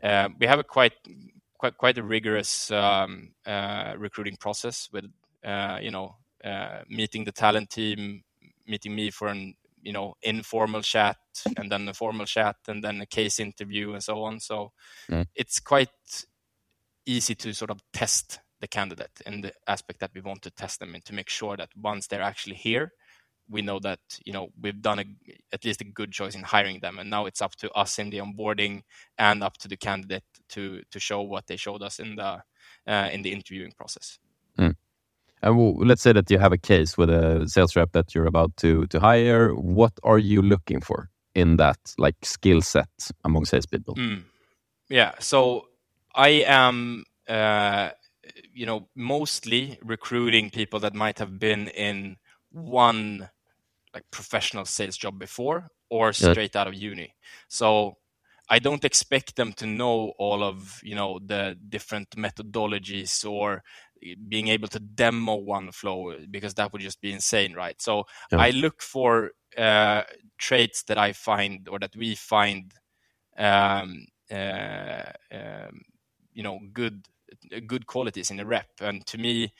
uh, 0.03 0.29
we 0.39 0.47
have 0.47 0.59
a 0.59 0.63
quite 0.63 0.93
quite 1.57 1.77
quite 1.77 1.97
a 1.97 2.03
rigorous 2.03 2.71
um, 2.71 3.33
uh, 3.45 3.93
recruiting 3.97 4.35
process 4.37 4.89
with 4.91 5.05
uh, 5.43 5.77
you 5.81 5.91
know 5.91 6.15
uh, 6.43 6.81
meeting 6.89 7.23
the 7.23 7.31
talent 7.31 7.69
team, 7.69 8.23
meeting 8.67 8.95
me 8.95 9.11
for 9.11 9.27
an 9.27 9.55
you 9.81 9.93
know 9.93 10.15
informal 10.21 10.81
chat 10.81 11.17
and 11.57 11.71
then 11.71 11.87
a 11.87 11.93
formal 11.93 12.25
chat 12.25 12.55
and 12.67 12.83
then 12.83 13.01
a 13.01 13.05
case 13.05 13.39
interview 13.39 13.93
and 13.93 14.03
so 14.03 14.23
on. 14.23 14.39
So 14.39 14.71
Mm. 15.09 15.27
it's 15.35 15.59
quite 15.59 15.89
easy 17.05 17.35
to 17.35 17.53
sort 17.53 17.71
of 17.71 17.81
test 17.91 18.39
the 18.59 18.67
candidate 18.67 19.21
in 19.25 19.41
the 19.41 19.53
aspect 19.67 19.99
that 19.99 20.11
we 20.13 20.21
want 20.21 20.41
to 20.43 20.51
test 20.51 20.79
them 20.79 20.95
in 20.95 21.01
to 21.01 21.13
make 21.13 21.29
sure 21.29 21.57
that 21.57 21.69
once 21.75 22.07
they're 22.07 22.21
actually 22.21 22.55
here 22.55 22.91
we 23.51 23.61
know 23.61 23.79
that 23.79 23.99
you 24.25 24.33
know 24.33 24.49
we've 24.61 24.81
done 24.81 24.99
a, 24.99 25.05
at 25.53 25.65
least 25.65 25.81
a 25.81 25.85
good 25.85 26.11
choice 26.11 26.35
in 26.35 26.43
hiring 26.43 26.79
them 26.79 26.99
and 26.99 27.09
now 27.09 27.25
it's 27.25 27.41
up 27.41 27.55
to 27.55 27.69
us 27.71 27.99
in 27.99 28.09
the 28.09 28.17
onboarding 28.17 28.81
and 29.17 29.43
up 29.43 29.57
to 29.57 29.67
the 29.67 29.77
candidate 29.77 30.23
to 30.49 30.81
to 30.91 30.99
show 30.99 31.21
what 31.21 31.47
they 31.47 31.57
showed 31.57 31.81
us 31.83 31.99
in 31.99 32.15
the 32.15 32.41
uh, 32.87 33.09
in 33.11 33.21
the 33.23 33.31
interviewing 33.31 33.73
process 33.77 34.19
And 35.41 35.55
w 35.55 35.83
let's 35.83 36.01
say 36.01 36.13
that 36.13 36.29
you 36.29 36.39
have 36.39 36.53
a 36.53 36.57
case 36.57 36.97
with 36.97 37.09
a 37.09 37.47
sales 37.47 37.75
rep 37.75 37.91
that 37.93 38.13
you're 38.13 38.27
about 38.27 38.55
to 38.57 38.85
to 38.87 38.99
hire. 38.99 39.53
What 39.55 39.93
are 40.03 40.19
you 40.19 40.41
looking 40.41 40.81
for 40.81 41.09
in 41.33 41.57
that 41.57 41.79
like 41.97 42.15
skill 42.23 42.61
set 42.61 42.89
among 43.23 43.45
salespeople? 43.45 43.95
Mm. 43.95 44.23
Yeah. 44.89 45.13
So 45.19 45.67
I 46.13 46.43
am, 46.45 47.05
uh, 47.27 47.91
you 48.53 48.65
know, 48.65 48.87
mostly 48.95 49.79
recruiting 49.83 50.49
people 50.51 50.79
that 50.81 50.93
might 50.93 51.19
have 51.19 51.39
been 51.39 51.67
in 51.69 52.17
one 52.51 53.29
like 53.93 54.03
professional 54.11 54.65
sales 54.65 54.97
job 54.97 55.19
before 55.19 55.69
or 55.89 56.13
Yeah. 56.19 56.33
straight 56.33 56.55
out 56.55 56.67
of 56.67 56.73
uni. 56.75 57.15
So 57.49 57.97
I 58.49 58.59
don't 58.59 58.83
expect 58.85 59.35
them 59.37 59.53
to 59.53 59.65
know 59.65 60.13
all 60.17 60.43
of 60.43 60.79
you 60.83 60.95
know 60.95 61.19
the 61.25 61.57
different 61.69 62.09
methodologies 62.11 63.29
or 63.29 63.63
being 64.27 64.47
able 64.47 64.67
to 64.69 64.79
demo 64.79 65.37
Oneflow 65.41 66.29
because 66.31 66.55
that 66.55 66.71
would 66.73 66.81
just 66.81 67.01
be 67.01 67.11
insane, 67.13 67.53
right? 67.53 67.79
So 67.81 68.05
Yeah. 68.31 68.39
I 68.39 68.51
look 68.51 68.81
for 68.81 69.31
uh, 69.57 70.03
traits 70.37 70.83
that 70.83 70.97
I 70.97 71.13
find 71.13 71.67
or 71.69 71.79
that 71.79 71.95
we 71.95 72.15
find 72.15 72.73
um, 73.37 74.05
uh, 74.31 75.03
um, 75.31 75.81
you 76.33 76.43
know 76.43 76.59
good 76.73 77.07
good 77.67 77.87
qualities 77.87 78.31
in 78.31 78.39
a 78.39 78.45
rep 78.45 78.69
and 78.81 79.05
to 79.07 79.17
me 79.17 79.53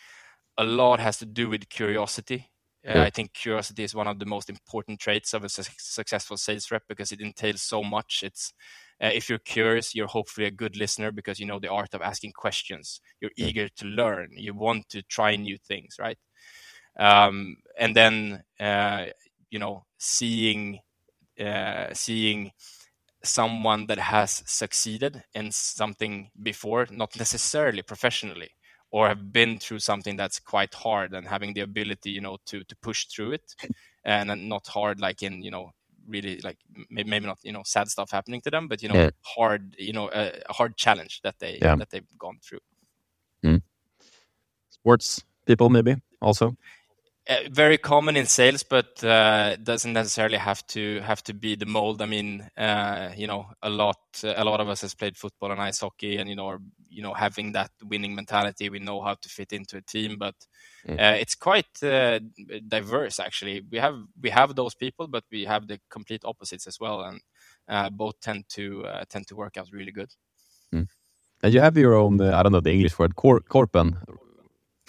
a 0.58 0.64
lot 0.66 1.00
has 1.00 1.18
to 1.20 1.26
do 1.26 1.50
with 1.50 1.70
curiosity 1.70 2.51
Yeah. 2.88 3.04
i 3.04 3.10
think 3.10 3.34
curiosity 3.34 3.84
is 3.84 3.94
one 3.96 4.08
of 4.08 4.20
the 4.20 4.26
most 4.26 4.50
important 4.50 5.00
traits 5.00 5.34
of 5.34 5.44
a 5.44 5.50
su- 5.50 5.64
successful 5.78 6.38
sales 6.38 6.72
rep 6.72 6.84
because 6.88 7.12
it 7.12 7.22
entails 7.22 7.62
so 7.62 7.84
much 7.84 8.22
it's 8.24 8.54
uh, 9.04 9.10
if 9.14 9.30
you're 9.30 9.40
curious 9.40 9.94
you're 9.96 10.08
hopefully 10.08 10.48
a 10.48 10.52
good 10.52 10.76
listener 10.78 11.12
because 11.12 11.40
you 11.40 11.46
know 11.46 11.60
the 11.60 11.72
art 11.72 11.94
of 11.94 12.02
asking 12.02 12.32
questions 12.32 13.02
you're 13.20 13.32
Yeah. 13.38 13.48
eager 13.48 13.70
to 13.70 13.86
learn 13.86 14.30
you 14.36 14.54
want 14.54 14.90
to 14.90 15.02
try 15.04 15.36
new 15.36 15.58
things 15.58 15.96
right 16.00 16.18
um, 17.00 17.58
and 17.78 17.96
then 17.96 18.44
uh, 18.60 19.06
you 19.50 19.60
know 19.60 19.86
seeing 19.98 20.80
uh, 21.40 21.88
seeing 21.94 22.52
someone 23.24 23.88
that 23.88 24.00
has 24.00 24.44
succeeded 24.46 25.24
in 25.34 25.52
something 25.52 26.32
before, 26.42 26.88
not 26.92 27.18
necessarily 27.18 27.82
professionally, 27.84 28.50
or 28.92 29.08
have 29.08 29.32
been 29.34 29.58
through 29.60 29.80
something 29.80 30.16
that's 30.18 30.40
quite 30.40 30.74
hard 30.74 31.14
and 31.14 31.28
having 31.28 31.54
the 31.54 31.62
ability, 31.62 32.12
you 32.12 32.22
know, 32.22 32.38
to 32.46 32.64
to 32.66 32.76
push 32.78 33.06
through 33.08 33.32
it, 33.34 33.56
and 34.06 34.50
not 34.50 34.68
hard 34.68 35.00
like 35.00 35.24
in 35.24 35.42
you 35.42 35.52
know 35.52 35.72
really 36.08 36.40
like 36.44 36.58
maybe, 36.90 37.26
not 37.26 37.40
you 37.44 37.52
know 37.54 37.64
sad 37.66 37.88
stuff 37.88 38.12
happening 38.12 38.42
to 38.42 38.52
them, 38.52 38.68
but 38.68 38.82
you 38.84 38.90
know 38.90 38.96
Yeah. 38.96 39.10
hard 39.22 39.76
you 39.78 39.94
know 39.94 40.10
a, 40.14 40.32
a 40.50 40.54
hard 40.54 40.76
challenge 40.78 41.22
that 41.24 41.40
they 41.40 41.60
Yeah. 41.62 41.76
that 41.76 41.90
they've 41.90 42.18
gone 42.18 42.40
through. 42.44 42.60
Hmm. 43.44 43.58
Sports 44.70 45.24
people, 45.46 45.70
maybe 45.70 45.96
also. 46.22 46.56
Uh, 47.30 47.50
very 47.52 47.78
common 47.78 48.18
in 48.18 48.26
sales, 48.26 48.64
but 48.64 49.04
uh, 49.04 49.56
doesn't 49.58 49.94
necessarily 49.94 50.38
have 50.38 50.66
to 50.68 51.00
have 51.02 51.24
to 51.24 51.34
be 51.34 51.56
the 51.56 51.66
mold. 51.66 52.02
I 52.02 52.06
mean, 52.06 52.50
uh, 52.58 53.12
you 53.16 53.28
know, 53.28 53.46
a 53.62 53.70
lot 53.70 54.00
a 54.24 54.44
lot 54.44 54.60
of 54.60 54.70
us 54.70 54.82
has 54.82 54.96
played 54.96 55.18
football 55.18 55.52
and 55.52 55.62
ice 55.62 55.80
hockey, 55.80 56.18
and 56.18 56.30
you 56.30 56.36
know, 56.36 56.48
are, 56.48 56.60
you 56.90 57.04
know, 57.04 57.14
having 57.14 57.52
that 57.54 57.72
winning 57.84 58.16
mentality, 58.16 58.70
we 58.70 58.80
know 58.80 59.02
how 59.02 59.16
to 59.16 59.30
fit 59.30 59.54
into 59.54 59.78
a 59.78 59.82
team. 59.82 60.18
But 60.18 60.36
Mm. 60.88 61.00
uh, 61.00 61.16
it's 61.20 61.36
quite 61.36 61.84
uh, 61.84 62.20
diverse, 62.68 63.20
actually. 63.20 63.62
We 63.72 63.78
have 63.78 64.02
we 64.20 64.32
have 64.32 64.56
those 64.56 64.74
people, 64.74 65.08
but 65.08 65.24
we 65.32 65.46
have 65.46 65.68
the 65.68 65.80
complete 65.92 66.26
opposites 66.26 66.66
as 66.66 66.80
well, 66.80 67.02
and 67.02 67.22
uh, 67.68 67.90
both 67.92 68.20
tend 68.20 68.46
to 68.50 68.84
uh, 68.86 69.04
tend 69.08 69.28
to 69.28 69.36
work 69.36 69.58
out 69.58 69.70
really 69.72 69.92
good. 69.92 70.12
And 71.44 71.54
you 71.54 71.60
have 71.60 71.78
your 71.78 71.96
own, 71.96 72.22
uh, 72.22 72.38
I 72.38 72.44
don't 72.44 72.52
know 72.52 72.62
the 72.62 72.72
English 72.72 73.00
word, 73.00 73.16
Cor- 73.16 73.42
Korpen 73.42 73.98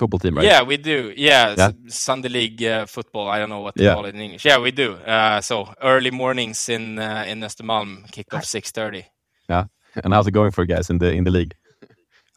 football 0.03 0.19
team, 0.21 0.37
right? 0.37 0.47
Yeah, 0.51 0.67
we 0.67 0.77
do. 0.77 1.13
Yeah, 1.17 1.55
Yeah. 1.59 1.71
Sunday 1.89 2.29
league 2.29 2.63
uh, 2.65 2.87
football. 2.87 3.29
I 3.35 3.39
don't 3.39 3.49
know 3.49 3.63
what 3.65 3.75
to 3.77 3.83
Yeah. 3.85 3.95
call 3.95 4.07
it 4.07 4.15
in 4.15 4.21
English. 4.21 4.45
Yeah, 4.45 4.63
we 4.63 4.71
do. 4.73 4.93
Uh, 5.07 5.41
so 5.41 5.67
early 5.81 6.11
mornings 6.11 6.69
in 6.69 6.99
uh, 6.99 7.25
in 7.33 7.43
Östermalm, 7.43 8.05
kickoff 8.13 8.45
six 8.45 8.73
thirty. 8.73 9.03
Yeah. 9.51 9.65
And 10.05 10.13
how's 10.15 10.27
it 10.27 10.35
going 10.35 10.53
for 10.53 10.63
you 10.65 10.75
guys 10.77 10.91
in 10.91 10.99
the 10.99 11.11
in 11.13 11.25
the 11.25 11.31
league? 11.31 11.55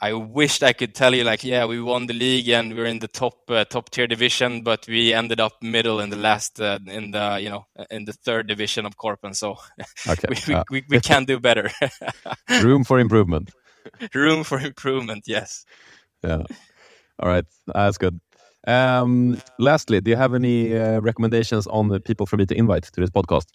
I 0.01 0.13
wished 0.13 0.61
I 0.69 0.73
could 0.73 0.93
tell 0.93 1.15
you 1.15 1.23
like, 1.31 1.47
yeah, 1.47 1.65
we 1.69 1.79
won 1.81 2.07
the 2.07 2.13
league 2.13 2.49
and 2.53 2.73
we're 2.75 2.89
in 2.89 2.99
the 2.99 3.07
top 3.07 3.33
uh, 3.49 3.63
top 3.65 3.89
tier 3.89 4.07
division, 4.07 4.61
but 4.63 4.85
we 4.87 5.13
ended 5.15 5.39
up 5.39 5.53
middle 5.61 6.03
in 6.03 6.09
the 6.09 6.17
last 6.17 6.59
uh, 6.59 6.79
in 6.87 7.11
the 7.11 7.39
you 7.41 7.49
know 7.49 7.65
in 7.89 8.05
the 8.05 8.13
third 8.25 8.47
division 8.47 8.85
of 8.85 8.93
Korpen. 8.97 9.33
So 9.35 9.55
Okay. 10.11 10.27
we, 10.29 10.35
we, 10.47 10.53
yeah. 10.53 10.63
we, 10.71 10.83
we 10.89 10.99
can 10.99 11.25
do 11.25 11.39
better. 11.39 11.71
Room 12.63 12.83
for 12.83 12.99
improvement. 12.99 13.51
Room 14.13 14.43
for 14.43 14.59
improvement. 14.59 15.23
Yes. 15.27 15.65
Yeah. 16.23 16.43
All 17.19 17.29
right. 17.29 17.45
That's 17.67 17.97
good. 17.97 18.19
Um, 18.67 19.41
lastly, 19.59 20.01
do 20.01 20.09
you 20.11 20.17
have 20.17 20.33
any 20.33 20.77
uh, 20.77 20.99
recommendations 20.99 21.67
on 21.67 21.87
the 21.89 21.99
people 21.99 22.25
for 22.25 22.37
me 22.37 22.45
to 22.47 22.55
invite 22.55 22.83
to 22.83 23.01
this 23.01 23.09
podcast? 23.09 23.45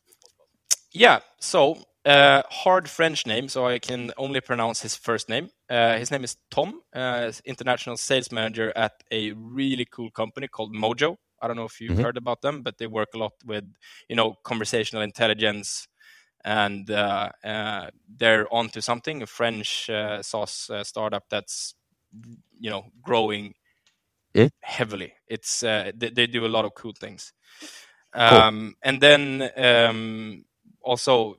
Yeah. 0.93 1.21
So 1.41 1.79
uh, 2.05 2.43
hard 2.51 2.89
French 2.89 3.27
name, 3.27 3.49
so 3.49 3.67
I 3.67 3.79
can 3.79 4.13
only 4.17 4.41
pronounce 4.41 4.81
his 4.83 4.97
first 4.97 5.29
name. 5.29 5.51
Uh, 5.69 5.99
his 5.99 6.11
name 6.11 6.25
is 6.25 6.37
Tom, 6.51 6.81
uh, 6.95 7.33
international 7.45 7.97
sales 7.97 8.33
manager 8.33 8.73
at 8.75 8.93
a 9.11 9.33
really 9.33 9.85
cool 9.85 10.11
company 10.11 10.49
called 10.49 10.75
Modjo. 10.75 11.17
I 11.43 11.47
don't 11.47 11.57
know 11.57 11.65
if 11.65 11.81
you've 11.81 11.93
mm-hmm. 11.93 12.03
heard 12.03 12.17
about 12.17 12.43
them, 12.43 12.63
but 12.63 12.79
they 12.79 12.87
work 12.87 13.09
a 13.15 13.19
lot 13.19 13.33
with, 13.45 13.65
you 14.09 14.17
know, 14.17 14.35
conversational 14.45 15.03
intelligence, 15.03 15.89
and 16.45 16.91
uh, 16.91 17.31
uh, 17.45 17.91
they're 18.09 18.47
onto 18.53 18.81
something. 18.81 19.23
A 19.23 19.27
French 19.27 19.91
uh, 19.91 20.23
SaaS 20.23 20.71
startup 20.83 21.25
that's, 21.31 21.75
you 22.61 22.71
know, 22.71 22.85
growing 23.03 23.55
yeah. 24.35 24.49
heavily. 24.61 25.15
It's 25.27 25.61
they, 25.61 25.93
they, 25.97 26.27
do 26.27 26.47
a 26.47 26.49
lot 26.49 26.65
of 26.65 26.75
cool 26.75 26.93
things. 26.93 27.33
Um, 28.13 28.75
And 28.83 29.01
then 29.01 29.51
um, 29.57 30.45
also 30.83 31.37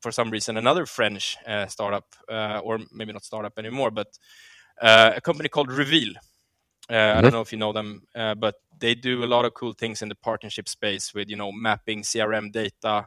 for 0.00 0.12
some 0.12 0.30
reason 0.30 0.56
another 0.56 0.86
French 0.86 1.36
uh, 1.46 1.66
startup, 1.66 2.06
uh, 2.28 2.60
or 2.64 2.78
maybe 2.92 3.12
not 3.12 3.24
startup 3.24 3.58
anymore, 3.58 3.90
but 3.90 4.08
uh, 4.80 5.12
a 5.16 5.20
company 5.20 5.48
called 5.48 5.70
Reveal. 5.70 6.14
Mm-hmm. 6.90 7.18
I 7.18 7.20
don't 7.20 7.32
know 7.32 7.42
if 7.42 7.52
you 7.52 7.58
know 7.58 7.72
them, 7.72 8.02
but 8.14 8.54
they 8.78 8.94
do 8.94 9.24
a 9.24 9.26
lot 9.26 9.44
of 9.44 9.54
cool 9.54 9.72
things 9.72 10.00
in 10.02 10.08
the 10.08 10.14
partnership 10.14 10.68
space 10.68 11.12
with 11.12 11.28
you 11.28 11.36
know 11.36 11.52
mapping 11.52 12.02
CRM 12.02 12.50
data 12.50 12.88
uh, 12.88 13.02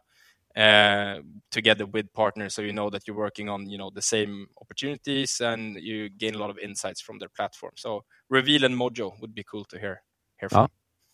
together 0.56 1.86
with 1.86 2.12
partners 2.14 2.54
so 2.56 2.62
you 2.62 2.74
know 2.74 2.90
that 2.90 3.08
you're 3.08 3.16
working 3.16 3.50
on 3.50 3.70
you 3.70 3.78
know 3.78 3.90
the 3.94 4.02
same 4.02 4.48
opportunities 4.62 5.40
and 5.42 5.76
you 5.78 6.10
gain 6.10 6.36
a 6.36 6.38
lot 6.38 6.50
of 6.50 6.58
insights 6.58 7.02
from 7.02 7.20
their 7.20 7.30
platform 7.30 7.74
so 7.76 8.04
reveal 8.30 8.64
and 8.64 8.76
modjo 8.76 9.20
would 9.22 9.34
be 9.34 9.44
cool 9.44 9.66
to 9.66 9.80
hear 9.80 10.02
hear 10.40 10.50
from 10.50 10.64
ah, 10.64 10.68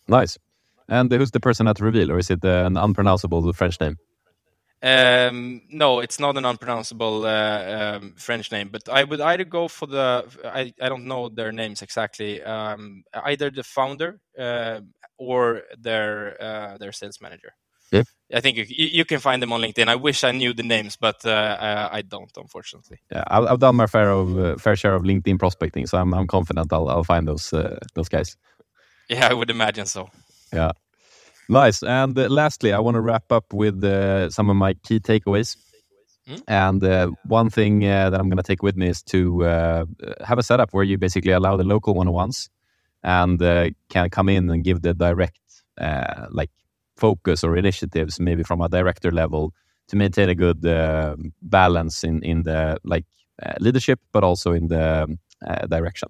nice 0.07 0.37
and 0.89 1.11
who's 1.11 1.31
the 1.31 1.39
person 1.39 1.67
at 1.67 1.79
reveal 1.79 2.11
or 2.11 2.17
is 2.17 2.29
it 2.29 2.43
uh, 2.43 2.65
an 2.65 2.77
unpronounceable 2.77 3.51
french 3.53 3.79
name 3.79 3.97
um, 4.83 5.63
no, 5.69 6.01
it's 6.01 6.19
not 6.19 6.37
an 6.37 6.45
unpronounceable 6.45 7.25
uh, 7.25 7.97
um, 7.97 8.13
French 8.15 8.51
name, 8.51 8.69
but 8.71 8.87
I 8.87 9.03
would 9.03 9.19
either 9.21 9.43
go 9.43 9.67
for 9.67 9.87
the 9.87 10.25
I, 10.45 10.71
I 10.79 10.87
don't 10.87 11.05
know 11.05 11.29
their 11.29 11.51
names 11.51 11.81
exactly. 11.81 12.43
Um, 12.43 13.03
either 13.23 13.49
the 13.49 13.63
founder 13.63 14.19
uh, 14.37 14.81
or 15.17 15.63
their 15.79 16.37
uh, 16.39 16.77
their 16.77 16.91
sales 16.91 17.19
manager. 17.21 17.55
Yeah. 17.91 18.03
I 18.33 18.41
think 18.41 18.57
you, 18.57 18.65
you 18.69 19.05
can 19.05 19.19
find 19.19 19.41
them 19.41 19.53
on 19.53 19.61
LinkedIn. 19.61 19.87
I 19.87 19.95
wish 19.95 20.23
I 20.23 20.31
knew 20.31 20.53
the 20.53 20.63
names, 20.63 20.97
but 20.97 21.25
uh, 21.25 21.89
I 21.91 22.01
don't, 22.01 22.31
unfortunately. 22.35 22.99
Yeah, 23.11 23.23
I've 23.27 23.59
done 23.59 23.77
my 23.77 23.87
fair 23.87 24.09
of 24.09 24.37
uh, 24.37 24.57
fair 24.57 24.75
share 24.75 24.95
of 24.95 25.03
LinkedIn 25.03 25.39
prospecting, 25.39 25.87
so 25.87 25.97
I'm 25.97 26.13
I'm 26.13 26.27
confident 26.27 26.73
I'll 26.73 26.89
I'll 26.89 27.05
find 27.05 27.27
those 27.27 27.53
uh, 27.53 27.79
those 27.93 28.09
guys. 28.09 28.35
Yeah, 29.09 29.29
I 29.29 29.33
would 29.33 29.49
imagine 29.49 29.85
so. 29.85 30.09
Yeah. 30.51 30.71
Nice. 31.49 31.81
And 31.83 32.17
uh, 32.19 32.27
lastly, 32.27 32.73
I 32.73 32.79
want 32.79 32.95
to 32.95 33.01
wrap 33.01 33.31
up 33.31 33.53
with 33.53 33.81
uh, 33.83 34.29
some 34.29 34.49
of 34.49 34.57
my 34.57 34.73
key 34.73 34.99
takeaways. 34.99 35.55
Mm. 36.27 36.43
And 36.47 36.83
uh, 36.83 37.11
one 37.23 37.49
thing 37.49 37.85
uh, 37.85 38.09
that 38.09 38.19
I'm 38.19 38.27
going 38.27 38.37
to 38.37 38.43
take 38.43 38.61
with 38.61 38.75
me 38.75 38.89
is 38.89 39.01
to 39.03 39.45
uh, 39.45 39.85
have 40.25 40.37
a 40.37 40.43
setup 40.43 40.73
where 40.73 40.83
you 40.83 40.97
basically 40.97 41.31
allow 41.31 41.55
the 41.55 41.63
local 41.63 41.93
one-on-ones 41.93 42.49
and 43.03 43.41
uh, 43.41 43.69
can 43.89 44.09
come 44.09 44.27
in 44.27 44.49
and 44.49 44.63
give 44.63 44.81
the 44.81 44.93
direct 44.93 45.39
like 46.31 46.49
focus 46.97 47.43
or 47.43 47.55
initiatives, 47.55 48.19
maybe 48.19 48.43
from 48.43 48.61
a 48.61 48.69
director 48.69 49.11
level, 49.11 49.53
to 49.87 49.95
maintain 49.95 50.29
a 50.29 50.35
good 50.35 50.61
balance 51.41 52.03
in 52.03 52.23
in 52.23 52.43
the 52.43 52.77
like 52.83 53.05
leadership, 53.59 53.99
but 54.11 54.23
also 54.23 54.51
in 54.51 54.67
the 54.67 55.17
direction. 55.69 56.09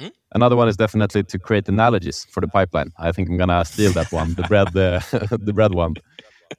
Mm. 0.00 0.12
Another 0.32 0.56
one 0.56 0.68
is 0.68 0.76
definitely 0.76 1.24
to 1.24 1.38
create 1.38 1.68
analogies 1.68 2.24
for 2.30 2.40
the 2.40 2.48
pipeline. 2.48 2.92
I 2.98 3.12
think 3.12 3.28
I'm 3.28 3.36
gonna 3.36 3.64
steal 3.64 3.92
that 3.92 4.12
one, 4.12 4.34
the 4.34 4.42
bread, 4.42 4.68
uh, 4.76 5.00
the 5.36 5.52
bread 5.52 5.74
one. 5.74 5.94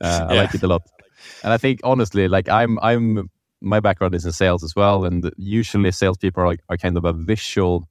Uh, 0.01 0.27
I 0.29 0.35
like 0.35 0.53
it 0.53 0.63
a 0.63 0.67
lot, 0.67 0.83
and 1.43 1.53
I 1.53 1.57
think 1.57 1.79
honestly, 1.83 2.27
like 2.27 2.49
I'm, 2.49 2.77
I'm, 2.79 3.29
my 3.61 3.79
background 3.79 4.13
is 4.13 4.25
in 4.25 4.33
sales 4.33 4.63
as 4.63 4.75
well, 4.75 5.05
and 5.05 5.31
usually 5.37 5.91
salespeople 5.91 6.43
are, 6.43 6.55
are 6.69 6.77
kind 6.77 6.97
of 6.97 7.05
a 7.05 7.13
visual. 7.13 7.87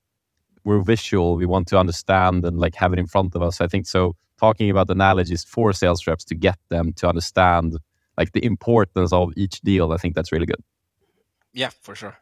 We're 0.64 0.82
visual. 0.82 1.36
We 1.36 1.46
want 1.46 1.66
to 1.68 1.78
understand 1.78 2.44
and 2.44 2.58
like 2.58 2.74
have 2.74 2.92
it 2.92 2.98
in 2.98 3.06
front 3.06 3.34
of 3.34 3.42
us. 3.42 3.60
I 3.60 3.68
think 3.68 3.86
so. 3.86 4.16
Talking 4.38 4.70
about 4.70 4.90
analogies 4.90 5.44
for 5.44 5.72
sales 5.72 6.06
reps 6.06 6.24
to 6.26 6.34
get 6.34 6.58
them 6.68 6.92
to 6.94 7.08
understand 7.08 7.76
like 8.16 8.32
the 8.32 8.44
importance 8.44 9.12
of 9.12 9.32
each 9.36 9.60
deal. 9.60 9.92
I 9.92 9.96
think 9.96 10.14
that's 10.14 10.32
really 10.32 10.46
good. 10.46 10.62
Yeah, 11.52 11.70
for 11.82 11.94
sure. 11.94 12.16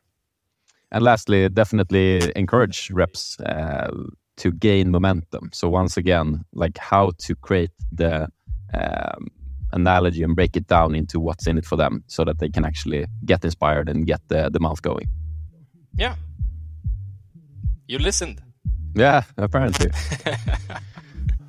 And 0.93 1.03
lastly, 1.03 1.49
definitely 1.49 2.33
encourage 2.37 2.91
reps 2.91 3.41
uh, 3.41 3.91
to 4.37 4.53
gain 4.53 4.91
momentum. 4.91 5.51
So 5.53 5.69
once 5.69 5.97
again, 5.97 6.45
like 6.53 6.79
how 6.79 7.13
to 7.19 7.35
create 7.35 7.73
the 7.93 8.29
um, 8.73 9.29
analogy 9.73 10.23
and 10.23 10.37
break 10.37 10.57
it 10.57 10.67
down 10.67 10.95
into 10.95 11.19
what's 11.19 11.47
in 11.47 11.59
it 11.59 11.67
for 11.67 11.77
them, 11.77 12.05
so 12.07 12.25
that 12.25 12.39
they 12.39 12.49
can 12.49 12.65
actually 12.65 13.07
get 13.25 13.45
inspired 13.45 13.89
and 13.89 14.07
get 14.07 14.21
the 14.29 14.51
the 14.51 14.61
month 14.61 14.83
going. 14.83 15.09
Yeah, 15.99 16.15
you 17.89 17.99
listened. 17.99 18.43
Yeah, 18.95 19.23
apparently. 19.37 19.91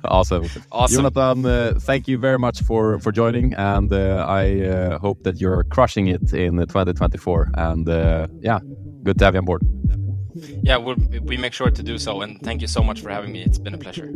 Awesome. 0.04 0.44
Awesome. 0.70 0.96
Jonathan, 0.96 1.46
uh, 1.46 1.74
thank 1.80 2.08
you 2.08 2.18
very 2.18 2.38
much 2.38 2.62
for, 2.62 2.98
for 3.00 3.12
joining. 3.12 3.54
And 3.54 3.92
uh, 3.92 4.24
I 4.28 4.60
uh, 4.60 4.98
hope 4.98 5.22
that 5.24 5.40
you're 5.40 5.64
crushing 5.64 6.08
it 6.08 6.32
in 6.32 6.56
2024. 6.56 7.50
And 7.54 7.88
uh, 7.88 8.28
yeah, 8.40 8.60
good 9.02 9.18
to 9.18 9.24
have 9.24 9.34
you 9.34 9.38
on 9.38 9.44
board. 9.44 9.62
Yeah, 10.62 10.76
we'll, 10.76 10.96
we 11.22 11.36
make 11.36 11.52
sure 11.52 11.70
to 11.70 11.82
do 11.82 11.98
so. 11.98 12.20
And 12.20 12.40
thank 12.42 12.60
you 12.60 12.68
so 12.68 12.82
much 12.82 13.00
for 13.00 13.10
having 13.10 13.32
me. 13.32 13.42
It's 13.42 13.58
been 13.58 13.74
a 13.74 13.78
pleasure. 13.78 14.12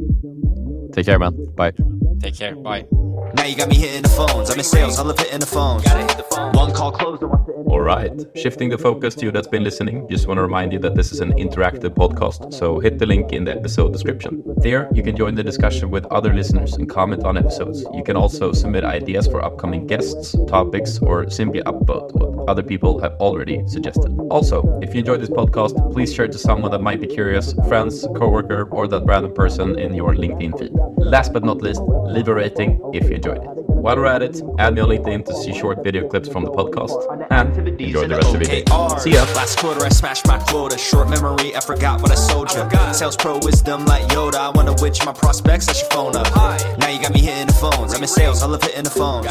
Take 0.92 1.06
care, 1.06 1.18
man. 1.18 1.34
Bye. 1.54 1.72
Take 2.20 2.36
care. 2.36 2.54
Bye. 2.54 2.86
Now 3.34 3.44
you 3.44 3.56
got 3.56 3.68
me 3.68 3.76
hitting 3.76 4.02
the 4.02 4.08
phones. 4.10 4.50
I'm 4.50 4.58
in 4.58 4.64
sales. 4.64 4.98
I 4.98 5.02
love 5.02 5.18
hitting 5.18 5.40
the 5.40 5.46
phones. 5.46 5.84
Gotta 5.84 6.00
hit 6.00 6.16
the 6.16 6.22
phone. 6.24 6.52
One 6.52 6.72
call 6.72 6.92
closed. 6.92 7.22
All 7.22 7.80
right. 7.80 8.12
Shifting 8.36 8.68
the 8.68 8.76
focus 8.76 9.14
to 9.16 9.24
you 9.24 9.32
that's 9.32 9.48
been 9.48 9.64
listening, 9.64 10.06
just 10.10 10.26
want 10.26 10.36
to 10.36 10.42
remind 10.42 10.72
you 10.72 10.78
that 10.80 10.94
this 10.94 11.12
is 11.12 11.20
an 11.20 11.32
interactive 11.32 11.94
podcast. 11.94 12.52
So 12.52 12.78
hit 12.78 12.98
the 12.98 13.06
link 13.06 13.32
in 13.32 13.44
the 13.44 13.56
episode 13.56 13.92
description. 13.92 14.42
There, 14.58 14.90
you 14.92 15.02
can 15.02 15.16
join 15.16 15.34
the 15.34 15.42
discussion 15.42 15.90
with 15.90 16.04
other 16.06 16.34
listeners 16.34 16.74
and 16.74 16.88
comment 16.88 17.24
on 17.24 17.38
episodes. 17.38 17.86
You 17.94 18.04
can 18.04 18.16
also 18.16 18.52
submit 18.52 18.84
ideas 18.84 19.26
for 19.26 19.42
upcoming 19.42 19.86
guests, 19.86 20.36
topics, 20.46 20.98
or 20.98 21.30
simply 21.30 21.62
upvote 21.62 22.12
what 22.12 22.31
other 22.48 22.62
people 22.62 23.00
have 23.00 23.12
already 23.14 23.62
suggested. 23.66 24.16
Also, 24.30 24.78
if 24.82 24.94
you 24.94 25.00
enjoyed 25.00 25.20
this 25.20 25.30
podcast, 25.30 25.92
please 25.92 26.12
share 26.12 26.26
it 26.26 26.32
to 26.32 26.38
someone 26.38 26.70
that 26.70 26.80
might 26.80 27.00
be 27.00 27.06
curious, 27.06 27.54
friends, 27.68 28.06
coworker, 28.16 28.64
or 28.70 28.86
that 28.88 29.04
random 29.04 29.32
person 29.32 29.78
in 29.78 29.94
your 29.94 30.14
LinkedIn 30.14 30.58
feed. 30.58 30.72
Last 30.96 31.32
but 31.32 31.44
not 31.44 31.62
least, 31.62 31.82
leave 31.82 32.28
a 32.28 32.34
rating 32.34 32.80
if 32.92 33.04
you 33.04 33.16
enjoyed 33.16 33.42
it. 33.42 33.71
While 33.82 33.96
we're 33.96 34.06
at 34.06 34.22
it, 34.22 34.40
add 34.60 34.74
me 34.76 34.80
on 34.80 34.90
LinkedIn 34.90 35.24
to 35.26 35.34
see 35.34 35.52
short 35.52 35.82
video 35.82 36.06
clips 36.06 36.28
from 36.28 36.44
the 36.44 36.52
podcast. 36.52 36.94
And 37.32 37.66
enjoy 37.66 38.06
the 38.06 38.14
rest 38.14 38.32
of 38.32 38.40
your 38.40 38.44
day. 38.44 38.62
See 39.00 39.10
ya. 39.10 39.24
Last 39.34 39.58
quarter, 39.58 39.84
I 39.84 39.88
smashed 39.88 40.24
my 40.28 40.38
quota. 40.38 40.78
Short 40.78 41.10
memory, 41.10 41.56
I 41.56 41.58
forgot 41.58 42.00
what 42.00 42.12
I 42.12 42.14
sold 42.14 42.52
you. 42.54 42.62
Sales 42.94 43.16
pro 43.16 43.40
wisdom 43.42 43.84
like 43.86 44.04
Yoda. 44.14 44.36
I 44.36 44.50
wonder 44.50 44.72
which 44.80 45.04
my 45.04 45.12
prospects 45.12 45.68
I 45.68 45.72
should 45.72 45.90
phone 45.90 46.14
up. 46.14 46.32
Now 46.78 46.90
you 46.90 47.02
got 47.02 47.12
me 47.12 47.22
hitting 47.22 47.48
the 47.48 47.54
phones. 47.54 47.92
I'm 47.92 48.02
in 48.02 48.08
sales, 48.08 48.40
I 48.44 48.46
love 48.46 48.62
hitting 48.62 48.84
the 48.84 48.90
phones. 48.90 49.26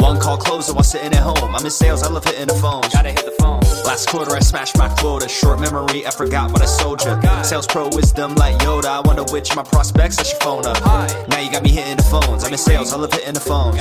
One 0.00 0.18
call 0.18 0.38
closer 0.38 0.72
while 0.72 0.82
sitting 0.82 1.12
at 1.12 1.22
home. 1.22 1.54
I'm 1.54 1.62
in 1.62 1.70
sales, 1.70 2.02
I 2.02 2.08
love 2.08 2.24
hitting 2.24 2.46
the 2.46 2.54
phones. 2.54 2.88
Gotta 2.88 3.10
hit 3.10 3.26
the 3.26 3.36
phone. 3.38 3.60
Last 3.84 4.08
quarter, 4.08 4.34
I 4.34 4.40
smashed 4.40 4.78
my 4.78 4.88
quota. 4.88 5.28
Short 5.28 5.60
memory, 5.60 6.06
I 6.06 6.10
forgot 6.10 6.52
what 6.52 6.62
I 6.62 6.66
sold 6.66 7.04
you. 7.04 7.20
Sales 7.44 7.66
pro 7.66 7.90
wisdom 7.90 8.34
like 8.36 8.56
Yoda. 8.60 8.86
I 8.86 9.00
wonder 9.00 9.24
which 9.30 9.54
my 9.54 9.62
prospects 9.62 10.18
I 10.18 10.22
should 10.22 10.40
phone 10.40 10.64
up. 10.64 10.80
Now 11.28 11.38
you 11.38 11.52
got 11.52 11.62
me 11.62 11.68
hitting 11.68 11.98
the 11.98 12.02
phones. 12.02 12.44
I'm 12.44 12.52
in 12.52 12.56
sales, 12.58 12.94
I 12.94 12.96
love 12.96 13.12
hitting 13.12 13.34
the 13.34 13.40
phones. 13.40 13.73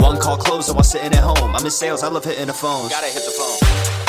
One 0.00 0.18
call 0.18 0.36
closer 0.36 0.72
while 0.72 0.82
sitting 0.84 1.12
at 1.12 1.22
home. 1.22 1.54
I'm 1.54 1.64
in 1.64 1.70
sales, 1.70 2.02
I 2.02 2.08
love 2.08 2.24
hitting 2.24 2.46
the 2.46 2.52
phones. 2.52 2.90
Gotta 2.90 3.06
hit 3.06 3.24
the 3.24 3.30
phone. 3.30 4.05